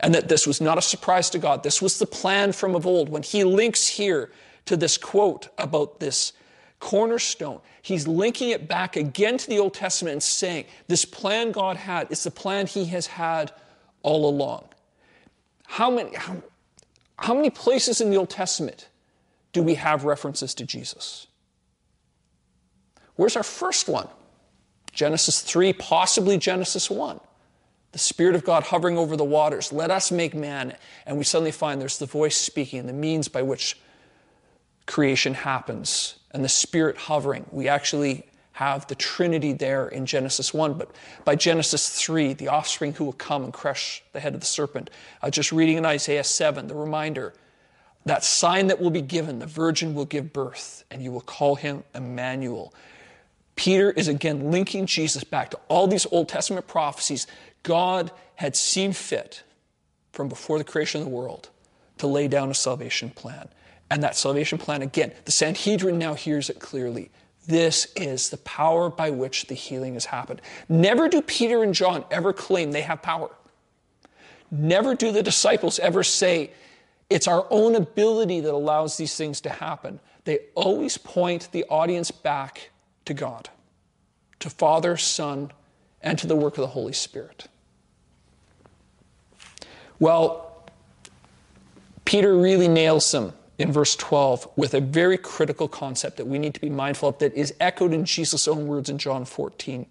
And 0.00 0.14
that 0.14 0.28
this 0.28 0.46
was 0.46 0.60
not 0.60 0.78
a 0.78 0.82
surprise 0.82 1.30
to 1.30 1.38
God. 1.38 1.62
This 1.62 1.80
was 1.80 1.98
the 1.98 2.06
plan 2.06 2.52
from 2.52 2.74
of 2.74 2.86
old. 2.86 3.08
When 3.08 3.22
he 3.22 3.44
links 3.44 3.86
here 3.88 4.30
to 4.66 4.76
this 4.76 4.98
quote 4.98 5.48
about 5.58 6.00
this 6.00 6.32
cornerstone, 6.80 7.60
he's 7.82 8.06
linking 8.06 8.50
it 8.50 8.68
back 8.68 8.96
again 8.96 9.38
to 9.38 9.48
the 9.48 9.58
Old 9.58 9.74
Testament 9.74 10.12
and 10.12 10.22
saying, 10.22 10.66
This 10.86 11.04
plan 11.04 11.50
God 11.50 11.76
had 11.76 12.10
is 12.10 12.24
the 12.24 12.30
plan 12.30 12.66
he 12.66 12.84
has 12.86 13.06
had 13.06 13.52
all 14.02 14.28
along. 14.28 14.68
How 15.66 15.90
many, 15.90 16.14
how, 16.14 16.36
how 17.18 17.34
many 17.34 17.50
places 17.50 18.00
in 18.00 18.10
the 18.10 18.16
Old 18.16 18.30
Testament 18.30 18.88
do 19.52 19.62
we 19.62 19.74
have 19.74 20.04
references 20.04 20.54
to 20.54 20.66
Jesus? 20.66 21.26
Where's 23.16 23.36
our 23.36 23.42
first 23.42 23.88
one? 23.88 24.08
Genesis 24.92 25.40
3, 25.40 25.72
possibly 25.74 26.38
Genesis 26.38 26.90
1. 26.90 27.20
The 27.92 27.98
Spirit 27.98 28.34
of 28.34 28.44
God 28.44 28.64
hovering 28.64 28.98
over 28.98 29.16
the 29.16 29.24
waters. 29.24 29.72
Let 29.72 29.90
us 29.90 30.12
make 30.12 30.34
man. 30.34 30.76
And 31.06 31.16
we 31.16 31.24
suddenly 31.24 31.52
find 31.52 31.80
there's 31.80 31.98
the 31.98 32.06
voice 32.06 32.36
speaking, 32.36 32.86
the 32.86 32.92
means 32.92 33.28
by 33.28 33.42
which 33.42 33.78
creation 34.86 35.34
happens, 35.34 36.16
and 36.30 36.44
the 36.44 36.48
Spirit 36.48 36.96
hovering. 36.96 37.46
We 37.50 37.68
actually 37.68 38.26
have 38.56 38.86
the 38.86 38.94
Trinity 38.94 39.52
there 39.52 39.86
in 39.86 40.06
Genesis 40.06 40.54
1. 40.54 40.78
But 40.78 40.90
by 41.26 41.36
Genesis 41.36 41.90
3, 42.00 42.32
the 42.32 42.48
offspring 42.48 42.94
who 42.94 43.04
will 43.04 43.12
come 43.12 43.44
and 43.44 43.52
crush 43.52 44.02
the 44.14 44.20
head 44.20 44.32
of 44.32 44.40
the 44.40 44.46
serpent. 44.46 44.88
Uh, 45.20 45.28
just 45.28 45.52
reading 45.52 45.76
in 45.76 45.84
Isaiah 45.84 46.24
7, 46.24 46.66
the 46.66 46.74
reminder 46.74 47.34
that 48.06 48.24
sign 48.24 48.68
that 48.68 48.80
will 48.80 48.88
be 48.88 49.02
given, 49.02 49.40
the 49.40 49.46
virgin 49.46 49.94
will 49.94 50.06
give 50.06 50.32
birth, 50.32 50.84
and 50.90 51.02
you 51.02 51.12
will 51.12 51.20
call 51.20 51.56
him 51.56 51.84
Emmanuel. 51.94 52.72
Peter 53.56 53.90
is 53.90 54.08
again 54.08 54.50
linking 54.50 54.86
Jesus 54.86 55.22
back 55.22 55.50
to 55.50 55.60
all 55.68 55.86
these 55.86 56.06
Old 56.10 56.30
Testament 56.30 56.66
prophecies. 56.66 57.26
God 57.62 58.10
had 58.36 58.56
seen 58.56 58.94
fit 58.94 59.42
from 60.12 60.30
before 60.30 60.56
the 60.56 60.64
creation 60.64 61.02
of 61.02 61.06
the 61.06 61.12
world 61.12 61.50
to 61.98 62.06
lay 62.06 62.26
down 62.26 62.50
a 62.50 62.54
salvation 62.54 63.10
plan. 63.10 63.48
And 63.90 64.02
that 64.02 64.16
salvation 64.16 64.56
plan, 64.56 64.80
again, 64.80 65.12
the 65.26 65.30
Sanhedrin 65.30 65.98
now 65.98 66.14
hears 66.14 66.48
it 66.48 66.58
clearly. 66.58 67.10
This 67.46 67.86
is 67.94 68.30
the 68.30 68.38
power 68.38 68.90
by 68.90 69.10
which 69.10 69.46
the 69.46 69.54
healing 69.54 69.94
has 69.94 70.06
happened. 70.06 70.42
Never 70.68 71.08
do 71.08 71.22
Peter 71.22 71.62
and 71.62 71.72
John 71.74 72.04
ever 72.10 72.32
claim 72.32 72.72
they 72.72 72.82
have 72.82 73.02
power. 73.02 73.30
Never 74.50 74.94
do 74.94 75.12
the 75.12 75.22
disciples 75.22 75.78
ever 75.78 76.02
say, 76.02 76.50
it's 77.08 77.28
our 77.28 77.46
own 77.50 77.76
ability 77.76 78.40
that 78.40 78.52
allows 78.52 78.96
these 78.96 79.14
things 79.14 79.40
to 79.42 79.50
happen. 79.50 80.00
They 80.24 80.40
always 80.54 80.98
point 80.98 81.48
the 81.52 81.64
audience 81.64 82.10
back 82.10 82.70
to 83.04 83.14
God, 83.14 83.48
to 84.40 84.50
Father, 84.50 84.96
Son, 84.96 85.52
and 86.02 86.18
to 86.18 86.26
the 86.26 86.36
work 86.36 86.54
of 86.54 86.62
the 86.62 86.68
Holy 86.68 86.92
Spirit. 86.92 87.46
Well, 90.00 90.64
Peter 92.04 92.36
really 92.36 92.68
nails 92.68 93.10
them 93.12 93.32
in 93.58 93.72
verse 93.72 93.96
12 93.96 94.48
with 94.56 94.74
a 94.74 94.80
very 94.80 95.18
critical 95.18 95.68
concept 95.68 96.16
that 96.18 96.26
we 96.26 96.38
need 96.38 96.54
to 96.54 96.60
be 96.60 96.70
mindful 96.70 97.08
of 97.08 97.18
that 97.18 97.34
is 97.34 97.54
echoed 97.60 97.92
in 97.92 98.04
Jesus' 98.04 98.46
own 98.46 98.66
words 98.66 98.90
in 98.90 98.98
John 98.98 99.24
14. 99.24 99.86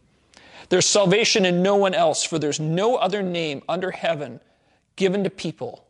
There's 0.70 0.86
salvation 0.86 1.46
in 1.46 1.62
no 1.62 1.76
one 1.76 1.94
else, 1.94 2.24
for 2.24 2.40
there's 2.40 2.60
no 2.60 2.96
other 2.96 3.22
name 3.22 3.62
under 3.70 3.92
heaven 3.92 4.40
given 4.96 5.24
to 5.24 5.30
people. 5.30 5.86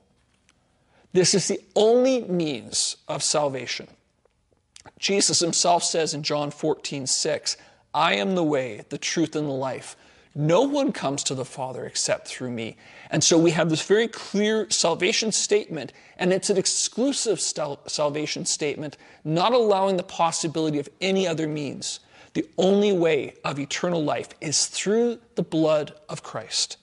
This 1.13 1.33
is 1.33 1.47
the 1.47 1.61
only 1.75 2.21
means 2.23 2.97
of 3.07 3.23
salvation. 3.23 3.87
Jesus 4.99 5.39
himself 5.39 5.83
says 5.83 6.13
in 6.13 6.23
John 6.23 6.51
14, 6.51 7.07
6, 7.07 7.57
I 7.93 8.15
am 8.15 8.35
the 8.35 8.43
way, 8.43 8.83
the 8.89 8.97
truth, 8.97 9.35
and 9.35 9.47
the 9.47 9.53
life. 9.53 9.95
No 10.33 10.63
one 10.63 10.91
comes 10.91 11.23
to 11.23 11.35
the 11.35 11.45
Father 11.45 11.85
except 11.85 12.27
through 12.27 12.51
me. 12.51 12.75
And 13.15 13.23
so 13.23 13.37
we 13.37 13.51
have 13.51 13.69
this 13.69 13.81
very 13.81 14.09
clear 14.09 14.69
salvation 14.69 15.31
statement, 15.31 15.93
and 16.17 16.33
it's 16.33 16.49
an 16.49 16.57
exclusive 16.57 17.39
salvation 17.39 18.43
statement, 18.43 18.97
not 19.23 19.53
allowing 19.53 19.95
the 19.95 20.03
possibility 20.03 20.79
of 20.79 20.89
any 20.99 21.25
other 21.25 21.47
means. 21.47 22.01
The 22.33 22.45
only 22.57 22.91
way 22.91 23.35
of 23.45 23.57
eternal 23.57 24.03
life 24.03 24.27
is 24.41 24.65
through 24.65 25.19
the 25.35 25.43
blood 25.43 25.93
of 26.09 26.23
Christ. 26.23 26.75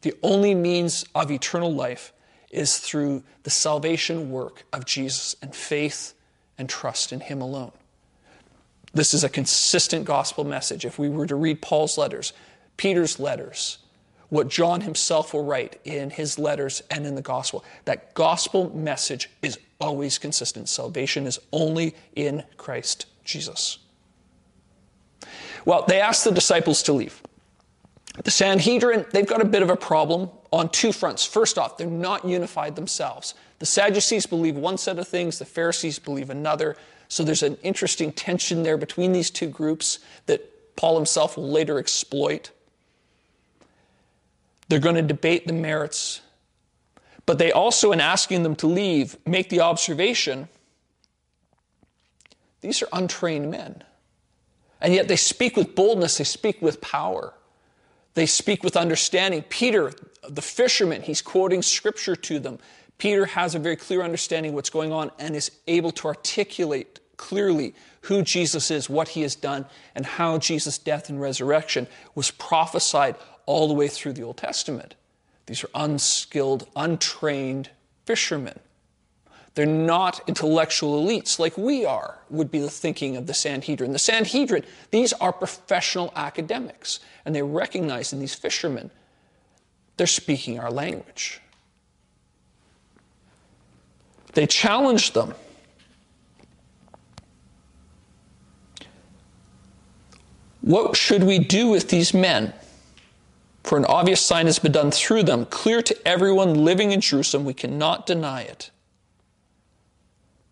The 0.00 0.14
only 0.22 0.54
means 0.54 1.04
of 1.14 1.30
eternal 1.30 1.70
life 1.70 2.14
is 2.50 2.78
through 2.78 3.22
the 3.42 3.50
salvation 3.50 4.30
work 4.30 4.64
of 4.72 4.86
Jesus 4.86 5.36
and 5.42 5.54
faith 5.54 6.14
and 6.56 6.66
trust 6.66 7.12
in 7.12 7.20
Him 7.20 7.42
alone. 7.42 7.72
This 8.94 9.12
is 9.12 9.22
a 9.22 9.28
consistent 9.28 10.06
gospel 10.06 10.44
message. 10.44 10.86
If 10.86 10.98
we 10.98 11.10
were 11.10 11.26
to 11.26 11.36
read 11.36 11.60
Paul's 11.60 11.98
letters, 11.98 12.32
Peter's 12.78 13.20
letters, 13.20 13.76
what 14.34 14.48
John 14.48 14.80
himself 14.80 15.32
will 15.32 15.44
write 15.44 15.80
in 15.84 16.10
his 16.10 16.40
letters 16.40 16.82
and 16.90 17.06
in 17.06 17.14
the 17.14 17.22
gospel, 17.22 17.64
that 17.84 18.14
gospel 18.14 18.76
message 18.76 19.30
is 19.42 19.60
always 19.80 20.18
consistent. 20.18 20.68
Salvation 20.68 21.28
is 21.28 21.38
only 21.52 21.94
in 22.16 22.42
Christ 22.56 23.06
Jesus. 23.22 23.78
Well, 25.64 25.84
they 25.86 26.00
asked 26.00 26.24
the 26.24 26.32
disciples 26.32 26.82
to 26.82 26.92
leave. 26.92 27.22
The 28.24 28.32
Sanhedrin, 28.32 29.06
they've 29.12 29.24
got 29.24 29.40
a 29.40 29.44
bit 29.44 29.62
of 29.62 29.70
a 29.70 29.76
problem 29.76 30.30
on 30.52 30.68
two 30.68 30.90
fronts. 30.90 31.24
First 31.24 31.56
off, 31.56 31.78
they're 31.78 31.86
not 31.86 32.24
unified 32.24 32.74
themselves. 32.74 33.34
The 33.60 33.66
Sadducees 33.66 34.26
believe 34.26 34.56
one 34.56 34.78
set 34.78 34.98
of 34.98 35.06
things, 35.06 35.38
the 35.38 35.44
Pharisees 35.44 36.00
believe 36.00 36.28
another. 36.28 36.76
So 37.06 37.22
there's 37.22 37.44
an 37.44 37.56
interesting 37.62 38.10
tension 38.10 38.64
there 38.64 38.78
between 38.78 39.12
these 39.12 39.30
two 39.30 39.46
groups 39.46 40.00
that 40.26 40.74
Paul 40.74 40.96
himself 40.96 41.36
will 41.36 41.48
later 41.48 41.78
exploit. 41.78 42.50
They're 44.68 44.78
going 44.78 44.96
to 44.96 45.02
debate 45.02 45.46
the 45.46 45.52
merits. 45.52 46.20
But 47.26 47.38
they 47.38 47.52
also, 47.52 47.92
in 47.92 48.00
asking 48.00 48.42
them 48.42 48.56
to 48.56 48.66
leave, 48.66 49.16
make 49.26 49.48
the 49.48 49.60
observation 49.60 50.48
these 52.64 52.80
are 52.80 52.88
untrained 52.94 53.50
men. 53.50 53.82
And 54.80 54.94
yet 54.94 55.06
they 55.06 55.16
speak 55.16 55.54
with 55.54 55.74
boldness, 55.74 56.16
they 56.16 56.24
speak 56.24 56.62
with 56.62 56.80
power, 56.80 57.34
they 58.14 58.24
speak 58.24 58.64
with 58.64 58.74
understanding. 58.74 59.42
Peter, 59.50 59.92
the 60.26 60.40
fisherman, 60.40 61.02
he's 61.02 61.20
quoting 61.20 61.60
scripture 61.60 62.16
to 62.16 62.38
them. 62.38 62.58
Peter 62.96 63.26
has 63.26 63.54
a 63.54 63.58
very 63.58 63.76
clear 63.76 64.00
understanding 64.00 64.52
of 64.52 64.54
what's 64.54 64.70
going 64.70 64.92
on 64.92 65.10
and 65.18 65.36
is 65.36 65.50
able 65.66 65.90
to 65.92 66.08
articulate 66.08 67.00
clearly 67.18 67.74
who 68.02 68.22
Jesus 68.22 68.70
is, 68.70 68.88
what 68.88 69.08
he 69.08 69.20
has 69.20 69.34
done, 69.34 69.66
and 69.94 70.06
how 70.06 70.38
Jesus' 70.38 70.78
death 70.78 71.10
and 71.10 71.20
resurrection 71.20 71.86
was 72.14 72.30
prophesied 72.30 73.16
all 73.46 73.68
the 73.68 73.74
way 73.74 73.88
through 73.88 74.12
the 74.12 74.22
Old 74.22 74.36
Testament. 74.36 74.94
These 75.46 75.64
are 75.64 75.70
unskilled, 75.74 76.66
untrained 76.74 77.70
fishermen. 78.04 78.58
They're 79.54 79.66
not 79.66 80.20
intellectual 80.26 81.04
elites 81.04 81.38
like 81.38 81.56
we 81.56 81.84
are, 81.84 82.18
would 82.28 82.50
be 82.50 82.58
the 82.58 82.70
thinking 82.70 83.16
of 83.16 83.26
the 83.26 83.34
Sanhedrin. 83.34 83.92
The 83.92 83.98
Sanhedrin, 83.98 84.64
these 84.90 85.12
are 85.14 85.32
professional 85.32 86.12
academics, 86.16 86.98
and 87.24 87.34
they 87.34 87.42
recognize 87.42 88.12
in 88.12 88.18
these 88.18 88.34
fishermen, 88.34 88.90
they're 89.96 90.08
speaking 90.08 90.58
our 90.58 90.72
language. 90.72 91.40
They 94.32 94.46
challenge 94.46 95.12
them. 95.12 95.34
What 100.62 100.96
should 100.96 101.22
we 101.22 101.38
do 101.38 101.68
with 101.68 101.90
these 101.90 102.12
men? 102.12 102.52
For 103.64 103.78
an 103.78 103.86
obvious 103.86 104.20
sign 104.20 104.44
has 104.46 104.58
been 104.58 104.72
done 104.72 104.90
through 104.90 105.22
them, 105.22 105.46
clear 105.46 105.82
to 105.82 106.06
everyone 106.06 106.64
living 106.64 106.92
in 106.92 107.00
Jerusalem. 107.00 107.46
We 107.46 107.54
cannot 107.54 108.06
deny 108.06 108.42
it. 108.42 108.70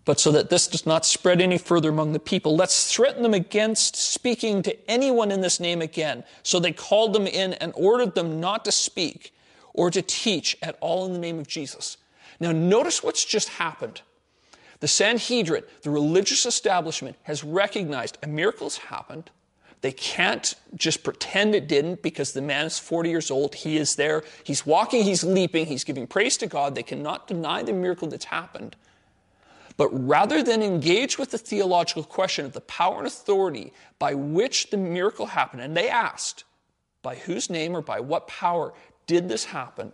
But 0.04 0.18
so 0.18 0.32
that 0.32 0.50
this 0.50 0.66
does 0.66 0.86
not 0.86 1.04
spread 1.04 1.40
any 1.40 1.58
further 1.58 1.90
among 1.90 2.12
the 2.12 2.18
people, 2.18 2.56
let's 2.56 2.92
threaten 2.92 3.22
them 3.22 3.34
against 3.34 3.94
speaking 3.94 4.62
to 4.62 4.90
anyone 4.90 5.30
in 5.30 5.42
this 5.42 5.60
name 5.60 5.80
again. 5.80 6.24
So 6.42 6.58
they 6.58 6.72
called 6.72 7.12
them 7.12 7.26
in 7.26 7.52
and 7.54 7.72
ordered 7.76 8.14
them 8.14 8.40
not 8.40 8.64
to 8.64 8.72
speak 8.72 9.32
or 9.74 9.90
to 9.90 10.02
teach 10.02 10.56
at 10.62 10.76
all 10.80 11.06
in 11.06 11.12
the 11.12 11.18
name 11.18 11.38
of 11.38 11.46
Jesus. 11.46 11.98
Now, 12.40 12.50
notice 12.50 13.02
what's 13.02 13.24
just 13.24 13.50
happened. 13.50 14.00
The 14.80 14.88
Sanhedrin, 14.88 15.62
the 15.82 15.90
religious 15.90 16.46
establishment, 16.46 17.16
has 17.24 17.44
recognized 17.44 18.18
a 18.22 18.26
miracle 18.26 18.66
has 18.66 18.78
happened. 18.78 19.30
They 19.82 19.92
can't 19.92 20.54
just 20.76 21.02
pretend 21.02 21.54
it 21.54 21.66
didn't 21.66 22.02
because 22.02 22.32
the 22.32 22.40
man 22.40 22.66
is 22.66 22.78
40 22.78 23.10
years 23.10 23.30
old. 23.30 23.56
He 23.56 23.76
is 23.76 23.96
there. 23.96 24.22
He's 24.44 24.64
walking, 24.64 25.02
he's 25.02 25.24
leaping, 25.24 25.66
he's 25.66 25.84
giving 25.84 26.06
praise 26.06 26.36
to 26.38 26.46
God. 26.46 26.74
They 26.74 26.84
cannot 26.84 27.26
deny 27.26 27.64
the 27.64 27.72
miracle 27.72 28.08
that's 28.08 28.26
happened. 28.26 28.76
But 29.76 29.88
rather 29.88 30.42
than 30.42 30.62
engage 30.62 31.18
with 31.18 31.32
the 31.32 31.38
theological 31.38 32.04
question 32.04 32.44
of 32.46 32.52
the 32.52 32.60
power 32.60 32.98
and 32.98 33.06
authority 33.06 33.72
by 33.98 34.14
which 34.14 34.70
the 34.70 34.76
miracle 34.76 35.26
happened, 35.26 35.62
and 35.62 35.76
they 35.76 35.88
asked, 35.88 36.44
by 37.02 37.16
whose 37.16 37.50
name 37.50 37.76
or 37.76 37.82
by 37.82 37.98
what 37.98 38.28
power 38.28 38.72
did 39.08 39.28
this 39.28 39.46
happen? 39.46 39.92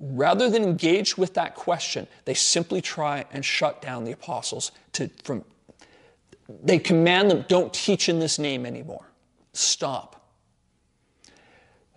Rather 0.00 0.48
than 0.48 0.62
engage 0.62 1.18
with 1.18 1.34
that 1.34 1.54
question, 1.54 2.06
they 2.24 2.34
simply 2.34 2.80
try 2.80 3.26
and 3.30 3.44
shut 3.44 3.82
down 3.82 4.04
the 4.04 4.12
apostles 4.12 4.72
to, 4.92 5.10
from 5.22 5.44
they 6.48 6.78
command 6.78 7.30
them, 7.30 7.44
don't 7.48 7.72
teach 7.72 8.08
in 8.08 8.18
this 8.18 8.38
name 8.38 8.66
anymore. 8.66 9.06
Stop. 9.52 10.14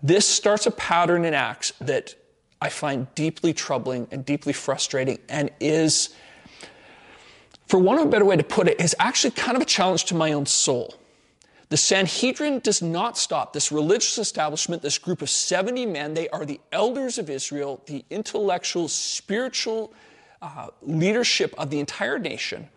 This 0.02 0.28
starts 0.28 0.66
a 0.66 0.72
pattern 0.72 1.26
in 1.26 1.34
Acts 1.34 1.74
that 1.82 2.16
I 2.62 2.70
find 2.70 3.08
deeply 3.16 3.54
troubling 3.54 4.08
and 4.12 4.26
deeply 4.26 4.54
frustrating 4.54 5.20
and 5.30 5.50
is, 5.60 6.16
for 7.68 7.80
want 7.80 8.00
of 8.00 8.08
a 8.08 8.10
better 8.10 8.26
way 8.26 8.36
to 8.36 8.44
put 8.44 8.68
it, 8.68 8.80
is 8.80 8.96
actually 9.00 9.32
kind 9.32 9.56
of 9.56 9.62
a 9.62 9.66
challenge 9.66 10.06
to 10.06 10.16
my 10.16 10.34
own 10.34 10.46
soul. 10.46 10.96
The 11.70 11.78
Sanhedrin 11.78 12.60
does 12.60 12.82
not 12.82 13.18
stop. 13.18 13.52
This 13.52 13.72
religious 13.72 14.18
establishment, 14.18 14.82
this 14.82 14.98
group 14.98 15.22
of 15.22 15.30
70 15.30 15.86
men, 15.86 16.14
they 16.14 16.30
are 16.30 16.46
the 16.46 16.62
elders 16.72 17.18
of 17.18 17.30
Israel, 17.30 17.82
the 17.88 18.06
intellectual, 18.10 18.88
spiritual 18.88 19.94
uh, 20.42 20.68
leadership 20.82 21.54
of 21.58 21.70
the 21.70 21.80
entire 21.80 22.20
nation. 22.20 22.70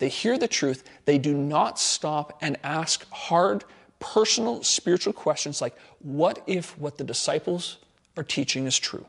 They 0.00 0.08
hear 0.08 0.36
the 0.36 0.48
truth. 0.48 0.82
They 1.04 1.18
do 1.18 1.36
not 1.36 1.78
stop 1.78 2.36
and 2.40 2.58
ask 2.64 3.08
hard, 3.10 3.64
personal, 4.00 4.64
spiritual 4.64 5.12
questions 5.12 5.60
like, 5.60 5.76
what 6.00 6.42
if 6.46 6.76
what 6.78 6.98
the 6.98 7.04
disciples 7.04 7.76
are 8.16 8.24
teaching 8.24 8.66
is 8.66 8.78
true? 8.78 9.06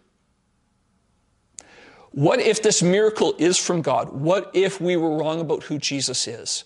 What 2.12 2.42
if 2.42 2.62
this 2.62 2.84
miracle 2.84 3.34
is 3.38 3.58
from 3.58 3.82
God? 3.82 4.10
What 4.10 4.52
if 4.54 4.82
we 4.82 4.98
were 4.98 5.18
wrong 5.18 5.40
about 5.40 5.64
who 5.64 5.78
Jesus 5.78 6.28
is? 6.28 6.66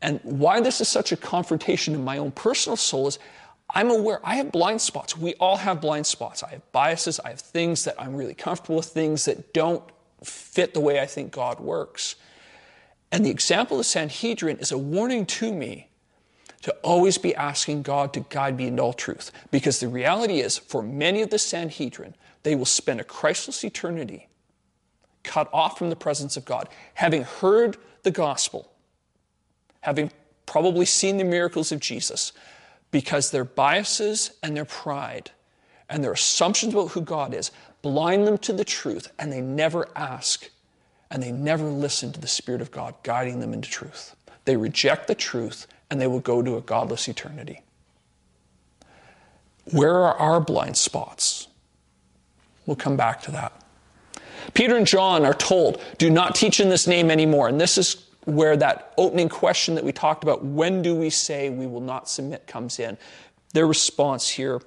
And 0.00 0.20
why 0.22 0.60
this 0.60 0.80
is 0.80 0.88
such 0.88 1.12
a 1.12 1.16
confrontation 1.16 1.94
in 1.94 2.02
my 2.02 2.16
own 2.16 2.30
personal 2.30 2.76
soul 2.76 3.08
is 3.08 3.18
I'm 3.68 3.90
aware 3.90 4.20
I 4.24 4.36
have 4.36 4.50
blind 4.50 4.80
spots. 4.80 5.18
We 5.18 5.34
all 5.34 5.58
have 5.58 5.82
blind 5.82 6.06
spots. 6.06 6.42
I 6.42 6.48
have 6.52 6.72
biases. 6.72 7.20
I 7.20 7.28
have 7.28 7.40
things 7.40 7.84
that 7.84 8.00
I'm 8.00 8.16
really 8.16 8.34
comfortable 8.34 8.76
with, 8.76 8.86
things 8.86 9.26
that 9.26 9.52
don't 9.52 9.84
fit 10.24 10.72
the 10.72 10.80
way 10.80 10.98
I 10.98 11.04
think 11.04 11.30
God 11.30 11.60
works. 11.60 12.16
And 13.12 13.24
the 13.24 13.30
example 13.30 13.80
of 13.80 13.86
Sanhedrin 13.86 14.58
is 14.58 14.72
a 14.72 14.78
warning 14.78 15.26
to 15.26 15.52
me 15.52 15.88
to 16.62 16.72
always 16.82 17.18
be 17.18 17.34
asking 17.34 17.82
God 17.82 18.12
to 18.12 18.20
guide 18.28 18.56
me 18.56 18.66
into 18.66 18.82
all 18.82 18.92
truth. 18.92 19.32
Because 19.50 19.80
the 19.80 19.88
reality 19.88 20.40
is, 20.40 20.58
for 20.58 20.82
many 20.82 21.22
of 21.22 21.30
the 21.30 21.38
Sanhedrin, 21.38 22.14
they 22.42 22.54
will 22.54 22.66
spend 22.66 23.00
a 23.00 23.04
Christless 23.04 23.64
eternity 23.64 24.28
cut 25.22 25.48
off 25.52 25.78
from 25.78 25.90
the 25.90 25.96
presence 25.96 26.36
of 26.36 26.44
God, 26.44 26.68
having 26.94 27.24
heard 27.24 27.76
the 28.02 28.10
gospel, 28.10 28.70
having 29.80 30.10
probably 30.46 30.86
seen 30.86 31.16
the 31.16 31.24
miracles 31.24 31.72
of 31.72 31.80
Jesus, 31.80 32.32
because 32.90 33.30
their 33.30 33.44
biases 33.44 34.32
and 34.42 34.56
their 34.56 34.64
pride 34.64 35.30
and 35.88 36.02
their 36.02 36.12
assumptions 36.12 36.72
about 36.72 36.92
who 36.92 37.00
God 37.00 37.34
is 37.34 37.50
blind 37.82 38.26
them 38.26 38.38
to 38.38 38.52
the 38.52 38.64
truth, 38.64 39.12
and 39.18 39.32
they 39.32 39.40
never 39.40 39.88
ask 39.96 40.50
and 41.10 41.22
they 41.22 41.32
never 41.32 41.64
listen 41.64 42.12
to 42.12 42.20
the 42.20 42.28
Spirit 42.28 42.60
of 42.60 42.70
God 42.70 42.94
guiding 43.02 43.40
them 43.40 43.52
into 43.52 43.68
truth. 43.68 44.14
They 44.44 44.56
reject 44.56 45.08
the 45.08 45.14
truth 45.14 45.66
and 45.90 46.00
they 46.00 46.06
will 46.06 46.20
go 46.20 46.42
to 46.42 46.56
a 46.56 46.60
godless 46.60 47.08
eternity. 47.08 47.62
Where 49.72 49.94
are 49.94 50.14
our 50.14 50.40
blind 50.40 50.76
spots? 50.76 51.48
We'll 52.66 52.76
come 52.76 52.96
back 52.96 53.22
to 53.22 53.30
that. 53.32 53.52
Peter 54.54 54.76
and 54.76 54.86
John 54.86 55.24
are 55.24 55.34
told, 55.34 55.82
do 55.98 56.10
not 56.10 56.34
teach 56.34 56.60
in 56.60 56.68
this 56.68 56.86
name 56.86 57.10
anymore. 57.10 57.48
And 57.48 57.60
this 57.60 57.78
is 57.78 58.06
where 58.24 58.56
that 58.56 58.92
opening 58.96 59.28
question 59.28 59.74
that 59.74 59.84
we 59.84 59.92
talked 59.92 60.22
about, 60.22 60.44
when 60.44 60.82
do 60.82 60.94
we 60.94 61.10
say 61.10 61.50
we 61.50 61.66
will 61.66 61.80
not 61.80 62.08
submit, 62.08 62.46
comes 62.46 62.78
in. 62.78 62.96
Their 63.52 63.66
response 63.66 64.28
here 64.28 64.60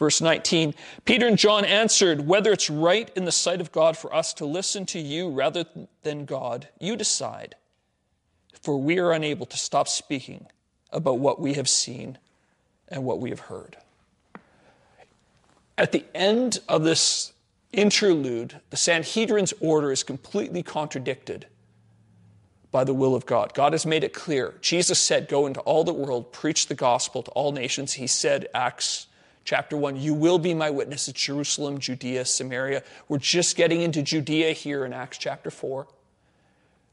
Verse 0.00 0.22
19 0.22 0.74
Peter 1.04 1.28
and 1.28 1.38
John 1.38 1.64
answered, 1.64 2.26
Whether 2.26 2.50
it's 2.52 2.70
right 2.70 3.08
in 3.14 3.26
the 3.26 3.30
sight 3.30 3.60
of 3.60 3.70
God 3.70 3.96
for 3.96 4.12
us 4.12 4.32
to 4.34 4.46
listen 4.46 4.86
to 4.86 4.98
you 4.98 5.28
rather 5.28 5.66
than 6.02 6.24
God, 6.24 6.68
you 6.80 6.96
decide. 6.96 7.54
For 8.62 8.76
we 8.76 8.98
are 8.98 9.12
unable 9.12 9.46
to 9.46 9.56
stop 9.56 9.86
speaking 9.86 10.46
about 10.90 11.18
what 11.18 11.38
we 11.38 11.54
have 11.54 11.68
seen 11.68 12.18
and 12.88 13.04
what 13.04 13.20
we 13.20 13.30
have 13.30 13.40
heard. 13.40 13.76
At 15.78 15.92
the 15.92 16.04
end 16.14 16.58
of 16.68 16.82
this 16.82 17.32
interlude, 17.72 18.60
the 18.70 18.76
Sanhedrin's 18.76 19.54
order 19.60 19.92
is 19.92 20.02
completely 20.02 20.62
contradicted 20.62 21.46
by 22.72 22.84
the 22.84 22.94
will 22.94 23.14
of 23.14 23.26
God. 23.26 23.52
God 23.52 23.72
has 23.72 23.84
made 23.84 24.04
it 24.04 24.14
clear. 24.14 24.54
Jesus 24.62 24.98
said, 24.98 25.28
Go 25.28 25.46
into 25.46 25.60
all 25.60 25.84
the 25.84 25.92
world, 25.92 26.32
preach 26.32 26.68
the 26.68 26.74
gospel 26.74 27.22
to 27.22 27.30
all 27.32 27.52
nations. 27.52 27.94
He 27.94 28.06
said, 28.06 28.46
Acts 28.54 29.06
chapter 29.44 29.76
1, 29.76 29.96
you 29.96 30.14
will 30.14 30.38
be 30.38 30.54
my 30.54 30.70
witness 30.70 31.08
at 31.08 31.14
Jerusalem, 31.14 31.78
Judea, 31.78 32.24
Samaria. 32.24 32.82
We're 33.08 33.18
just 33.18 33.56
getting 33.56 33.80
into 33.80 34.02
Judea 34.02 34.52
here 34.52 34.84
in 34.84 34.92
Acts 34.92 35.18
chapter 35.18 35.50
4. 35.50 35.86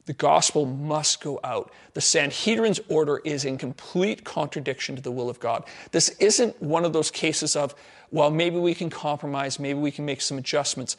The 0.07 0.13
gospel 0.13 0.65
must 0.65 1.19
go 1.21 1.39
out. 1.43 1.71
The 1.93 2.01
Sanhedrin's 2.01 2.79
order 2.87 3.19
is 3.25 3.43
in 3.43 3.57
complete 3.57 4.23
contradiction 4.23 4.95
to 4.95 5.01
the 5.01 5.11
will 5.11 5.29
of 5.29 5.39
God. 5.39 5.65
This 5.91 6.09
isn't 6.19 6.61
one 6.61 6.85
of 6.85 6.93
those 6.93 7.11
cases 7.11 7.57
of, 7.57 7.75
well, 8.09 8.31
maybe 8.31 8.57
we 8.57 8.73
can 8.73 8.89
compromise, 8.89 9.59
maybe 9.59 9.79
we 9.79 9.91
can 9.91 10.05
make 10.05 10.21
some 10.21 10.37
adjustments. 10.37 10.95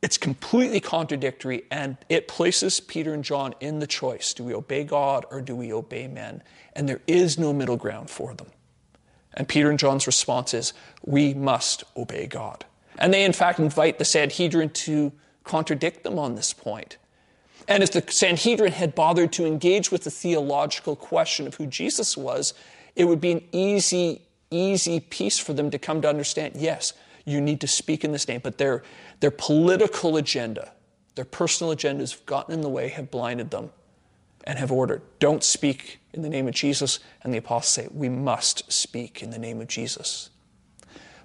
It's 0.00 0.16
completely 0.16 0.80
contradictory, 0.80 1.64
and 1.70 1.98
it 2.08 2.28
places 2.28 2.80
Peter 2.80 3.12
and 3.12 3.22
John 3.22 3.54
in 3.60 3.78
the 3.78 3.86
choice 3.86 4.32
do 4.32 4.44
we 4.44 4.54
obey 4.54 4.84
God 4.84 5.26
or 5.30 5.42
do 5.42 5.54
we 5.54 5.70
obey 5.70 6.08
men? 6.08 6.42
And 6.74 6.88
there 6.88 7.02
is 7.06 7.38
no 7.38 7.52
middle 7.52 7.76
ground 7.76 8.08
for 8.08 8.32
them. 8.32 8.46
And 9.34 9.48
Peter 9.48 9.70
and 9.70 9.78
John's 9.78 10.06
response 10.06 10.54
is, 10.54 10.72
we 11.04 11.34
must 11.34 11.84
obey 11.96 12.26
God. 12.26 12.64
And 12.98 13.14
they, 13.14 13.24
in 13.24 13.32
fact, 13.32 13.58
invite 13.58 13.98
the 13.98 14.04
Sanhedrin 14.04 14.70
to 14.70 15.12
contradict 15.44 16.04
them 16.04 16.18
on 16.18 16.34
this 16.34 16.52
point. 16.52 16.96
And 17.68 17.82
if 17.82 17.92
the 17.92 18.04
Sanhedrin 18.10 18.72
had 18.72 18.94
bothered 18.94 19.32
to 19.34 19.46
engage 19.46 19.92
with 19.92 20.04
the 20.04 20.10
theological 20.10 20.96
question 20.96 21.46
of 21.46 21.54
who 21.54 21.66
Jesus 21.66 22.16
was, 22.16 22.52
it 22.96 23.04
would 23.04 23.20
be 23.20 23.32
an 23.32 23.42
easy, 23.52 24.22
easy 24.50 25.00
piece 25.00 25.38
for 25.38 25.52
them 25.52 25.70
to 25.70 25.78
come 25.78 26.02
to 26.02 26.08
understand 26.08 26.56
yes, 26.56 26.92
you 27.24 27.40
need 27.40 27.60
to 27.60 27.68
speak 27.68 28.04
in 28.04 28.12
this 28.12 28.26
name. 28.26 28.40
But 28.42 28.58
their, 28.58 28.82
their 29.20 29.30
political 29.30 30.16
agenda, 30.16 30.72
their 31.14 31.24
personal 31.24 31.74
agendas 31.74 32.10
have 32.10 32.26
gotten 32.26 32.54
in 32.54 32.60
the 32.60 32.68
way, 32.68 32.88
have 32.88 33.10
blinded 33.10 33.50
them 33.50 33.70
and 34.44 34.58
have 34.58 34.72
ordered 34.72 35.02
don't 35.18 35.44
speak 35.44 35.99
in 36.12 36.22
the 36.22 36.28
name 36.28 36.48
of 36.48 36.54
Jesus. 36.54 37.00
And 37.22 37.32
the 37.32 37.38
apostles 37.38 37.72
say, 37.72 37.88
we 37.92 38.08
must 38.08 38.70
speak 38.70 39.22
in 39.22 39.30
the 39.30 39.38
name 39.38 39.60
of 39.60 39.68
Jesus. 39.68 40.30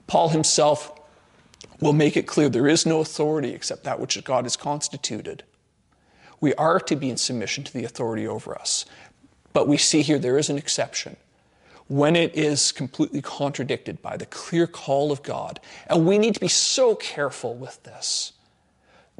Paul 0.07 0.29
himself 0.29 0.91
will 1.79 1.93
make 1.93 2.15
it 2.15 2.27
clear 2.27 2.49
there 2.49 2.67
is 2.67 2.85
no 2.85 3.01
authority 3.01 3.53
except 3.53 3.83
that 3.83 3.99
which 3.99 4.21
God 4.23 4.45
has 4.45 4.55
constituted. 4.55 5.43
We 6.39 6.53
are 6.55 6.79
to 6.81 6.95
be 6.95 7.09
in 7.09 7.17
submission 7.17 7.63
to 7.63 7.73
the 7.73 7.85
authority 7.85 8.27
over 8.27 8.57
us. 8.57 8.85
But 9.53 9.67
we 9.67 9.77
see 9.77 10.01
here 10.01 10.19
there 10.19 10.37
is 10.37 10.49
an 10.49 10.57
exception 10.57 11.15
when 11.87 12.15
it 12.15 12.35
is 12.35 12.71
completely 12.71 13.21
contradicted 13.21 14.01
by 14.01 14.17
the 14.17 14.25
clear 14.25 14.67
call 14.67 15.11
of 15.11 15.23
God. 15.23 15.59
And 15.87 16.05
we 16.05 16.17
need 16.17 16.33
to 16.33 16.39
be 16.39 16.47
so 16.47 16.95
careful 16.95 17.53
with 17.53 17.81
this. 17.83 18.33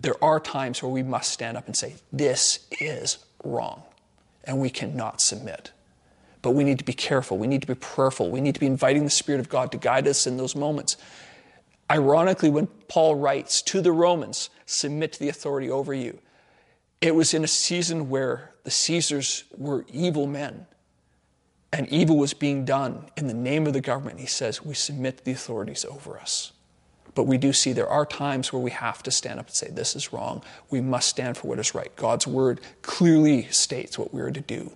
There 0.02 0.22
are 0.24 0.40
times 0.40 0.82
where 0.82 0.92
we 0.92 1.04
must 1.04 1.32
stand 1.32 1.58
up 1.58 1.68
and 1.68 1.76
say, 1.76 1.96
This 2.12 2.68
is 2.80 3.20
wrong, 3.44 3.84
and 4.48 4.60
we 4.60 4.70
cannot 4.70 5.22
submit. 5.22 5.72
But 6.42 6.52
we 6.52 6.64
need 6.64 6.78
to 6.80 6.86
be 6.86 6.94
careful. 6.94 7.38
We 7.38 7.48
need 7.48 7.62
to 7.62 7.68
be 7.68 7.76
prayerful. 7.76 8.30
We 8.30 8.42
need 8.42 8.54
to 8.54 8.60
be 8.60 8.68
inviting 8.68 9.04
the 9.04 9.10
Spirit 9.10 9.40
of 9.40 9.50
God 9.50 9.72
to 9.72 9.78
guide 9.78 10.08
us 10.08 10.28
in 10.28 10.38
those 10.38 10.56
moments. 10.56 10.98
Ironically, 11.90 12.50
when 12.50 12.68
Paul 12.88 13.16
writes 13.16 13.62
to 13.64 13.82
the 13.82 13.92
Romans, 13.92 14.50
submit 14.66 15.14
to 15.14 15.20
the 15.20 15.30
authority 15.30 15.70
over 15.70 15.94
you, 15.94 16.20
it 17.02 17.14
was 17.14 17.34
in 17.34 17.44
a 17.44 17.48
season 17.48 18.10
where 18.10 18.54
the 18.64 18.72
Caesars 18.72 19.44
were 19.58 19.86
evil 19.92 20.28
men. 20.28 20.66
and 21.76 21.90
evil 21.90 22.18
was 22.18 22.34
being 22.34 22.64
done 22.64 23.06
in 23.18 23.28
the 23.28 23.34
name 23.34 23.68
of 23.68 23.74
the 23.74 23.82
government, 23.82 24.20
he 24.20 24.26
says, 24.26 24.64
we 24.64 24.74
submit 24.74 25.26
the 25.26 25.32
authorities 25.32 25.84
over 25.84 26.18
us. 26.18 26.54
But 27.16 27.24
we 27.24 27.38
do 27.38 27.54
see 27.54 27.72
there 27.72 27.88
are 27.88 28.06
times 28.06 28.52
where 28.52 28.62
we 28.62 28.72
have 28.72 29.02
to 29.04 29.12
stand 29.12 29.40
up 29.40 29.48
and 29.48 29.56
say, 29.56 29.70
This 29.72 29.96
is 29.96 30.14
wrong. 30.14 30.44
We 30.70 30.82
must 30.82 31.08
stand 31.08 31.38
for 31.38 31.48
what 31.48 31.60
is 31.60 31.74
right. 31.74 31.96
God's 31.96 32.28
word 32.28 32.60
clearly 32.82 33.44
states 33.50 33.98
what 33.98 34.14
we 34.14 34.22
are 34.22 34.32
to 34.32 34.42
do. 34.42 34.76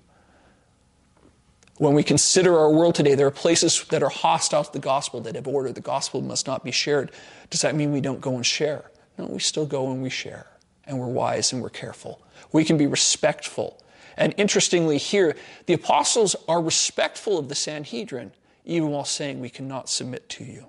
When 1.77 1.93
we 1.93 2.03
consider 2.03 2.57
our 2.57 2.71
world 2.71 2.95
today, 2.95 3.15
there 3.15 3.27
are 3.27 3.31
places 3.31 3.85
that 3.89 4.03
are 4.03 4.09
hostile 4.09 4.63
to 4.63 4.71
the 4.71 4.79
gospel 4.79 5.21
that 5.21 5.35
have 5.35 5.47
ordered 5.47 5.75
the 5.75 5.81
gospel 5.81 6.21
must 6.21 6.47
not 6.47 6.63
be 6.63 6.71
shared. 6.71 7.11
Does 7.49 7.61
that 7.61 7.75
mean 7.75 7.91
we 7.91 8.01
don't 8.01 8.19
go 8.19 8.35
and 8.35 8.45
share? 8.45 8.89
No, 9.17 9.25
we 9.25 9.39
still 9.39 9.65
go 9.65 9.91
and 9.91 10.01
we 10.01 10.09
share. 10.09 10.47
And 10.85 10.99
we're 10.99 11.07
wise 11.07 11.53
and 11.53 11.61
we're 11.61 11.69
careful. 11.69 12.21
We 12.51 12.65
can 12.65 12.77
be 12.77 12.87
respectful. 12.87 13.81
And 14.17 14.33
interestingly, 14.37 14.97
here, 14.97 15.35
the 15.67 15.73
apostles 15.73 16.35
are 16.47 16.61
respectful 16.61 17.37
of 17.37 17.47
the 17.47 17.55
Sanhedrin, 17.55 18.33
even 18.65 18.89
while 18.89 19.05
saying, 19.05 19.39
We 19.39 19.49
cannot 19.49 19.89
submit 19.89 20.27
to 20.29 20.43
you. 20.43 20.65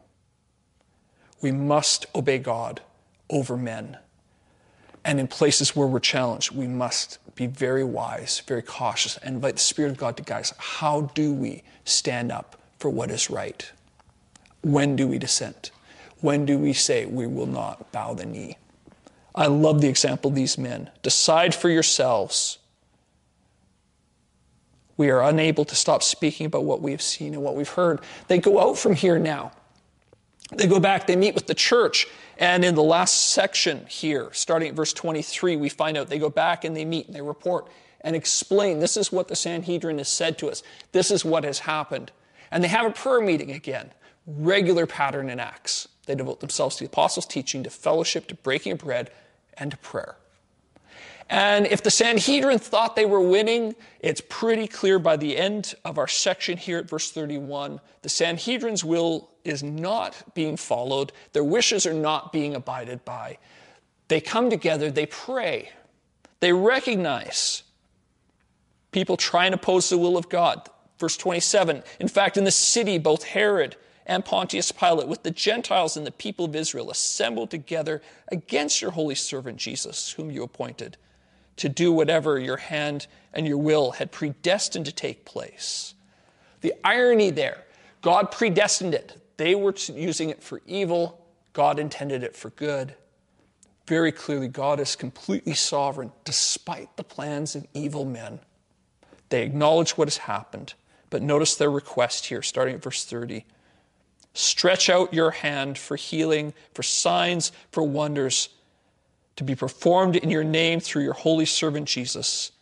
We 1.40 1.52
must 1.52 2.06
obey 2.14 2.38
God 2.38 2.80
over 3.28 3.56
men. 3.56 3.98
And 5.04 5.18
in 5.18 5.28
places 5.28 5.74
where 5.74 5.86
we're 5.86 6.00
challenged, 6.00 6.54
we 6.54 6.66
must 6.66 7.18
be 7.34 7.46
very 7.46 7.84
wise, 7.84 8.42
very 8.46 8.62
cautious, 8.62 9.16
and 9.18 9.36
invite 9.36 9.54
the 9.54 9.60
Spirit 9.60 9.92
of 9.92 9.96
God 9.96 10.16
to 10.18 10.22
guide 10.22 10.40
us. 10.40 10.52
How 10.58 11.02
do 11.14 11.32
we 11.32 11.62
stand 11.84 12.30
up 12.30 12.60
for 12.78 12.90
what 12.90 13.10
is 13.10 13.30
right? 13.30 13.70
When 14.62 14.96
do 14.96 15.08
we 15.08 15.18
dissent? 15.18 15.70
When 16.20 16.44
do 16.44 16.58
we 16.58 16.74
say 16.74 17.06
we 17.06 17.26
will 17.26 17.46
not 17.46 17.90
bow 17.92 18.12
the 18.12 18.26
knee? 18.26 18.58
I 19.34 19.46
love 19.46 19.80
the 19.80 19.88
example 19.88 20.30
of 20.30 20.34
these 20.34 20.58
men. 20.58 20.90
Decide 21.02 21.54
for 21.54 21.70
yourselves. 21.70 22.58
We 24.98 25.08
are 25.08 25.22
unable 25.22 25.64
to 25.64 25.74
stop 25.74 26.02
speaking 26.02 26.44
about 26.44 26.64
what 26.64 26.82
we 26.82 26.90
have 26.90 27.00
seen 27.00 27.32
and 27.32 27.42
what 27.42 27.56
we've 27.56 27.68
heard. 27.70 28.00
They 28.28 28.36
go 28.36 28.60
out 28.60 28.76
from 28.76 28.94
here 28.94 29.18
now. 29.18 29.52
They 30.52 30.66
go 30.66 30.80
back, 30.80 31.06
they 31.06 31.16
meet 31.16 31.34
with 31.34 31.46
the 31.46 31.54
church, 31.54 32.06
and 32.36 32.64
in 32.64 32.74
the 32.74 32.82
last 32.82 33.30
section 33.30 33.86
here, 33.86 34.30
starting 34.32 34.68
at 34.68 34.74
verse 34.74 34.92
23, 34.92 35.56
we 35.56 35.68
find 35.68 35.96
out 35.96 36.08
they 36.08 36.18
go 36.18 36.30
back 36.30 36.64
and 36.64 36.76
they 36.76 36.84
meet 36.84 37.06
and 37.06 37.14
they 37.14 37.22
report 37.22 37.68
and 38.00 38.16
explain 38.16 38.80
this 38.80 38.96
is 38.96 39.12
what 39.12 39.28
the 39.28 39.36
Sanhedrin 39.36 39.98
has 39.98 40.08
said 40.08 40.38
to 40.38 40.50
us, 40.50 40.62
this 40.92 41.10
is 41.10 41.24
what 41.24 41.44
has 41.44 41.60
happened. 41.60 42.10
And 42.50 42.64
they 42.64 42.68
have 42.68 42.86
a 42.86 42.90
prayer 42.90 43.20
meeting 43.20 43.52
again, 43.52 43.90
regular 44.26 44.86
pattern 44.86 45.30
in 45.30 45.38
Acts. 45.38 45.86
They 46.06 46.14
devote 46.14 46.40
themselves 46.40 46.76
to 46.76 46.84
the 46.84 46.90
apostles' 46.90 47.26
teaching, 47.26 47.62
to 47.62 47.70
fellowship, 47.70 48.26
to 48.28 48.34
breaking 48.34 48.72
of 48.72 48.78
bread, 48.78 49.10
and 49.56 49.70
to 49.70 49.76
prayer. 49.76 50.16
And 51.28 51.66
if 51.66 51.82
the 51.82 51.92
Sanhedrin 51.92 52.58
thought 52.58 52.96
they 52.96 53.06
were 53.06 53.20
winning, 53.20 53.76
it's 54.00 54.20
pretty 54.28 54.66
clear 54.66 54.98
by 54.98 55.16
the 55.16 55.36
end 55.36 55.74
of 55.84 55.96
our 55.96 56.08
section 56.08 56.56
here 56.56 56.78
at 56.78 56.88
verse 56.88 57.12
31. 57.12 57.80
The 58.02 58.08
Sanhedrin's 58.08 58.84
will 58.84 59.29
is 59.44 59.62
not 59.62 60.34
being 60.34 60.56
followed, 60.56 61.12
their 61.32 61.44
wishes 61.44 61.86
are 61.86 61.94
not 61.94 62.32
being 62.32 62.54
abided 62.54 63.04
by. 63.04 63.38
They 64.08 64.20
come 64.20 64.50
together, 64.50 64.90
they 64.90 65.06
pray, 65.06 65.70
they 66.40 66.52
recognize 66.52 67.62
people 68.92 69.16
trying 69.16 69.52
to 69.52 69.56
oppose 69.56 69.88
the 69.88 69.98
will 69.98 70.16
of 70.16 70.28
God. 70.28 70.68
Verse 70.98 71.16
27 71.16 71.82
In 72.00 72.08
fact, 72.08 72.36
in 72.36 72.44
the 72.44 72.50
city, 72.50 72.98
both 72.98 73.24
Herod 73.24 73.76
and 74.06 74.24
Pontius 74.24 74.72
Pilate, 74.72 75.06
with 75.06 75.22
the 75.22 75.30
Gentiles 75.30 75.96
and 75.96 76.06
the 76.06 76.10
people 76.10 76.46
of 76.46 76.56
Israel, 76.56 76.90
assembled 76.90 77.50
together 77.50 78.02
against 78.28 78.82
your 78.82 78.90
holy 78.90 79.14
servant 79.14 79.58
Jesus, 79.58 80.12
whom 80.12 80.30
you 80.30 80.42
appointed 80.42 80.96
to 81.56 81.68
do 81.68 81.92
whatever 81.92 82.38
your 82.38 82.56
hand 82.56 83.06
and 83.32 83.46
your 83.46 83.58
will 83.58 83.92
had 83.92 84.10
predestined 84.10 84.86
to 84.86 84.92
take 84.92 85.24
place. 85.24 85.94
The 86.62 86.74
irony 86.82 87.30
there, 87.30 87.64
God 88.02 88.30
predestined 88.32 88.94
it. 88.94 89.19
They 89.40 89.54
were 89.54 89.74
using 89.94 90.28
it 90.28 90.42
for 90.42 90.60
evil, 90.66 91.18
God 91.54 91.78
intended 91.78 92.22
it 92.22 92.36
for 92.36 92.50
good. 92.50 92.94
Very 93.86 94.12
clearly, 94.12 94.48
God 94.48 94.78
is 94.80 94.96
completely 94.96 95.54
sovereign 95.54 96.12
despite 96.26 96.94
the 96.98 97.04
plans 97.04 97.56
of 97.56 97.66
evil 97.72 98.04
men. 98.04 98.40
They 99.30 99.42
acknowledge 99.42 99.92
what 99.92 100.08
has 100.08 100.18
happened, 100.18 100.74
but 101.08 101.22
notice 101.22 101.54
their 101.56 101.70
request 101.70 102.26
here, 102.26 102.42
starting 102.42 102.74
at 102.74 102.82
verse 102.82 103.06
30. 103.06 103.46
Stretch 104.34 104.90
out 104.90 105.14
your 105.14 105.30
hand 105.30 105.78
for 105.78 105.96
healing, 105.96 106.52
for 106.74 106.82
signs, 106.82 107.50
for 107.72 107.82
wonders 107.82 108.50
to 109.36 109.44
be 109.44 109.54
performed 109.54 110.16
in 110.16 110.28
your 110.28 110.44
name 110.44 110.80
through 110.80 111.04
your 111.04 111.14
holy 111.14 111.46
servant 111.46 111.88
Jesus. 111.88 112.52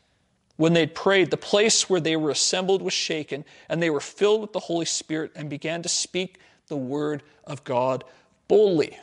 When 0.55 0.75
they 0.75 0.87
prayed, 0.87 1.33
the 1.33 1.37
place 1.37 1.91
where 1.91 2.01
they 2.01 2.15
were 2.15 2.31
assembled 2.31 2.83
was 2.83 2.93
shaken, 2.93 3.45
and 3.69 3.83
they 3.83 3.91
were 3.91 3.99
filled 3.99 4.43
with 4.43 4.53
the 4.53 4.61
Holy 4.61 4.87
Spirit 4.87 5.33
and 5.35 5.51
began 5.51 5.83
to 5.83 5.89
speak 5.89 6.39
the 6.69 6.77
word 6.77 7.23
of 7.45 7.65
God 7.65 8.05
boldly. 8.47 8.99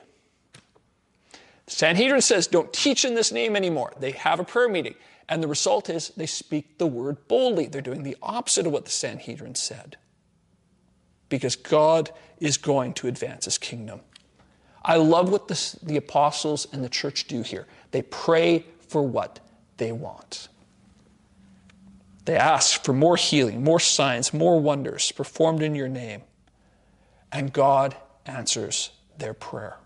The 1.66 1.72
Sanhedrin 1.72 2.22
says, 2.22 2.48
Don't 2.48 2.72
teach 2.72 3.06
in 3.06 3.16
this 3.16 3.32
name 3.32 3.56
anymore. 3.56 3.94
They 4.00 4.12
have 4.12 4.40
a 4.40 4.44
prayer 4.44 4.70
meeting. 4.70 4.96
And 5.28 5.42
the 5.42 5.48
result 5.48 5.90
is 5.90 6.10
they 6.10 6.28
speak 6.28 6.78
the 6.78 6.88
word 6.88 7.28
boldly. 7.28 7.66
They're 7.66 7.82
doing 7.82 8.04
the 8.04 8.18
opposite 8.22 8.68
of 8.68 8.72
what 8.72 8.86
the 8.86 8.92
Sanhedrin 8.92 9.56
said. 9.56 9.98
Because 11.30 11.56
God 11.56 12.12
is 12.40 12.58
going 12.58 12.94
to 12.94 13.08
advance 13.08 13.46
his 13.46 13.58
kingdom. 13.58 14.02
I 14.84 14.98
love 14.98 15.32
what 15.32 15.48
the, 15.48 15.78
the 15.82 15.98
apostles 15.98 16.68
and 16.72 16.84
the 16.84 16.90
church 16.90 17.28
do 17.28 17.42
here. 17.42 17.66
They 17.90 18.04
pray 18.04 18.66
for 18.88 19.02
what 19.02 19.40
they 19.78 19.92
want. 19.92 20.48
They 22.26 22.36
ask 22.36 22.84
for 22.84 22.94
more 22.94 23.16
healing, 23.16 23.64
more 23.64 23.80
signs, 23.80 24.34
more 24.34 24.60
wonders 24.60 25.12
performed 25.12 25.64
in 25.64 25.74
your 25.74 25.88
name. 25.88 26.22
And 27.36 27.52
God 27.52 27.98
answers 28.26 28.92
their 29.18 29.34
prayer. 29.34 29.78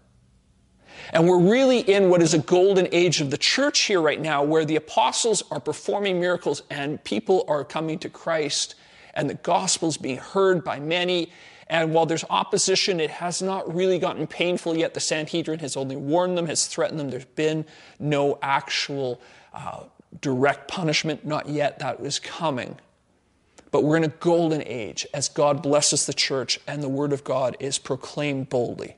And 1.12 1.28
we're 1.28 1.40
really 1.40 1.80
in 1.80 2.12
what 2.12 2.22
is 2.22 2.36
a 2.36 2.40
golden 2.40 2.88
age 2.92 3.22
of 3.22 3.32
the 3.32 3.38
church 3.40 3.80
here 3.82 4.00
right 4.02 4.22
now, 4.22 4.44
where 4.44 4.66
the 4.66 4.76
apostles 4.76 5.42
are 5.50 5.60
performing 5.60 6.20
miracles 6.20 6.62
and 6.70 7.04
people 7.04 7.46
are 7.48 7.64
coming 7.64 7.98
to 8.00 8.10
Christ, 8.10 8.76
and 9.16 9.28
the 9.28 9.34
gospel 9.34 9.90
is 9.90 9.98
being 9.98 10.18
heard 10.18 10.64
by 10.64 10.80
many, 10.80 11.32
and 11.70 11.92
while 11.92 12.06
there's 12.06 12.26
opposition, 12.30 13.00
it 13.00 13.10
has 13.10 13.42
not 13.42 13.74
really 13.74 13.98
gotten 13.98 14.28
painful 14.28 14.78
yet. 14.78 14.94
The 14.94 15.00
Sanhedrin 15.00 15.60
has 15.60 15.76
only 15.76 15.96
warned 15.96 16.38
them, 16.38 16.46
has 16.46 16.68
threatened 16.68 17.00
them. 17.00 17.10
There's 17.10 17.26
been 17.26 17.66
no 18.00 18.38
actual 18.44 19.22
uh, 19.54 19.84
direct 20.22 20.68
punishment, 20.68 21.26
not 21.26 21.48
yet. 21.48 21.80
That 21.80 22.00
is 22.00 22.20
coming. 22.20 22.78
But 23.72 23.84
we're 23.84 23.98
in 23.98 24.04
a 24.04 24.10
golden 24.10 24.64
age 24.66 25.06
as 25.14 25.30
God 25.30 25.62
blesses 25.62 26.06
the 26.06 26.14
church 26.14 26.60
and 26.68 26.82
the 26.82 26.90
word 26.90 27.14
of 27.14 27.24
God 27.24 27.56
is 27.60 27.78
proclaimed 27.78 28.50
boldly. 28.50 28.98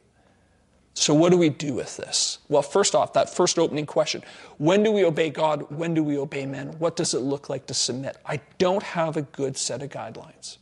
So, 0.93 1.13
what 1.13 1.31
do 1.31 1.37
we 1.37 1.49
do 1.49 1.73
with 1.73 1.97
this? 1.97 2.39
Well, 2.49 2.61
first 2.61 2.95
off, 2.95 3.13
that 3.13 3.33
first 3.33 3.57
opening 3.57 3.85
question 3.85 4.23
when 4.57 4.83
do 4.83 4.91
we 4.91 5.05
obey 5.05 5.29
God? 5.29 5.65
When 5.71 5.93
do 5.93 6.03
we 6.03 6.17
obey 6.17 6.45
men? 6.45 6.75
What 6.79 6.95
does 6.95 7.13
it 7.13 7.19
look 7.19 7.49
like 7.49 7.65
to 7.67 7.73
submit? 7.73 8.17
I 8.25 8.41
don't 8.57 8.83
have 8.83 9.15
a 9.15 9.21
good 9.21 9.57
set 9.57 9.81
of 9.81 9.89
guidelines. 9.89 10.57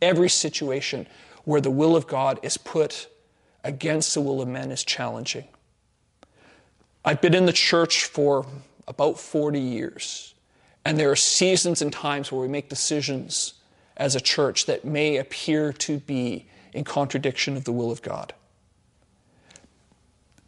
Every 0.00 0.28
situation 0.28 1.06
where 1.44 1.60
the 1.60 1.70
will 1.70 1.96
of 1.96 2.06
God 2.06 2.38
is 2.42 2.56
put 2.56 3.08
against 3.64 4.14
the 4.14 4.20
will 4.20 4.40
of 4.40 4.48
men 4.48 4.70
is 4.70 4.84
challenging. 4.84 5.44
I've 7.04 7.20
been 7.20 7.34
in 7.34 7.46
the 7.46 7.52
church 7.52 8.04
for 8.04 8.46
about 8.86 9.18
40 9.18 9.60
years, 9.60 10.34
and 10.88 10.98
there 10.98 11.10
are 11.10 11.16
seasons 11.16 11.82
and 11.82 11.92
times 11.92 12.32
where 12.32 12.40
we 12.40 12.48
make 12.48 12.70
decisions 12.70 13.52
as 13.98 14.16
a 14.16 14.20
church 14.22 14.64
that 14.64 14.86
may 14.86 15.18
appear 15.18 15.70
to 15.70 15.98
be 15.98 16.46
in 16.72 16.82
contradiction 16.82 17.58
of 17.58 17.64
the 17.64 17.72
will 17.72 17.90
of 17.90 18.00
God. 18.00 18.32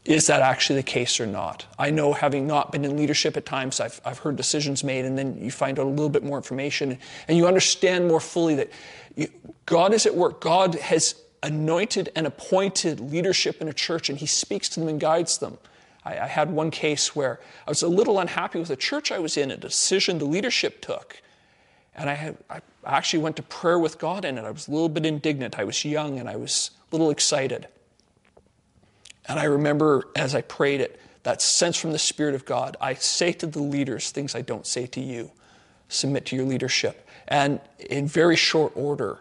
Is 0.06 0.28
that 0.28 0.40
actually 0.40 0.76
the 0.76 0.84
case 0.84 1.20
or 1.20 1.26
not? 1.26 1.66
I 1.78 1.90
know, 1.90 2.14
having 2.14 2.46
not 2.46 2.72
been 2.72 2.86
in 2.86 2.96
leadership 2.96 3.36
at 3.36 3.44
times, 3.44 3.80
I've, 3.80 4.00
I've 4.02 4.16
heard 4.16 4.36
decisions 4.36 4.82
made, 4.82 5.04
and 5.04 5.18
then 5.18 5.36
you 5.36 5.50
find 5.50 5.78
out 5.78 5.84
a 5.84 5.90
little 5.90 6.08
bit 6.08 6.24
more 6.24 6.38
information, 6.38 6.96
and 7.28 7.36
you 7.36 7.46
understand 7.46 8.08
more 8.08 8.18
fully 8.18 8.54
that 8.54 8.70
you, 9.16 9.28
God 9.66 9.92
is 9.92 10.06
at 10.06 10.14
work. 10.14 10.40
God 10.40 10.74
has 10.76 11.16
anointed 11.42 12.08
and 12.16 12.26
appointed 12.26 12.98
leadership 12.98 13.60
in 13.60 13.68
a 13.68 13.74
church, 13.74 14.08
and 14.08 14.16
He 14.16 14.24
speaks 14.24 14.70
to 14.70 14.80
them 14.80 14.88
and 14.88 14.98
guides 14.98 15.36
them. 15.36 15.58
I, 16.04 16.18
I 16.18 16.26
had 16.26 16.50
one 16.50 16.70
case 16.70 17.14
where 17.14 17.40
I 17.66 17.70
was 17.70 17.82
a 17.82 17.88
little 17.88 18.18
unhappy 18.18 18.58
with 18.58 18.68
the 18.68 18.76
church 18.76 19.12
I 19.12 19.18
was 19.18 19.36
in, 19.36 19.50
a 19.50 19.56
decision 19.56 20.18
the 20.18 20.24
leadership 20.24 20.80
took. 20.80 21.20
And 21.94 22.08
I, 22.08 22.14
had, 22.14 22.36
I 22.48 22.60
actually 22.84 23.22
went 23.22 23.36
to 23.36 23.42
prayer 23.42 23.78
with 23.78 23.98
God 23.98 24.24
in 24.24 24.38
it. 24.38 24.44
I 24.44 24.50
was 24.50 24.68
a 24.68 24.70
little 24.70 24.88
bit 24.88 25.04
indignant. 25.04 25.58
I 25.58 25.64
was 25.64 25.84
young 25.84 26.18
and 26.18 26.28
I 26.28 26.36
was 26.36 26.70
a 26.90 26.94
little 26.94 27.10
excited. 27.10 27.66
And 29.26 29.38
I 29.38 29.44
remember 29.44 30.04
as 30.16 30.34
I 30.34 30.40
prayed 30.40 30.80
it, 30.80 31.00
that 31.22 31.42
sense 31.42 31.76
from 31.76 31.92
the 31.92 31.98
Spirit 31.98 32.34
of 32.34 32.44
God, 32.44 32.76
I 32.80 32.94
say 32.94 33.32
to 33.32 33.46
the 33.46 33.60
leaders 33.60 34.10
things 34.10 34.34
I 34.34 34.40
don't 34.40 34.66
say 34.66 34.86
to 34.86 35.00
you. 35.00 35.30
Submit 35.88 36.26
to 36.26 36.36
your 36.36 36.46
leadership. 36.46 37.06
And 37.28 37.60
in 37.78 38.06
very 38.06 38.36
short 38.36 38.72
order, 38.74 39.18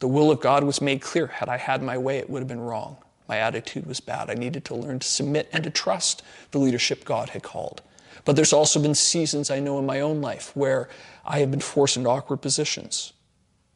the 0.00 0.08
will 0.08 0.30
of 0.30 0.40
God 0.40 0.64
was 0.64 0.80
made 0.80 1.00
clear. 1.00 1.28
Had 1.28 1.48
I 1.48 1.56
had 1.56 1.82
my 1.82 1.96
way, 1.96 2.18
it 2.18 2.28
would 2.28 2.40
have 2.40 2.48
been 2.48 2.60
wrong. 2.60 2.98
My 3.32 3.38
attitude 3.38 3.86
was 3.86 3.98
bad. 3.98 4.28
I 4.28 4.34
needed 4.34 4.62
to 4.66 4.74
learn 4.74 4.98
to 4.98 5.08
submit 5.08 5.48
and 5.54 5.64
to 5.64 5.70
trust 5.70 6.22
the 6.50 6.58
leadership 6.58 7.06
God 7.06 7.30
had 7.30 7.42
called. 7.42 7.80
But 8.26 8.36
there's 8.36 8.52
also 8.52 8.78
been 8.78 8.94
seasons 8.94 9.50
I 9.50 9.58
know 9.58 9.78
in 9.78 9.86
my 9.86 10.02
own 10.02 10.20
life 10.20 10.54
where 10.54 10.90
I 11.24 11.38
have 11.38 11.50
been 11.50 11.60
forced 11.60 11.96
into 11.96 12.10
awkward 12.10 12.42
positions. 12.42 13.14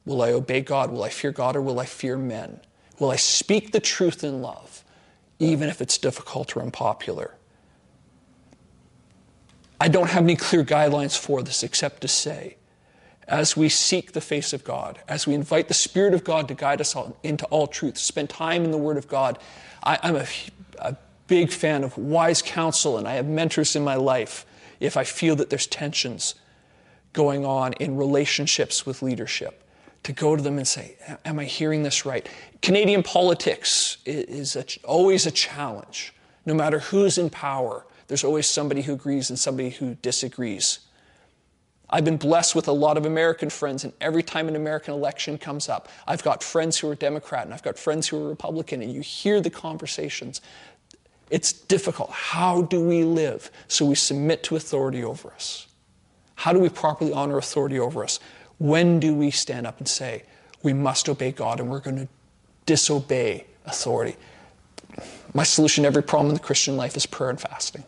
Will 0.05 0.21
I 0.21 0.31
obey 0.31 0.61
God? 0.61 0.91
Will 0.91 1.03
I 1.03 1.09
fear 1.09 1.33
God 1.33 1.57
or 1.57 1.63
will 1.63 1.81
I 1.81 1.87
fear 1.87 2.19
men? 2.19 2.61
Will 2.99 3.11
I 3.11 3.17
speak 3.17 3.73
the 3.73 3.81
truth 3.81 4.23
in 4.23 4.43
love, 4.43 4.85
even 5.39 5.71
if 5.71 5.81
it's 5.81 5.97
difficult 5.97 6.55
or 6.55 6.61
unpopular? 6.61 7.35
I 9.81 9.89
don't 9.89 10.11
have 10.11 10.25
any 10.25 10.37
clear 10.37 10.65
guidelines 10.65 11.19
for 11.19 11.43
this 11.43 11.63
except 11.63 12.03
to 12.03 12.09
say, 12.09 12.59
as 13.29 13.57
we 13.57 13.69
seek 13.69 14.13
the 14.13 14.21
face 14.21 14.53
of 14.53 14.63
God, 14.65 15.01
as 15.09 15.27
we 15.27 15.35
invite 15.35 15.69
the 15.69 15.75
Spirit 15.75 16.15
of 16.15 16.25
God 16.25 16.49
to 16.49 16.55
guide 16.55 16.81
us 16.81 16.95
all, 16.95 17.17
into 17.23 17.45
all 17.47 17.67
truth, 17.67 17.99
spend 17.99 18.31
time 18.31 18.65
in 18.65 18.71
the 18.71 18.79
Word 18.79 18.97
of 18.97 19.09
God, 19.09 19.39
I, 19.83 19.99
am 20.03 20.17
a, 20.17 20.27
a 20.79 20.97
big 21.27 21.51
fan 21.51 21.83
of 21.83 21.99
wise 21.99 22.41
counsel, 22.43 22.99
and 22.99 23.07
I 23.09 23.15
have 23.15 23.27
mentors 23.27 23.75
in 23.75 23.83
my 23.83 23.97
life 23.97 24.47
if 24.79 24.97
I 24.97 25.05
feel 25.05 25.37
that 25.37 25.51
there's 25.51 25.67
tensions 25.67 26.35
going 27.13 27.45
on 27.45 27.73
in 27.75 27.97
relationships 27.97 28.87
with 28.87 29.03
leadership 29.03 29.63
to 30.03 30.13
go 30.13 30.37
to 30.37 30.43
them 30.43 30.59
and 30.59 30.69
say, 30.69 30.97
Am 31.25 31.39
I 31.39 31.45
hearing 31.45 31.83
this 31.83 32.07
right? 32.07 32.29
Canadian 32.63 33.03
politics 33.03 33.97
is 34.05 34.55
a, 34.55 34.65
always 34.85 35.27
a 35.27 35.31
challenge. 35.31 36.15
No 36.45 36.55
matter 36.55 36.79
who's 36.79 37.19
in 37.19 37.29
power, 37.29 37.85
there's 38.07 38.23
always 38.23 38.47
somebody 38.47 38.83
who 38.83 38.93
agrees 38.93 39.31
and 39.31 39.39
somebody 39.39 39.71
who 39.71 39.97
disagrees. 39.97 40.79
I've 41.89 42.05
been 42.05 42.17
blessed 42.17 42.55
with 42.55 42.67
a 42.67 42.73
lot 42.73 42.97
of 42.97 43.07
American 43.07 43.49
friends, 43.49 43.85
and 43.85 43.93
every 44.01 44.23
time 44.23 44.49
an 44.49 44.57
American 44.57 44.93
election 44.93 45.39
comes 45.39 45.69
up, 45.69 45.89
I've 46.07 46.23
got 46.23 46.43
friends 46.43 46.79
who 46.79 46.91
are 46.91 46.97
Democrat 46.97 47.45
and 47.45 47.55
I've 47.55 47.63
got 47.63 47.79
friends 47.79 48.09
who 48.09 48.25
are 48.25 48.29
Republican, 48.29 48.83
and 48.83 48.93
you 48.93 49.01
hear 49.01 49.41
the 49.41 49.51
conversations. 49.51 50.41
It's 51.31 51.53
difficult. 51.53 52.11
How 52.11 52.63
do 52.63 52.85
we 52.85 53.05
live 53.05 53.51
so 53.69 53.85
we 53.85 53.95
submit 53.95 54.43
to 54.45 54.57
authority 54.57 55.05
over 55.05 55.33
us? 55.33 55.67
How 56.35 56.53
do 56.53 56.59
we 56.59 56.69
properly 56.69 57.13
honor 57.13 57.39
authority 57.39 57.79
over 57.79 58.03
us? 58.03 58.21
When 58.59 59.01
do 59.01 59.15
we 59.15 59.31
stand 59.31 59.67
up 59.67 59.79
and 59.79 59.89
say, 59.89 60.25
we 60.63 60.73
must 60.73 61.09
obey 61.09 61.33
God 61.33 61.61
and 61.61 61.71
we're 61.71 61.81
going 61.81 61.97
to 61.97 62.09
disobey 62.65 63.47
authority? 63.65 64.17
My 65.35 65.45
solution 65.45 65.83
to 65.83 65.89
every 65.89 66.03
problem 66.03 66.29
in 66.31 66.35
the 66.35 66.41
Christian 66.41 66.77
life 66.77 66.97
is 66.97 67.07
prayer 67.07 67.31
and 67.31 67.41
fasting. 67.41 67.85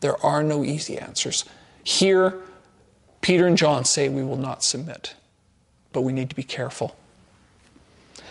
There 0.00 0.16
are 0.24 0.42
no 0.42 0.64
easy 0.64 0.98
answers. 0.98 1.44
Here, 1.84 2.40
Peter 3.22 3.46
and 3.46 3.56
John 3.56 3.84
say 3.84 4.08
we 4.08 4.22
will 4.22 4.36
not 4.36 4.62
submit, 4.62 5.14
but 5.92 6.02
we 6.02 6.12
need 6.12 6.28
to 6.28 6.36
be 6.36 6.42
careful. 6.42 6.94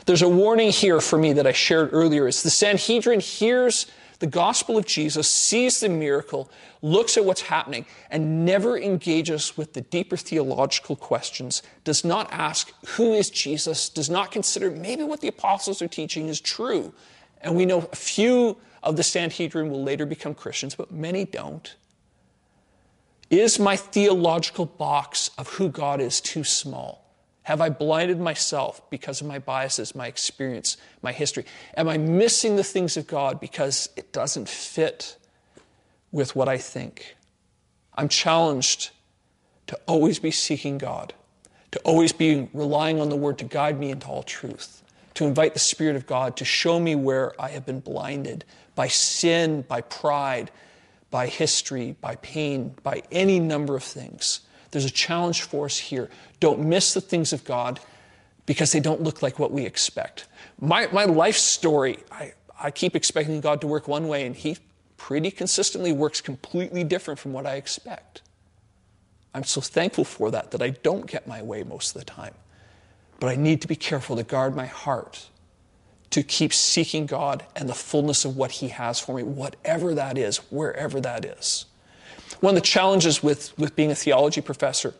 There's 0.05 0.21
a 0.21 0.29
warning 0.29 0.69
here 0.69 1.01
for 1.01 1.17
me 1.17 1.33
that 1.33 1.47
I 1.47 1.51
shared 1.51 1.89
earlier. 1.91 2.27
Is 2.27 2.43
the 2.43 2.49
Sanhedrin 2.49 3.19
hears 3.19 3.87
the 4.19 4.27
gospel 4.27 4.77
of 4.77 4.85
Jesus, 4.85 5.27
sees 5.27 5.79
the 5.79 5.89
miracle, 5.89 6.51
looks 6.83 7.17
at 7.17 7.25
what's 7.25 7.41
happening, 7.41 7.87
and 8.11 8.45
never 8.45 8.77
engages 8.77 9.57
with 9.57 9.73
the 9.73 9.81
deeper 9.81 10.15
theological 10.15 10.95
questions, 10.95 11.63
does 11.83 12.05
not 12.05 12.31
ask, 12.31 12.71
Who 12.97 13.13
is 13.13 13.31
Jesus? 13.31 13.89
does 13.89 14.11
not 14.11 14.31
consider 14.31 14.69
maybe 14.69 15.03
what 15.03 15.21
the 15.21 15.27
apostles 15.27 15.81
are 15.81 15.87
teaching 15.87 16.27
is 16.27 16.39
true. 16.39 16.93
And 17.41 17.55
we 17.55 17.65
know 17.65 17.89
a 17.91 17.95
few 17.95 18.57
of 18.83 18.95
the 18.95 19.03
Sanhedrin 19.03 19.71
will 19.71 19.83
later 19.83 20.05
become 20.05 20.35
Christians, 20.35 20.75
but 20.75 20.91
many 20.91 21.25
don't. 21.25 21.75
Is 23.31 23.57
my 23.57 23.77
theological 23.77 24.65
box 24.65 25.31
of 25.37 25.47
who 25.47 25.69
God 25.69 26.01
is 26.01 26.19
too 26.19 26.43
small? 26.43 27.01
Have 27.43 27.61
I 27.61 27.69
blinded 27.69 28.19
myself 28.19 28.87
because 28.89 29.21
of 29.21 29.27
my 29.27 29.39
biases, 29.39 29.95
my 29.95 30.07
experience, 30.07 30.75
my 31.01 31.13
history? 31.13 31.45
Am 31.77 31.87
I 31.87 31.97
missing 31.97 32.57
the 32.57 32.63
things 32.63 32.97
of 32.97 33.07
God 33.07 33.39
because 33.39 33.89
it 33.95 34.11
doesn't 34.11 34.49
fit 34.49 35.15
with 36.11 36.35
what 36.35 36.49
I 36.49 36.57
think? 36.57 37.15
I'm 37.95 38.09
challenged 38.09 38.91
to 39.67 39.79
always 39.87 40.19
be 40.19 40.31
seeking 40.31 40.77
God, 40.77 41.13
to 41.71 41.79
always 41.79 42.11
be 42.11 42.49
relying 42.53 42.99
on 42.99 43.07
the 43.07 43.15
Word 43.15 43.37
to 43.37 43.45
guide 43.45 43.79
me 43.79 43.91
into 43.91 44.07
all 44.07 44.23
truth, 44.23 44.83
to 45.13 45.25
invite 45.25 45.53
the 45.53 45.59
Spirit 45.59 45.95
of 45.95 46.05
God 46.05 46.35
to 46.35 46.45
show 46.45 46.81
me 46.81 46.95
where 46.95 47.33
I 47.41 47.47
have 47.49 47.65
been 47.65 47.79
blinded 47.79 48.43
by 48.75 48.89
sin, 48.89 49.61
by 49.61 49.79
pride, 49.79 50.51
by 51.11 51.27
history, 51.27 51.95
by 52.01 52.15
pain, 52.15 52.73
by 52.83 53.03
any 53.11 53.39
number 53.39 53.75
of 53.75 53.83
things. 53.83 54.39
There's 54.71 54.85
a 54.85 54.89
challenge 54.89 55.41
for 55.43 55.65
us 55.65 55.77
here. 55.77 56.09
Don't 56.39 56.61
miss 56.61 56.93
the 56.93 57.01
things 57.01 57.33
of 57.33 57.43
God 57.43 57.79
because 58.45 58.71
they 58.71 58.79
don't 58.79 59.01
look 59.01 59.21
like 59.21 59.37
what 59.37 59.51
we 59.51 59.65
expect. 59.65 60.27
My, 60.59 60.87
my 60.91 61.05
life 61.05 61.35
story, 61.35 61.99
I, 62.11 62.33
I 62.59 62.71
keep 62.71 62.95
expecting 62.95 63.41
God 63.41 63.61
to 63.61 63.67
work 63.67 63.87
one 63.87 64.07
way, 64.07 64.25
and 64.25 64.35
He 64.35 64.57
pretty 64.97 65.31
consistently 65.31 65.91
works 65.91 66.21
completely 66.21 66.83
different 66.83 67.19
from 67.19 67.33
what 67.33 67.45
I 67.45 67.55
expect. 67.55 68.21
I'm 69.33 69.43
so 69.43 69.61
thankful 69.61 70.03
for 70.03 70.31
that, 70.31 70.51
that 70.51 70.61
I 70.61 70.69
don't 70.69 71.05
get 71.05 71.27
my 71.27 71.41
way 71.41 71.63
most 71.63 71.95
of 71.95 72.01
the 72.01 72.05
time. 72.05 72.33
But 73.19 73.27
I 73.27 73.35
need 73.35 73.61
to 73.61 73.67
be 73.67 73.75
careful 73.75 74.15
to 74.15 74.23
guard 74.23 74.55
my 74.55 74.65
heart, 74.65 75.29
to 76.11 76.23
keep 76.23 76.53
seeking 76.53 77.05
God 77.05 77.43
and 77.55 77.67
the 77.67 77.73
fullness 77.73 78.25
of 78.25 78.37
what 78.37 78.51
He 78.51 78.69
has 78.69 78.99
for 78.99 79.15
me, 79.15 79.23
whatever 79.23 79.93
that 79.95 80.17
is, 80.17 80.37
wherever 80.51 81.01
that 81.01 81.25
is. 81.25 81.65
One 82.39 82.55
of 82.55 82.61
the 82.61 82.67
challenges 82.67 83.21
with, 83.21 83.57
with 83.57 83.75
being 83.75 83.91
a 83.91 83.95
theology 83.95 84.41
professor 84.41 84.93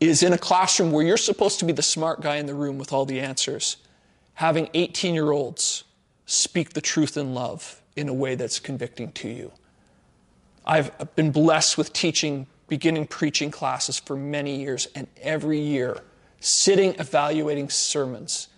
is 0.00 0.22
in 0.22 0.32
a 0.32 0.38
classroom 0.38 0.92
where 0.92 1.04
you're 1.04 1.16
supposed 1.16 1.58
to 1.60 1.64
be 1.64 1.72
the 1.72 1.82
smart 1.82 2.20
guy 2.20 2.36
in 2.36 2.46
the 2.46 2.54
room 2.54 2.78
with 2.78 2.92
all 2.92 3.06
the 3.06 3.20
answers, 3.20 3.76
having 4.34 4.68
18 4.74 5.14
year 5.14 5.30
olds 5.30 5.84
speak 6.26 6.72
the 6.72 6.80
truth 6.80 7.16
in 7.16 7.34
love 7.34 7.80
in 7.96 8.08
a 8.08 8.14
way 8.14 8.34
that's 8.34 8.58
convicting 8.58 9.12
to 9.12 9.28
you. 9.28 9.52
I've 10.66 11.14
been 11.14 11.30
blessed 11.30 11.76
with 11.76 11.92
teaching 11.92 12.46
beginning 12.68 13.06
preaching 13.06 13.50
classes 13.50 13.98
for 13.98 14.16
many 14.16 14.56
years, 14.56 14.88
and 14.94 15.06
every 15.20 15.60
year, 15.60 15.98
sitting 16.40 16.94
evaluating 16.98 17.68
sermons, 17.68 18.48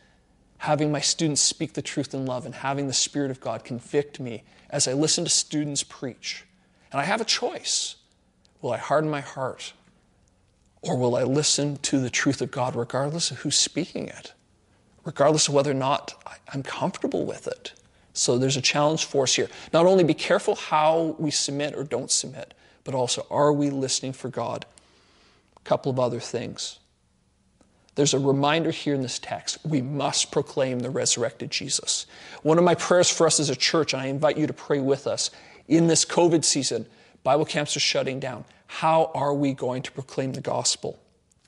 having 0.59 0.91
my 0.91 1.01
students 1.01 1.41
speak 1.41 1.75
the 1.75 1.83
truth 1.83 2.15
in 2.15 2.27
love, 2.27 2.47
and 2.47 2.55
having 2.55 2.87
the 2.87 2.93
Spirit 2.93 3.31
of 3.31 3.41
God 3.41 3.65
convict 3.65 4.19
me 4.21 4.45
as 4.71 4.89
I 4.89 4.93
listen 4.93 5.25
to 5.25 5.31
students 5.31 5.83
preach. 5.83 6.45
And 6.93 7.01
I 7.01 7.05
have 7.05 7.21
a 7.21 7.25
choice. 7.25 7.97
Will 8.63 8.73
I 8.73 8.79
harden 8.79 9.11
my 9.11 9.21
heart? 9.21 9.73
Or 10.83 10.97
will 10.97 11.17
I 11.17 11.25
listen 11.25 11.77
to 11.79 11.99
the 11.99 12.11
truth 12.11 12.41
of 12.41 12.51
God 12.51 12.77
regardless 12.77 13.31
of 13.31 13.39
who's 13.39 13.57
speaking 13.57 14.09
it? 14.09 14.33
Regardless 15.05 15.49
of 15.49 15.55
whether 15.55 15.71
or 15.71 15.75
not 15.75 16.15
I'm 16.53 16.63
comfortable 16.63 17.25
with 17.25 17.47
it. 17.47 17.73
So 18.13 18.39
there's 18.39 18.57
a 18.57 18.63
challenge 18.63 19.05
for 19.05 19.25
us 19.25 19.35
here. 19.35 19.49
Not 19.73 19.85
only 19.85 20.05
be 20.05 20.15
careful 20.15 20.55
how 20.55 21.17
we 21.19 21.31
submit 21.31 21.75
or 21.75 21.85
don't 21.85 22.11
submit, 22.11 22.55
but 22.83 22.95
also 22.95 23.27
are 23.31 23.53
we 23.53 23.69
listening 23.69 24.13
for 24.13 24.29
God? 24.29 24.65
A 25.57 25.61
couple 25.61 25.91
of 25.91 26.01
other 26.01 26.21
things. 26.21 26.79
There's 27.97 28.15
a 28.15 28.19
reminder 28.19 28.71
here 28.71 28.95
in 28.95 29.01
this 29.01 29.19
text. 29.19 29.59
We 29.65 29.81
must 29.81 30.31
proclaim 30.31 30.81
the 30.81 30.91
resurrected 30.91 31.51
Jesus. 31.51 32.07
One 32.43 32.59
of 32.59 32.65
my 32.65 32.75
prayers 32.75 33.11
for 33.11 33.27
us 33.27 33.41
as 33.41 33.51
a 33.51 33.57
church, 33.57 33.95
and 33.95 34.03
I 34.03 34.07
invite 34.07 34.37
you 34.37 34.47
to 34.47 34.53
pray 34.53 34.81
with 34.81 35.07
us, 35.07 35.31
in 35.67 35.87
this 35.87 36.05
COVID 36.05 36.45
season, 36.45 36.87
Bible 37.25 37.47
camps 37.47 37.75
are 37.77 37.81
shutting 37.81 38.21
down. 38.21 38.45
How 38.67 39.11
are 39.15 39.35
we 39.35 39.55
going 39.55 39.83
to 39.83 39.91
proclaim 39.93 40.33
the 40.35 40.43
gospel? 40.43 40.99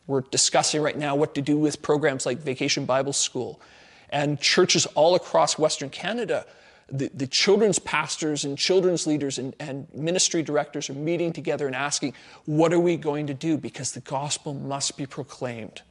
We're 0.06 0.22
discussing 0.22 0.80
right 0.80 0.96
now 0.96 1.14
what 1.14 1.34
to 1.34 1.42
do 1.42 1.58
with 1.58 1.82
programs 1.82 2.24
like 2.24 2.38
Vacation 2.38 2.86
Bible 2.86 3.12
School. 3.12 3.60
And 4.08 4.40
churches 4.40 4.86
all 4.86 5.14
across 5.14 5.58
Western 5.58 5.90
Canada, 5.90 6.46
the, 6.90 7.10
the 7.12 7.26
children's 7.26 7.78
pastors 7.78 8.46
and 8.46 8.56
children's 8.56 9.06
leaders 9.06 9.36
and, 9.36 9.54
and 9.60 9.86
ministry 9.92 10.42
directors 10.42 10.88
are 10.88 10.94
meeting 10.94 11.34
together 11.34 11.66
and 11.66 11.76
asking, 11.76 12.14
what 12.46 12.72
are 12.72 12.80
we 12.80 12.96
going 12.96 13.26
to 13.26 13.34
do? 13.34 13.58
Because 13.58 13.92
the 13.92 14.00
gospel 14.00 14.54
must 14.54 14.96
be 14.96 15.04
proclaimed. 15.04 15.82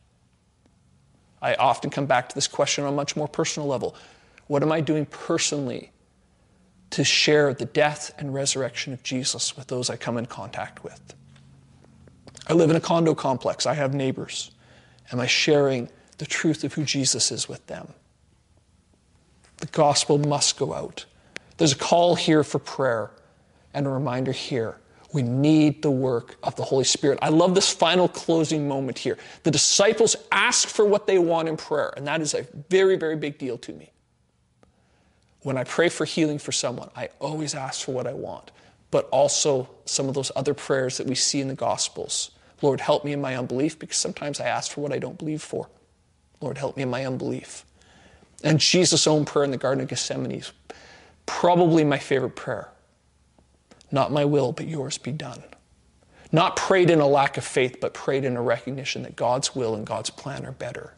I 1.41 1.55
often 1.55 1.89
come 1.89 2.05
back 2.05 2.29
to 2.29 2.35
this 2.35 2.47
question 2.47 2.83
on 2.83 2.93
a 2.93 2.95
much 2.95 3.15
more 3.15 3.27
personal 3.27 3.67
level. 3.67 3.95
What 4.47 4.63
am 4.63 4.71
I 4.71 4.81
doing 4.81 5.05
personally 5.05 5.91
to 6.91 7.03
share 7.03 7.53
the 7.53 7.65
death 7.65 8.13
and 8.17 8.33
resurrection 8.33 8.93
of 8.93 9.03
Jesus 9.03 9.57
with 9.57 9.67
those 9.67 9.89
I 9.89 9.97
come 9.97 10.17
in 10.17 10.25
contact 10.25 10.83
with. 10.83 11.13
I 12.47 12.53
live 12.53 12.69
in 12.69 12.75
a 12.75 12.81
condo 12.81 13.13
complex. 13.13 13.65
I 13.65 13.73
have 13.73 13.93
neighbors. 13.93 14.51
Am 15.11 15.19
I 15.19 15.27
sharing 15.27 15.89
the 16.17 16.25
truth 16.25 16.63
of 16.63 16.73
who 16.73 16.83
Jesus 16.83 17.31
is 17.31 17.49
with 17.49 17.65
them? 17.67 17.93
The 19.57 19.67
gospel 19.67 20.17
must 20.17 20.57
go 20.57 20.73
out. 20.73 21.05
There's 21.57 21.73
a 21.73 21.77
call 21.77 22.15
here 22.15 22.43
for 22.43 22.59
prayer 22.59 23.11
and 23.73 23.85
a 23.85 23.89
reminder 23.89 24.31
here. 24.31 24.77
We 25.13 25.21
need 25.21 25.81
the 25.81 25.91
work 25.91 26.35
of 26.43 26.55
the 26.57 26.63
Holy 26.63 26.83
Spirit. 26.83 27.19
I 27.21 27.29
love 27.29 27.55
this 27.55 27.71
final 27.71 28.07
closing 28.07 28.67
moment 28.67 28.99
here. 28.99 29.17
The 29.43 29.51
disciples 29.51 30.15
ask 30.31 30.67
for 30.67 30.85
what 30.85 31.07
they 31.07 31.17
want 31.17 31.47
in 31.47 31.55
prayer, 31.55 31.93
and 31.95 32.05
that 32.07 32.19
is 32.21 32.33
a 32.33 32.45
very, 32.69 32.97
very 32.97 33.15
big 33.15 33.37
deal 33.37 33.57
to 33.59 33.73
me. 33.73 33.91
When 35.41 35.57
I 35.57 35.63
pray 35.63 35.87
for 35.87 36.03
healing 36.03 36.39
for 36.39 36.51
someone, 36.51 36.89
I 36.95 37.09
always 37.19 37.55
ask 37.55 37.85
for 37.85 37.93
what 37.93 38.05
I 38.05 38.13
want, 38.13 38.51
but 38.91 39.07
also 39.09 39.69
some 39.85 40.09
of 40.09 40.13
those 40.13 40.31
other 40.35 40.53
prayers 40.53 40.97
that 40.97 41.07
we 41.07 41.15
see 41.15 41.39
in 41.39 41.47
the 41.47 41.55
Gospels. 41.55 42.31
Lord, 42.61 42.81
help 42.81 43.05
me 43.05 43.13
in 43.13 43.21
my 43.21 43.37
unbelief, 43.37 43.79
because 43.79 43.97
sometimes 43.97 44.41
I 44.41 44.47
ask 44.47 44.71
for 44.71 44.81
what 44.81 44.91
I 44.91 44.99
don't 44.99 45.17
believe 45.17 45.41
for. 45.41 45.69
Lord, 46.41 46.57
help 46.57 46.75
me 46.75 46.83
in 46.83 46.89
my 46.89 47.05
unbelief. 47.05 47.63
And 48.43 48.59
Jesus' 48.59 49.07
own 49.07 49.23
prayer 49.25 49.45
in 49.45 49.51
the 49.51 49.57
Garden 49.57 49.81
of 49.81 49.89
Gethsemane 49.89 50.31
is 50.31 50.51
probably 51.25 51.83
my 51.83 51.97
favorite 51.97 52.35
prayer. 52.35 52.69
Not 53.91 54.11
my 54.11 54.25
will, 54.25 54.51
but 54.51 54.67
yours 54.67 54.97
be 54.97 55.11
done. 55.11 55.43
Not 56.31 56.55
prayed 56.55 56.89
in 56.89 56.99
a 56.99 57.07
lack 57.07 57.37
of 57.37 57.45
faith, 57.45 57.77
but 57.79 57.93
prayed 57.93 58.25
in 58.25 58.35
a 58.35 58.41
recognition 58.41 59.03
that 59.03 59.15
God's 59.15 59.55
will 59.55 59.75
and 59.75 59.85
God's 59.85 60.09
plan 60.09 60.45
are 60.45 60.51
better. 60.51 60.93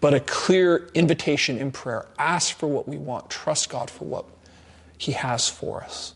But 0.00 0.14
a 0.14 0.20
clear 0.20 0.88
invitation 0.94 1.58
in 1.58 1.72
prayer 1.72 2.06
ask 2.18 2.56
for 2.56 2.68
what 2.68 2.88
we 2.88 2.96
want, 2.96 3.30
trust 3.30 3.70
God 3.70 3.90
for 3.90 4.04
what 4.04 4.24
He 4.98 5.12
has 5.12 5.48
for 5.48 5.82
us, 5.82 6.14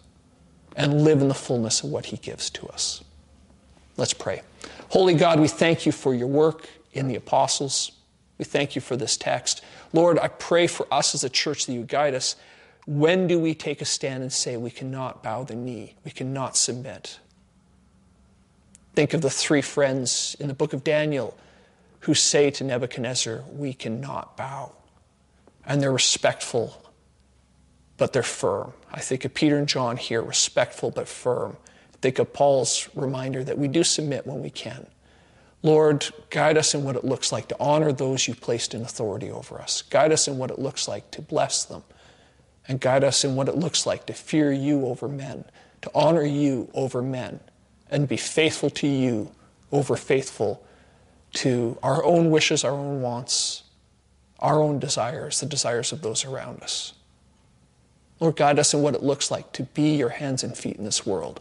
and 0.77 1.03
live 1.03 1.21
in 1.21 1.29
the 1.29 1.35
fullness 1.35 1.83
of 1.83 1.91
what 1.91 2.07
He 2.07 2.17
gives 2.19 2.51
to 2.51 2.67
us. 2.69 3.03
Let's 3.97 4.15
pray. 4.15 4.43
Holy 4.91 5.15
God, 5.15 5.41
we 5.41 5.49
thank 5.49 5.87
you 5.87 5.93
for 5.93 6.15
your 6.15 6.27
work 6.27 6.69
in 6.93 7.09
the 7.09 7.17
apostles. 7.17 7.93
We 8.39 8.45
thank 8.45 8.75
you 8.75 8.81
for 8.81 8.97
this 8.97 9.17
text. 9.17 9.63
Lord, 9.93 10.19
I 10.19 10.29
pray 10.29 10.67
for 10.67 10.87
us 10.93 11.15
as 11.15 11.25
a 11.25 11.29
church 11.29 11.67
that 11.67 11.73
you 11.73 11.83
guide 11.83 12.15
us. 12.15 12.37
When 12.87 13.27
do 13.27 13.39
we 13.39 13.55
take 13.55 13.81
a 13.81 13.85
stand 13.85 14.23
and 14.23 14.33
say 14.33 14.57
we 14.57 14.71
cannot 14.71 15.23
bow 15.23 15.45
the 15.45 15.55
knee? 15.55 15.97
We 16.05 16.11
cannot 16.11 16.57
submit? 16.57 17.19
Think 18.95 19.15
of 19.15 19.21
the 19.21 19.31
three 19.31 19.63
friends 19.63 20.37
in 20.41 20.49
the 20.49 20.55
book 20.55 20.73
of 20.73 20.83
Daniel 20.83 21.37
who 22.01 22.15
say 22.15 22.51
to 22.51 22.65
Nebuchadnezzar, 22.65 23.45
We 23.53 23.73
cannot 23.73 24.37
bow. 24.37 24.73
And 25.65 25.81
they're 25.81 25.93
respectful, 25.93 26.83
but 27.97 28.13
they're 28.13 28.23
firm. 28.23 28.73
I 28.91 29.01
think 29.01 29.25
of 29.25 29.35
Peter 29.35 29.59
and 29.59 29.69
John 29.69 29.97
here, 29.97 30.23
respectful 30.23 30.91
but 30.91 31.07
firm. 31.07 31.57
Think 32.01 32.19
of 32.19 32.33
Paul's 32.33 32.89
reminder 32.95 33.45
that 33.45 33.59
we 33.59 33.69
do 33.69 33.85
submit 33.85 34.27
when 34.27 34.43
we 34.43 34.51
can. 34.51 34.87
Lord, 35.63 36.09
guide 36.31 36.57
us 36.57 36.75
in 36.75 36.83
what 36.85 36.97
it 36.97 37.05
looks 37.05 37.31
like 37.31 37.49
to 37.49 37.57
honor 37.61 37.93
those 37.93 38.27
you've 38.27 38.41
placed 38.41 38.75
in 38.75 38.81
authority 38.81 39.31
over 39.31 39.61
us. 39.61 39.83
Guide 39.83 40.11
us 40.11 40.27
in 40.27 40.39
what 40.39 40.51
it 40.51 40.59
looks 40.59 40.89
like 40.89 41.11
to 41.11 41.21
bless 41.21 41.65
them. 41.65 41.85
And 42.69 42.81
guide 42.81 43.03
us 43.03 43.25
in 43.25 43.35
what 43.35 43.49
it 43.49 43.57
looks 43.57 43.87
like 43.87 44.07
to 44.07 44.13
fear 44.13 44.53
you 44.53 44.87
over 44.87 45.09
men, 45.09 45.45
to 45.83 45.91
honor 45.95 46.25
you 46.25 46.71
over 46.75 47.03
men, 47.03 47.41
and 47.91 48.07
be 48.07 48.17
faithful 48.17 48.71
to 48.71 48.87
you 48.87 49.33
over 49.73 49.97
faithful 49.97 50.65
to 51.33 51.79
our 51.83 52.05
own 52.05 52.31
wishes, 52.31 52.65
our 52.65 52.73
own 52.73 53.03
wants, 53.03 53.63
our 54.39 54.61
own 54.61 54.79
desires, 54.79 55.41
the 55.41 55.47
desires 55.47 55.93
of 55.93 56.03
those 56.03 56.25
around 56.25 56.63
us. 56.63 56.95
Lord, 58.19 58.37
guide 58.37 58.59
us 58.59 58.75
in 58.75 58.83
what 58.83 58.95
it 58.95 59.03
looks 59.03 59.31
like 59.31 59.53
to 59.53 59.63
be 59.63 59.97
your 59.97 60.11
hands 60.11 60.45
and 60.45 60.57
feet 60.57 60.77
in 60.77 60.85
this 60.85 61.07
world. 61.07 61.41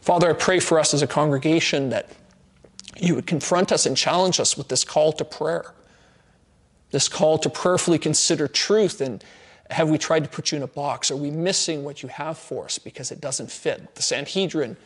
Father, 0.00 0.30
I 0.30 0.32
pray 0.32 0.60
for 0.60 0.78
us 0.78 0.94
as 0.94 1.02
a 1.02 1.06
congregation 1.06 1.90
that 1.90 2.08
you 2.96 3.14
would 3.14 3.26
confront 3.26 3.72
us 3.72 3.86
and 3.86 3.96
challenge 3.96 4.40
us 4.40 4.56
with 4.56 4.68
this 4.68 4.84
call 4.84 5.12
to 5.14 5.24
prayer, 5.24 5.72
this 6.90 7.08
call 7.08 7.38
to 7.38 7.50
prayerfully 7.50 7.98
consider 7.98 8.46
truth. 8.46 9.00
And 9.00 9.24
have 9.70 9.88
we 9.88 9.98
tried 9.98 10.24
to 10.24 10.30
put 10.30 10.50
you 10.50 10.56
in 10.56 10.62
a 10.62 10.68
box? 10.68 11.10
Are 11.10 11.16
we 11.16 11.30
missing 11.30 11.84
what 11.84 12.02
you 12.02 12.08
have 12.08 12.38
for 12.38 12.64
us 12.64 12.78
because 12.78 13.10
it 13.10 13.20
doesn't 13.20 13.50
fit? 13.50 13.94
The 13.94 14.02
Sanhedrin 14.02 14.76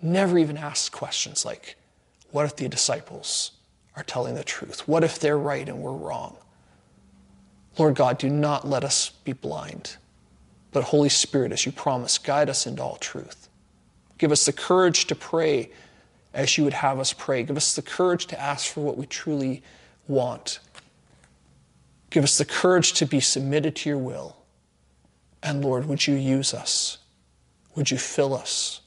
never 0.00 0.38
even 0.38 0.56
asks 0.56 0.88
questions 0.88 1.44
like, 1.44 1.76
what 2.30 2.44
if 2.44 2.56
the 2.56 2.68
disciples 2.68 3.52
are 3.96 4.02
telling 4.02 4.34
the 4.34 4.44
truth? 4.44 4.86
What 4.86 5.02
if 5.02 5.18
they're 5.18 5.38
right 5.38 5.68
and 5.68 5.80
we're 5.80 5.92
wrong? 5.92 6.36
Lord 7.78 7.94
God, 7.94 8.18
do 8.18 8.28
not 8.28 8.66
let 8.66 8.84
us 8.84 9.10
be 9.10 9.32
blind, 9.32 9.96
but 10.72 10.84
Holy 10.84 11.08
Spirit, 11.08 11.52
as 11.52 11.64
you 11.64 11.72
promised, 11.72 12.24
guide 12.24 12.50
us 12.50 12.66
into 12.66 12.82
all 12.82 12.96
truth. 12.96 13.48
Give 14.18 14.32
us 14.32 14.44
the 14.44 14.52
courage 14.52 15.06
to 15.06 15.14
pray 15.14 15.70
as 16.34 16.58
you 16.58 16.64
would 16.64 16.74
have 16.74 16.98
us 16.98 17.12
pray. 17.12 17.42
Give 17.42 17.56
us 17.56 17.74
the 17.74 17.82
courage 17.82 18.26
to 18.26 18.40
ask 18.40 18.72
for 18.72 18.80
what 18.80 18.96
we 18.96 19.06
truly 19.06 19.62
want. 20.06 20.60
Give 22.10 22.24
us 22.24 22.38
the 22.38 22.44
courage 22.44 22.92
to 22.94 23.06
be 23.06 23.20
submitted 23.20 23.76
to 23.76 23.88
your 23.88 23.98
will. 23.98 24.36
And 25.42 25.64
Lord, 25.64 25.86
would 25.86 26.06
you 26.06 26.14
use 26.14 26.54
us? 26.54 26.98
Would 27.74 27.90
you 27.90 27.98
fill 27.98 28.34
us? 28.34 28.80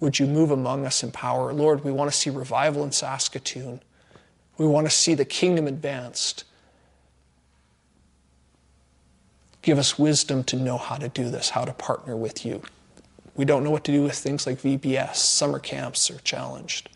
Would 0.00 0.18
you 0.18 0.26
move 0.26 0.50
among 0.50 0.86
us 0.86 1.02
in 1.02 1.10
power? 1.10 1.52
Lord, 1.52 1.84
we 1.84 1.92
want 1.92 2.10
to 2.10 2.16
see 2.16 2.30
revival 2.30 2.84
in 2.84 2.92
Saskatoon. 2.92 3.82
We 4.58 4.66
want 4.66 4.86
to 4.86 4.94
see 4.94 5.14
the 5.14 5.24
kingdom 5.24 5.66
advanced. 5.66 6.44
Give 9.62 9.78
us 9.78 9.98
wisdom 9.98 10.44
to 10.44 10.56
know 10.56 10.78
how 10.78 10.96
to 10.96 11.08
do 11.08 11.28
this, 11.28 11.50
how 11.50 11.64
to 11.64 11.72
partner 11.72 12.16
with 12.16 12.46
you. 12.46 12.62
We 13.34 13.44
don't 13.44 13.64
know 13.64 13.70
what 13.70 13.84
to 13.84 13.92
do 13.92 14.02
with 14.02 14.14
things 14.14 14.46
like 14.46 14.60
VBS. 14.60 15.16
Summer 15.16 15.58
camps 15.58 16.10
are 16.10 16.18
challenged. 16.18 16.88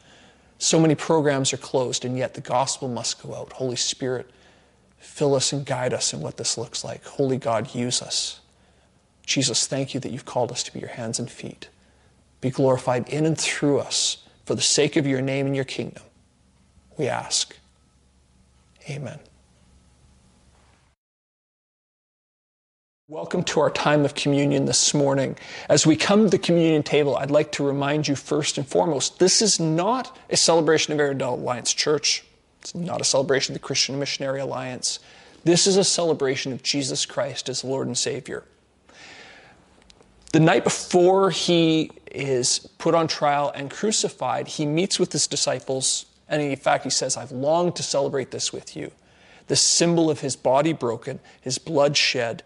So 0.58 0.78
many 0.78 0.94
programs 0.94 1.52
are 1.52 1.58
closed, 1.58 2.04
and 2.04 2.16
yet 2.16 2.34
the 2.34 2.40
gospel 2.40 2.88
must 2.88 3.22
go 3.22 3.34
out. 3.34 3.52
Holy 3.54 3.76
Spirit, 3.76 4.30
fill 5.00 5.34
us 5.34 5.52
and 5.52 5.66
guide 5.66 5.92
us 5.92 6.12
in 6.12 6.20
what 6.20 6.36
this 6.36 6.56
looks 6.56 6.84
like. 6.84 7.04
Holy 7.04 7.38
God, 7.38 7.74
use 7.74 8.00
us. 8.00 8.40
Jesus, 9.26 9.66
thank 9.66 9.94
you 9.94 10.00
that 10.00 10.12
you've 10.12 10.24
called 10.24 10.52
us 10.52 10.62
to 10.64 10.72
be 10.72 10.78
your 10.78 10.90
hands 10.90 11.18
and 11.18 11.30
feet. 11.30 11.68
Be 12.40 12.50
glorified 12.50 13.08
in 13.08 13.26
and 13.26 13.38
through 13.38 13.80
us 13.80 14.18
for 14.44 14.54
the 14.54 14.62
sake 14.62 14.96
of 14.96 15.06
your 15.06 15.20
name 15.20 15.46
and 15.46 15.56
your 15.56 15.64
kingdom. 15.64 16.02
We 16.96 17.08
ask. 17.08 17.56
Amen. 18.88 19.18
Welcome 23.08 23.42
to 23.44 23.60
our 23.60 23.70
time 23.70 24.04
of 24.04 24.14
communion 24.14 24.66
this 24.66 24.94
morning. 24.94 25.36
As 25.68 25.86
we 25.86 25.96
come 25.96 26.24
to 26.24 26.30
the 26.30 26.38
communion 26.38 26.82
table, 26.82 27.16
I'd 27.16 27.30
like 27.30 27.50
to 27.52 27.66
remind 27.66 28.06
you 28.06 28.14
first 28.14 28.56
and 28.56 28.66
foremost 28.66 29.18
this 29.18 29.42
is 29.42 29.58
not 29.58 30.16
a 30.28 30.36
celebration 30.36 30.92
of 30.92 31.00
Erindale 31.00 31.32
Alliance 31.32 31.72
Church. 31.72 32.24
It's 32.60 32.74
not 32.74 33.00
a 33.00 33.04
celebration 33.04 33.54
of 33.54 33.60
the 33.60 33.66
Christian 33.66 33.98
Missionary 33.98 34.40
Alliance. 34.40 34.98
This 35.44 35.66
is 35.66 35.76
a 35.76 35.84
celebration 35.84 36.52
of 36.52 36.62
Jesus 36.62 37.06
Christ 37.06 37.48
as 37.48 37.64
Lord 37.64 37.86
and 37.86 37.96
Savior. 37.96 38.44
The 40.32 40.40
night 40.40 40.64
before 40.64 41.30
he 41.30 41.90
is 42.12 42.60
put 42.78 42.94
on 42.94 43.08
trial 43.08 43.50
and 43.54 43.70
crucified, 43.70 44.46
he 44.46 44.66
meets 44.66 44.98
with 44.98 45.12
his 45.12 45.26
disciples, 45.26 46.06
and 46.28 46.40
in 46.42 46.54
fact, 46.56 46.84
he 46.84 46.90
says, 46.90 47.16
I've 47.16 47.32
longed 47.32 47.76
to 47.76 47.82
celebrate 47.82 48.30
this 48.30 48.52
with 48.52 48.76
you. 48.76 48.92
The 49.48 49.56
symbol 49.56 50.10
of 50.10 50.20
his 50.20 50.36
body 50.36 50.72
broken, 50.72 51.18
his 51.40 51.58
blood 51.58 51.96
shed, 51.96 52.44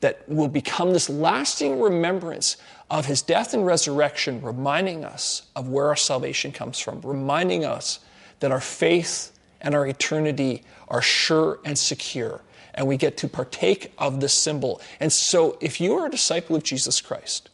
that 0.00 0.28
will 0.28 0.48
become 0.48 0.92
this 0.92 1.08
lasting 1.08 1.80
remembrance 1.80 2.56
of 2.90 3.06
his 3.06 3.22
death 3.22 3.54
and 3.54 3.64
resurrection, 3.64 4.42
reminding 4.42 5.04
us 5.04 5.42
of 5.54 5.68
where 5.68 5.88
our 5.88 5.96
salvation 5.96 6.52
comes 6.52 6.78
from, 6.80 7.00
reminding 7.02 7.64
us 7.64 8.00
that 8.40 8.52
our 8.52 8.60
faith 8.60 9.32
and 9.60 9.74
our 9.74 9.86
eternity 9.86 10.62
are 10.88 11.02
sure 11.02 11.58
and 11.64 11.78
secure, 11.78 12.42
and 12.74 12.86
we 12.86 12.96
get 12.96 13.16
to 13.18 13.28
partake 13.28 13.92
of 13.98 14.20
this 14.20 14.34
symbol. 14.34 14.80
And 15.00 15.12
so, 15.12 15.58
if 15.60 15.80
you 15.80 15.94
are 15.94 16.06
a 16.06 16.10
disciple 16.10 16.56
of 16.56 16.62
Jesus 16.62 17.00
Christ, 17.00 17.48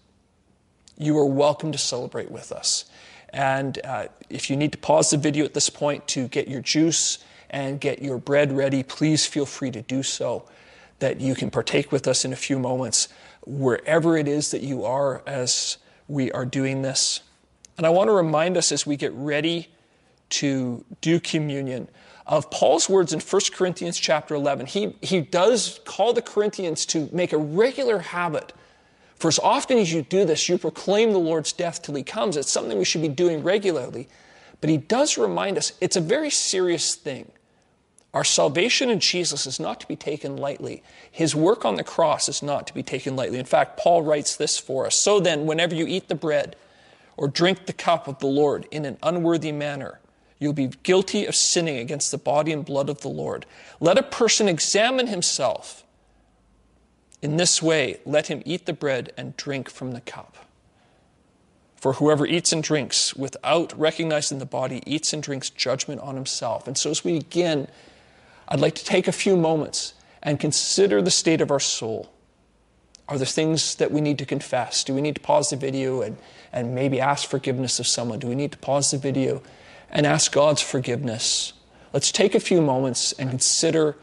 you 0.98 1.16
are 1.18 1.26
welcome 1.26 1.72
to 1.72 1.78
celebrate 1.78 2.30
with 2.30 2.52
us. 2.52 2.84
And 3.30 3.80
uh, 3.84 4.08
if 4.28 4.50
you 4.50 4.56
need 4.56 4.72
to 4.72 4.78
pause 4.78 5.10
the 5.10 5.16
video 5.16 5.44
at 5.44 5.54
this 5.54 5.70
point 5.70 6.06
to 6.08 6.28
get 6.28 6.48
your 6.48 6.60
juice 6.60 7.18
and 7.48 7.80
get 7.80 8.02
your 8.02 8.18
bread 8.18 8.54
ready, 8.54 8.82
please 8.82 9.26
feel 9.26 9.46
free 9.46 9.70
to 9.70 9.82
do 9.82 10.02
so 10.02 10.44
that 10.98 11.20
you 11.20 11.34
can 11.34 11.50
partake 11.50 11.90
with 11.90 12.06
us 12.06 12.24
in 12.24 12.32
a 12.32 12.36
few 12.36 12.58
moments, 12.58 13.08
wherever 13.44 14.16
it 14.16 14.28
is 14.28 14.50
that 14.50 14.62
you 14.62 14.84
are 14.84 15.22
as 15.26 15.78
we 16.08 16.30
are 16.32 16.44
doing 16.44 16.82
this. 16.82 17.20
And 17.76 17.86
I 17.86 17.90
want 17.90 18.08
to 18.08 18.12
remind 18.12 18.56
us 18.56 18.70
as 18.70 18.86
we 18.86 18.96
get 18.96 19.12
ready 19.14 19.68
to 20.32 20.84
do 21.00 21.20
communion 21.20 21.88
of 22.26 22.50
Paul's 22.50 22.88
words 22.88 23.12
in 23.12 23.20
1 23.20 23.40
Corinthians 23.52 23.98
chapter 23.98 24.34
11. 24.34 24.66
He, 24.66 24.96
he 25.02 25.20
does 25.20 25.80
call 25.84 26.12
the 26.12 26.22
Corinthians 26.22 26.86
to 26.86 27.08
make 27.12 27.32
a 27.32 27.38
regular 27.38 27.98
habit. 27.98 28.52
For 29.16 29.28
as 29.28 29.38
often 29.38 29.78
as 29.78 29.92
you 29.92 30.02
do 30.02 30.24
this, 30.24 30.48
you 30.48 30.58
proclaim 30.58 31.12
the 31.12 31.18
Lord's 31.18 31.52
death 31.52 31.82
till 31.82 31.94
he 31.94 32.02
comes. 32.02 32.36
It's 32.36 32.50
something 32.50 32.78
we 32.78 32.84
should 32.84 33.02
be 33.02 33.08
doing 33.08 33.42
regularly. 33.42 34.08
But 34.60 34.70
he 34.70 34.76
does 34.76 35.18
remind 35.18 35.58
us 35.58 35.72
it's 35.80 35.96
a 35.96 36.00
very 36.00 36.30
serious 36.30 36.94
thing. 36.94 37.30
Our 38.14 38.24
salvation 38.24 38.90
in 38.90 39.00
Jesus 39.00 39.46
is 39.46 39.58
not 39.58 39.80
to 39.80 39.88
be 39.88 39.96
taken 39.96 40.36
lightly. 40.36 40.82
His 41.10 41.34
work 41.34 41.64
on 41.64 41.76
the 41.76 41.84
cross 41.84 42.28
is 42.28 42.42
not 42.42 42.66
to 42.66 42.74
be 42.74 42.82
taken 42.82 43.16
lightly. 43.16 43.38
In 43.38 43.46
fact, 43.46 43.78
Paul 43.78 44.02
writes 44.02 44.36
this 44.36 44.58
for 44.58 44.86
us. 44.86 44.94
So 44.94 45.18
then, 45.18 45.46
whenever 45.46 45.74
you 45.74 45.86
eat 45.86 46.08
the 46.08 46.14
bread 46.14 46.54
or 47.16 47.26
drink 47.26 47.64
the 47.66 47.72
cup 47.72 48.08
of 48.08 48.18
the 48.18 48.26
Lord 48.26 48.68
in 48.70 48.84
an 48.84 48.98
unworthy 49.02 49.50
manner, 49.50 49.98
you'll 50.42 50.52
be 50.52 50.70
guilty 50.82 51.24
of 51.24 51.36
sinning 51.36 51.78
against 51.78 52.10
the 52.10 52.18
body 52.18 52.52
and 52.52 52.64
blood 52.64 52.90
of 52.90 53.00
the 53.00 53.08
Lord. 53.08 53.46
Let 53.80 53.96
a 53.96 54.02
person 54.02 54.48
examine 54.48 55.06
himself. 55.06 55.84
In 57.22 57.36
this 57.36 57.62
way, 57.62 58.00
let 58.04 58.26
him 58.26 58.42
eat 58.44 58.66
the 58.66 58.72
bread 58.72 59.12
and 59.16 59.36
drink 59.36 59.70
from 59.70 59.92
the 59.92 60.00
cup. 60.00 60.36
For 61.76 61.94
whoever 61.94 62.26
eats 62.26 62.52
and 62.52 62.62
drinks 62.62 63.14
without 63.14 63.78
recognizing 63.78 64.38
the 64.38 64.46
body 64.46 64.82
eats 64.86 65.12
and 65.12 65.22
drinks 65.22 65.48
judgment 65.50 66.00
on 66.00 66.16
himself. 66.16 66.66
And 66.66 66.76
so, 66.76 66.90
as 66.90 67.04
we 67.04 67.18
begin, 67.20 67.68
I'd 68.48 68.60
like 68.60 68.74
to 68.76 68.84
take 68.84 69.08
a 69.08 69.12
few 69.12 69.36
moments 69.36 69.94
and 70.22 70.38
consider 70.38 71.00
the 71.02 71.10
state 71.10 71.40
of 71.40 71.50
our 71.50 71.60
soul. 71.60 72.12
Are 73.08 73.18
there 73.18 73.26
things 73.26 73.74
that 73.76 73.90
we 73.90 74.00
need 74.00 74.18
to 74.18 74.26
confess? 74.26 74.84
Do 74.84 74.94
we 74.94 75.00
need 75.00 75.16
to 75.16 75.20
pause 75.20 75.50
the 75.50 75.56
video 75.56 76.02
and, 76.02 76.16
and 76.52 76.74
maybe 76.74 77.00
ask 77.00 77.28
forgiveness 77.28 77.80
of 77.80 77.86
someone? 77.86 78.20
Do 78.20 78.28
we 78.28 78.36
need 78.36 78.52
to 78.52 78.58
pause 78.58 78.90
the 78.90 78.98
video 78.98 79.42
and 79.92 80.06
ask 80.06 80.32
God's 80.32 80.62
forgiveness? 80.62 81.52
Let's 81.92 82.10
take 82.10 82.34
a 82.34 82.40
few 82.40 82.60
moments 82.60 83.12
and 83.12 83.30
consider 83.30 83.96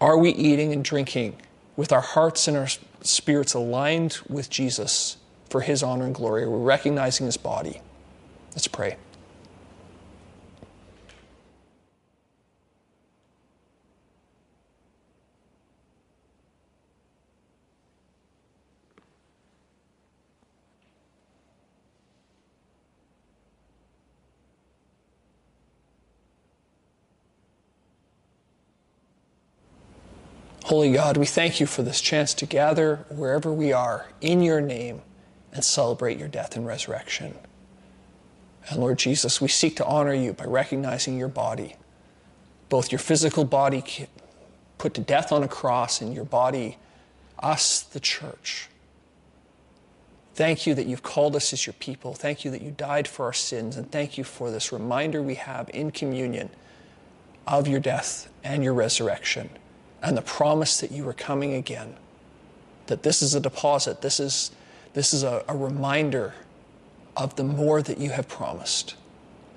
are 0.00 0.16
we 0.16 0.30
eating 0.30 0.72
and 0.72 0.82
drinking 0.82 1.36
with 1.76 1.92
our 1.92 2.00
hearts 2.00 2.48
and 2.48 2.56
our 2.56 2.68
spirits 3.02 3.54
aligned 3.54 4.18
with 4.28 4.50
Jesus 4.50 5.16
for 5.48 5.60
his 5.60 5.82
honor 5.82 6.06
and 6.06 6.14
glory? 6.14 6.42
Are 6.42 6.50
we 6.50 6.64
recognizing 6.64 7.26
his 7.26 7.36
body? 7.36 7.80
Let's 8.52 8.66
pray. 8.66 8.96
Holy 30.70 30.92
God, 30.92 31.16
we 31.16 31.26
thank 31.26 31.58
you 31.58 31.66
for 31.66 31.82
this 31.82 32.00
chance 32.00 32.32
to 32.32 32.46
gather 32.46 33.04
wherever 33.08 33.52
we 33.52 33.72
are 33.72 34.06
in 34.20 34.40
your 34.40 34.60
name 34.60 35.02
and 35.52 35.64
celebrate 35.64 36.16
your 36.16 36.28
death 36.28 36.54
and 36.54 36.64
resurrection. 36.64 37.34
And 38.68 38.78
Lord 38.78 38.96
Jesus, 38.96 39.40
we 39.40 39.48
seek 39.48 39.74
to 39.78 39.84
honor 39.84 40.14
you 40.14 40.32
by 40.32 40.44
recognizing 40.44 41.18
your 41.18 41.26
body, 41.26 41.74
both 42.68 42.92
your 42.92 43.00
physical 43.00 43.44
body 43.44 43.82
put 44.78 44.94
to 44.94 45.00
death 45.00 45.32
on 45.32 45.42
a 45.42 45.48
cross 45.48 46.00
and 46.00 46.14
your 46.14 46.24
body, 46.24 46.78
us, 47.40 47.80
the 47.80 47.98
church. 47.98 48.68
Thank 50.34 50.68
you 50.68 50.74
that 50.76 50.86
you've 50.86 51.02
called 51.02 51.34
us 51.34 51.52
as 51.52 51.66
your 51.66 51.74
people. 51.74 52.14
Thank 52.14 52.44
you 52.44 52.50
that 52.52 52.62
you 52.62 52.70
died 52.70 53.08
for 53.08 53.24
our 53.24 53.32
sins. 53.32 53.76
And 53.76 53.90
thank 53.90 54.16
you 54.16 54.22
for 54.22 54.52
this 54.52 54.70
reminder 54.70 55.20
we 55.20 55.34
have 55.34 55.68
in 55.74 55.90
communion 55.90 56.48
of 57.44 57.66
your 57.66 57.80
death 57.80 58.30
and 58.44 58.62
your 58.62 58.74
resurrection 58.74 59.50
and 60.02 60.16
the 60.16 60.22
promise 60.22 60.80
that 60.80 60.90
you 60.90 61.06
are 61.08 61.12
coming 61.12 61.54
again. 61.54 61.96
That 62.86 63.02
this 63.02 63.22
is 63.22 63.34
a 63.34 63.40
deposit, 63.40 64.00
this 64.02 64.18
is, 64.18 64.50
this 64.94 65.12
is 65.12 65.22
a, 65.22 65.44
a 65.48 65.56
reminder 65.56 66.34
of 67.16 67.36
the 67.36 67.44
more 67.44 67.82
that 67.82 67.98
you 67.98 68.10
have 68.10 68.28
promised 68.28 68.96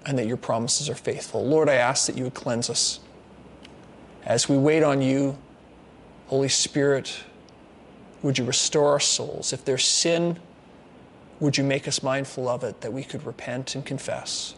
and 0.05 0.17
that 0.17 0.27
your 0.27 0.37
promises 0.37 0.89
are 0.89 0.95
faithful. 0.95 1.45
Lord, 1.45 1.69
I 1.69 1.75
ask 1.75 2.07
that 2.07 2.17
you 2.17 2.25
would 2.25 2.33
cleanse 2.33 2.69
us. 2.69 2.99
As 4.25 4.49
we 4.49 4.57
wait 4.57 4.83
on 4.83 5.01
you, 5.01 5.37
Holy 6.27 6.49
Spirit, 6.49 7.23
would 8.21 8.37
you 8.37 8.45
restore 8.45 8.89
our 8.89 8.99
souls? 8.99 9.53
If 9.53 9.65
there's 9.65 9.85
sin, 9.85 10.39
would 11.39 11.57
you 11.57 11.63
make 11.63 11.87
us 11.87 12.03
mindful 12.03 12.47
of 12.47 12.63
it 12.63 12.81
that 12.81 12.93
we 12.93 13.03
could 13.03 13.25
repent 13.25 13.75
and 13.75 13.85
confess? 13.85 14.55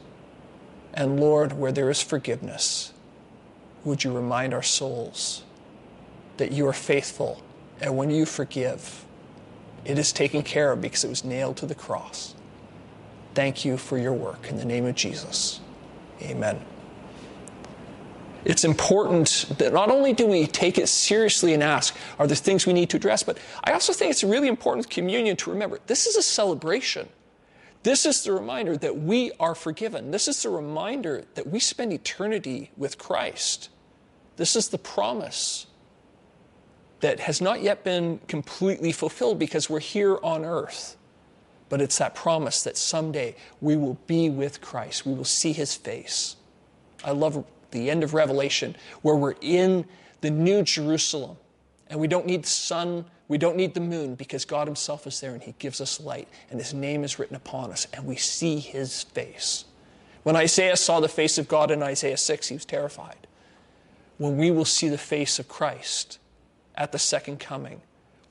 And 0.94 1.20
Lord, 1.20 1.54
where 1.54 1.72
there 1.72 1.90
is 1.90 2.02
forgiveness, 2.02 2.94
would 3.84 4.04
you 4.04 4.16
remind 4.16 4.54
our 4.54 4.64
souls 4.64 5.44
that 6.38 6.52
you 6.52 6.68
are 6.68 6.74
faithful 6.74 7.42
and 7.82 7.98
when 7.98 8.10
you 8.10 8.26
forgive, 8.26 9.06
it 9.84 10.00
is 10.00 10.12
taken 10.12 10.42
care 10.42 10.72
of 10.72 10.82
because 10.82 11.04
it 11.04 11.10
was 11.10 11.24
nailed 11.24 11.58
to 11.58 11.66
the 11.66 11.76
cross. 11.76 12.36
Thank 13.34 13.66
you 13.66 13.78
for 13.78 13.98
your 13.98 14.14
work 14.14 14.50
in 14.50 14.58
the 14.58 14.66
name 14.66 14.86
of 14.86 14.96
Jesus. 14.96 15.60
Amen. 16.22 16.60
It's 18.46 18.64
important 18.64 19.52
that 19.58 19.74
not 19.74 19.90
only 19.90 20.14
do 20.14 20.28
we 20.28 20.46
take 20.46 20.78
it 20.78 20.88
seriously 20.88 21.54
and 21.54 21.64
ask, 21.64 21.96
are 22.20 22.28
there 22.28 22.36
things 22.36 22.66
we 22.66 22.74
need 22.74 22.90
to 22.92 22.98
address, 22.98 23.24
but 23.24 23.40
I 23.64 23.74
also 23.74 23.92
think 23.92 24.12
it's 24.12 24.24
really 24.24 24.48
important 24.48 24.90
communion 24.90 25.36
to 25.38 25.50
remember 25.50 25.80
this 25.88 26.06
is 26.06 26.16
a 26.16 26.22
celebration. 26.22 27.10
This 27.84 28.06
is 28.06 28.24
the 28.24 28.32
reminder 28.32 28.78
that 28.78 28.98
we 28.98 29.32
are 29.40 29.54
forgiven. 29.54 30.12
This 30.12 30.28
is 30.28 30.42
the 30.42 30.50
reminder 30.50 31.26
that 31.36 31.48
we 31.48 31.60
spend 31.60 31.92
eternity 31.92 32.72
with 32.78 32.98
Christ. 32.98 33.70
This 34.38 34.56
is 34.56 34.70
the 34.70 34.78
promise 34.78 35.68
that 37.02 37.20
has 37.20 37.42
not 37.42 37.62
yet 37.62 37.84
been 37.84 38.20
completely 38.28 38.92
fulfilled 38.92 39.38
because 39.38 39.70
we're 39.70 39.80
here 39.80 40.18
on 40.24 40.46
earth. 40.46 40.98
But 41.70 41.82
it's 41.82 41.98
that 41.98 42.16
promise 42.16 42.64
that 42.64 42.78
someday 42.78 43.36
we 43.60 43.76
will 43.76 43.98
be 44.08 44.30
with 44.30 44.62
Christ, 44.62 45.06
we 45.06 45.14
will 45.14 45.26
see 45.26 45.52
his 45.52 45.76
face. 45.76 46.36
I 47.04 47.12
love 47.12 47.44
the 47.72 47.90
end 47.90 48.04
of 48.04 48.14
Revelation 48.14 48.76
where 49.02 49.16
we're 49.16 49.36
in 49.42 49.86
the 50.22 50.30
new 50.30 50.64
Jerusalem 50.64 51.38
and 51.90 52.00
we 52.00 52.08
don't 52.08 52.26
need 52.26 52.44
the 52.44 52.50
sun, 52.50 53.06
we 53.28 53.38
don't 53.38 53.58
need 53.58 53.74
the 53.74 53.82
moon 53.82 54.16
because 54.16 54.46
God 54.46 54.68
himself 54.68 55.06
is 55.06 55.20
there 55.20 55.34
and 55.34 55.44
he 55.44 55.54
gives 55.60 55.82
us 55.82 56.00
light 56.00 56.28
and 56.50 56.60
his 56.60 56.74
name 56.74 57.04
is 57.04 57.20
written 57.20 57.36
upon 57.36 57.72
us 57.72 57.88
and 57.94 58.06
we 58.06 58.16
see 58.16 58.60
his 58.60 59.04
face. 59.04 59.66
When 60.24 60.36
Isaiah 60.36 60.78
saw 60.78 61.00
the 61.00 61.08
face 61.08 61.38
of 61.38 61.48
God 61.48 61.70
in 61.70 61.84
Isaiah 61.84 62.18
6, 62.18 62.48
he 62.48 62.56
was 62.56 62.66
terrified. 62.66 63.28
When 64.18 64.38
we 64.38 64.50
will 64.50 64.66
see 64.66 64.88
the 64.90 64.98
face 64.98 65.38
of 65.38 65.48
Christ, 65.48 66.18
at 66.78 66.92
the 66.92 67.00
second 67.00 67.40
coming, 67.40 67.82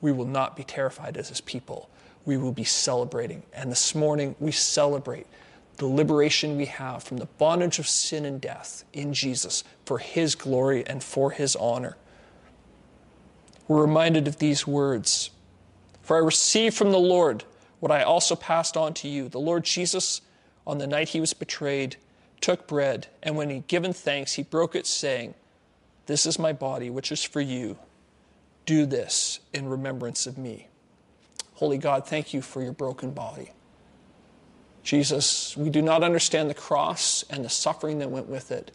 we 0.01 0.11
will 0.11 0.25
not 0.25 0.55
be 0.55 0.63
terrified 0.63 1.17
as 1.17 1.29
his 1.29 1.41
people. 1.41 1.89
We 2.25 2.37
will 2.37 2.51
be 2.51 2.63
celebrating. 2.63 3.43
And 3.53 3.71
this 3.71 3.95
morning, 3.95 4.35
we 4.39 4.51
celebrate 4.51 5.27
the 5.77 5.87
liberation 5.87 6.57
we 6.57 6.65
have 6.65 7.03
from 7.03 7.17
the 7.17 7.25
bondage 7.25 7.79
of 7.79 7.87
sin 7.87 8.25
and 8.25 8.39
death 8.39 8.83
in 8.93 9.13
Jesus 9.13 9.63
for 9.85 9.99
his 9.99 10.35
glory 10.35 10.85
and 10.87 11.03
for 11.03 11.31
his 11.31 11.55
honor. 11.55 11.97
We're 13.67 13.81
reminded 13.81 14.27
of 14.27 14.37
these 14.37 14.67
words 14.67 15.31
For 16.01 16.15
I 16.15 16.19
received 16.19 16.75
from 16.75 16.91
the 16.91 16.99
Lord 16.99 17.43
what 17.79 17.91
I 17.91 18.03
also 18.03 18.35
passed 18.35 18.77
on 18.77 18.93
to 18.95 19.07
you. 19.07 19.27
The 19.27 19.39
Lord 19.39 19.63
Jesus, 19.63 20.21
on 20.65 20.77
the 20.77 20.87
night 20.87 21.09
he 21.09 21.19
was 21.19 21.33
betrayed, 21.33 21.97
took 22.41 22.67
bread, 22.67 23.07
and 23.23 23.35
when 23.35 23.49
he 23.49 23.55
had 23.55 23.67
given 23.67 23.91
thanks, 23.93 24.33
he 24.33 24.43
broke 24.43 24.75
it, 24.75 24.85
saying, 24.85 25.33
This 26.05 26.25
is 26.25 26.37
my 26.37 26.53
body, 26.53 26.89
which 26.89 27.11
is 27.11 27.23
for 27.23 27.41
you. 27.41 27.77
Do 28.65 28.85
this 28.85 29.39
in 29.53 29.69
remembrance 29.69 30.27
of 30.27 30.37
me. 30.37 30.67
Holy 31.55 31.77
God, 31.77 32.07
thank 32.07 32.33
you 32.33 32.41
for 32.41 32.61
your 32.61 32.73
broken 32.73 33.11
body. 33.11 33.51
Jesus, 34.83 35.57
we 35.57 35.69
do 35.69 35.81
not 35.81 36.03
understand 36.03 36.49
the 36.49 36.55
cross 36.55 37.23
and 37.29 37.43
the 37.43 37.49
suffering 37.49 37.99
that 37.99 38.11
went 38.11 38.27
with 38.27 38.51
it, 38.51 38.71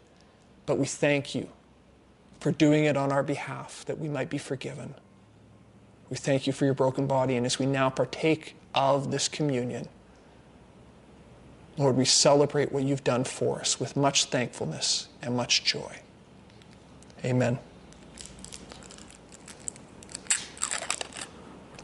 but 0.65 0.77
we 0.77 0.85
thank 0.85 1.33
you 1.33 1.49
for 2.39 2.51
doing 2.51 2.85
it 2.85 2.97
on 2.97 3.11
our 3.11 3.23
behalf 3.23 3.85
that 3.85 3.99
we 3.99 4.09
might 4.09 4.29
be 4.29 4.37
forgiven. 4.37 4.95
We 6.09 6.17
thank 6.17 6.47
you 6.47 6.53
for 6.53 6.65
your 6.65 6.73
broken 6.73 7.07
body, 7.07 7.37
and 7.37 7.45
as 7.45 7.59
we 7.59 7.65
now 7.65 7.89
partake 7.89 8.55
of 8.75 9.11
this 9.11 9.29
communion, 9.29 9.87
Lord, 11.77 11.95
we 11.95 12.05
celebrate 12.05 12.71
what 12.71 12.83
you've 12.83 13.03
done 13.03 13.23
for 13.23 13.59
us 13.61 13.79
with 13.79 13.95
much 13.95 14.25
thankfulness 14.25 15.07
and 15.21 15.37
much 15.37 15.63
joy. 15.63 15.99
Amen. 17.23 17.59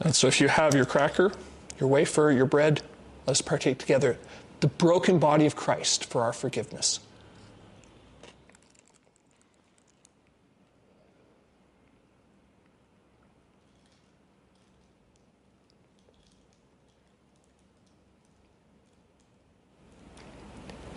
And 0.02 0.16
so, 0.16 0.28
if 0.28 0.40
you 0.40 0.48
have 0.48 0.76
your 0.76 0.86
cracker, 0.86 1.32
your 1.80 1.90
wafer, 1.90 2.32
your 2.32 2.46
bread, 2.46 2.82
let's 3.26 3.42
partake 3.42 3.78
together 3.78 4.18
the 4.60 4.68
broken 4.68 5.20
body 5.20 5.46
of 5.46 5.56
Christ 5.56 6.06
for 6.06 6.24
our 6.24 6.34
forgiveness. 6.34 7.00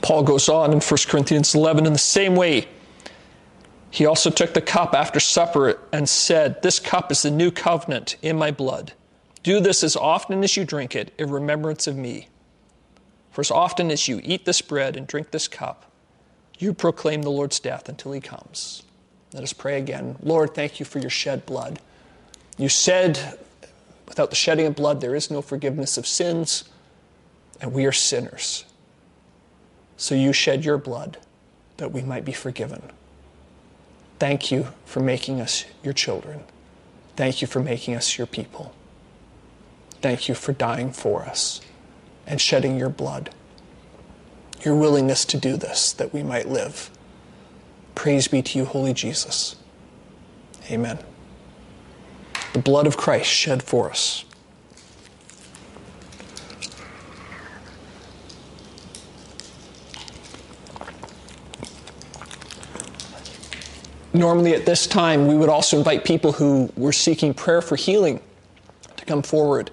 Paul 0.03 0.23
goes 0.23 0.49
on 0.49 0.73
in 0.73 0.81
1 0.81 0.99
Corinthians 1.07 1.55
11 1.55 1.87
in 1.87 1.93
the 1.93 1.99
same 1.99 2.35
way. 2.35 2.67
He 3.91 4.07
also 4.07 4.31
took 4.31 4.55
the 4.55 4.61
cup 4.61 4.95
after 4.95 5.19
supper 5.19 5.79
and 5.93 6.09
said, 6.09 6.63
This 6.63 6.79
cup 6.79 7.11
is 7.11 7.23
the 7.23 7.31
new 7.31 7.51
covenant 7.51 8.17
in 8.23 8.39
my 8.39 8.51
blood. 8.51 8.93
Do 9.43 9.59
this 9.59 9.83
as 9.83 9.97
often 9.97 10.45
as 10.45 10.57
you 10.57 10.65
drink 10.65 10.95
it 10.95 11.13
in 11.19 11.31
remembrance 11.31 11.87
of 11.87 11.97
me. 11.97 12.29
For 13.33 13.41
as 13.41 13.51
often 13.51 13.91
as 13.91 14.07
you 14.07 14.21
eat 14.23 14.45
this 14.45 14.61
bread 14.61 14.97
and 14.97 15.07
drink 15.07 15.31
this 15.31 15.49
cup, 15.49 15.91
you 16.59 16.75
proclaim 16.75 17.23
the 17.23 17.31
Lord's 17.31 17.59
death 17.59 17.89
until 17.89 18.13
he 18.13 18.21
comes. 18.21 18.83
Let 19.33 19.43
us 19.43 19.53
pray 19.53 19.79
again. 19.79 20.17
Lord, 20.23 20.55
thank 20.55 20.79
you 20.79 20.87
for 20.87 20.99
your 20.99 21.11
shed 21.11 21.47
blood. 21.47 21.81
You 22.59 22.69
said, 22.69 23.39
without 24.07 24.31
the 24.31 24.37
shedding 24.37 24.67
of 24.67 24.77
blood, 24.77 25.01
there 25.01 25.15
is 25.15 25.31
no 25.31 25.41
forgiveness 25.41 25.97
of 25.97 26.07
sins, 26.07 26.65
and 27.61 27.73
we 27.73 27.87
are 27.87 27.93
sinners. 27.93 28.65
So 29.97 30.15
you 30.15 30.33
shed 30.33 30.65
your 30.65 30.79
blood 30.79 31.19
that 31.79 31.93
we 31.93 32.03
might 32.03 32.25
be 32.25 32.33
forgiven. 32.33 32.83
Thank 34.21 34.53
you 34.53 34.69
for 34.85 35.01
making 35.01 35.41
us 35.41 35.65
your 35.83 35.95
children. 35.95 36.45
Thank 37.17 37.41
you 37.41 37.49
for 37.49 37.61
making 37.61 37.95
us 37.97 38.19
your 38.19 38.27
people. 38.27 38.75
Thank 40.03 40.29
you 40.29 40.35
for 40.35 40.53
dying 40.53 40.93
for 40.93 41.23
us 41.23 41.63
and 42.27 42.39
shedding 42.39 42.79
your 42.79 42.91
blood. 42.91 43.31
Your 44.63 44.77
willingness 44.77 45.25
to 45.25 45.39
do 45.39 45.57
this 45.57 45.93
that 45.95 46.13
we 46.13 46.23
might 46.23 46.49
live. 46.49 46.91
Praise 47.95 48.29
be 48.29 48.43
to 48.43 48.59
you, 48.59 48.67
Holy 48.67 48.93
Jesus. 48.93 49.57
Amen. 50.71 50.99
The 52.53 52.59
blood 52.59 52.87
of 52.87 52.99
Christ 52.99 53.31
shed 53.31 53.63
for 53.63 53.89
us. 53.89 54.27
Normally, 64.13 64.55
at 64.55 64.67
this 64.67 64.87
time, 64.87 65.27
we 65.29 65.37
would 65.37 65.49
also 65.49 65.79
invite 65.79 66.05
people 66.05 66.33
who 66.33 66.71
were 66.77 66.93
seeking 66.93 67.33
prayer 67.35 67.63
for 67.63 67.77
healing 67.77 68.21
to 68.97 69.05
come 69.05 69.23
forward 69.23 69.71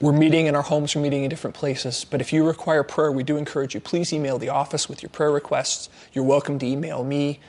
We're 0.00 0.12
meeting 0.12 0.46
in 0.46 0.54
our 0.56 0.62
homes, 0.62 0.94
we're 0.96 1.02
meeting 1.02 1.24
in 1.24 1.30
different 1.30 1.56
places. 1.56 2.04
But 2.04 2.20
if 2.20 2.32
you 2.32 2.46
require 2.46 2.82
prayer, 2.84 3.10
we 3.12 3.22
do 3.24 3.36
encourage 3.36 3.74
you, 3.74 3.80
please 3.80 4.12
email 4.12 4.38
the 4.38 4.48
office 4.50 4.88
with 4.88 5.02
your 5.02 5.10
prayer 5.10 5.30
requests. 5.32 5.88
You're 6.12 6.24
welcome 6.24 6.58
to 6.60 6.66
email 6.66 7.02
me, 7.04 7.40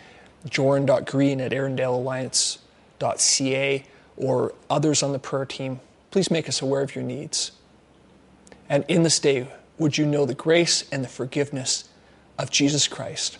joran.green 0.49 1.39
at 1.41 1.51
erindalealliance.ca, 1.51 3.83
or 4.17 4.53
others 4.69 5.03
on 5.03 5.11
the 5.13 5.19
prayer 5.19 5.45
team. 5.45 5.79
Please 6.11 6.29
make 6.31 6.49
us 6.49 6.61
aware 6.61 6.81
of 6.81 6.95
your 6.95 7.03
needs. 7.05 7.51
And 8.69 8.85
in 8.87 9.03
this 9.03 9.19
day, 9.19 9.47
would 9.79 9.97
you 9.97 10.05
know 10.05 10.25
the 10.25 10.35
grace 10.35 10.87
and 10.91 11.03
the 11.03 11.07
forgiveness 11.09 11.89
of 12.39 12.49
Jesus 12.51 12.87
Christ? 12.87 13.37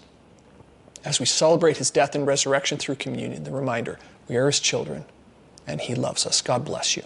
As 1.06 1.20
we 1.20 1.26
celebrate 1.26 1.78
his 1.78 1.91
death 1.91 2.16
and 2.16 2.26
resurrection 2.26 2.78
through 2.78 2.95
communion, 2.95 3.43
the 3.43 3.51
reminder 3.51 3.99
we 4.28 4.36
are 4.38 4.47
his 4.47 4.60
children 4.60 5.06
and 5.68 5.82
he 5.82 5.95
loves 5.95 6.26
us. 6.26 6.41
God 6.41 6.64
bless 6.66 6.95
you. 6.95 7.04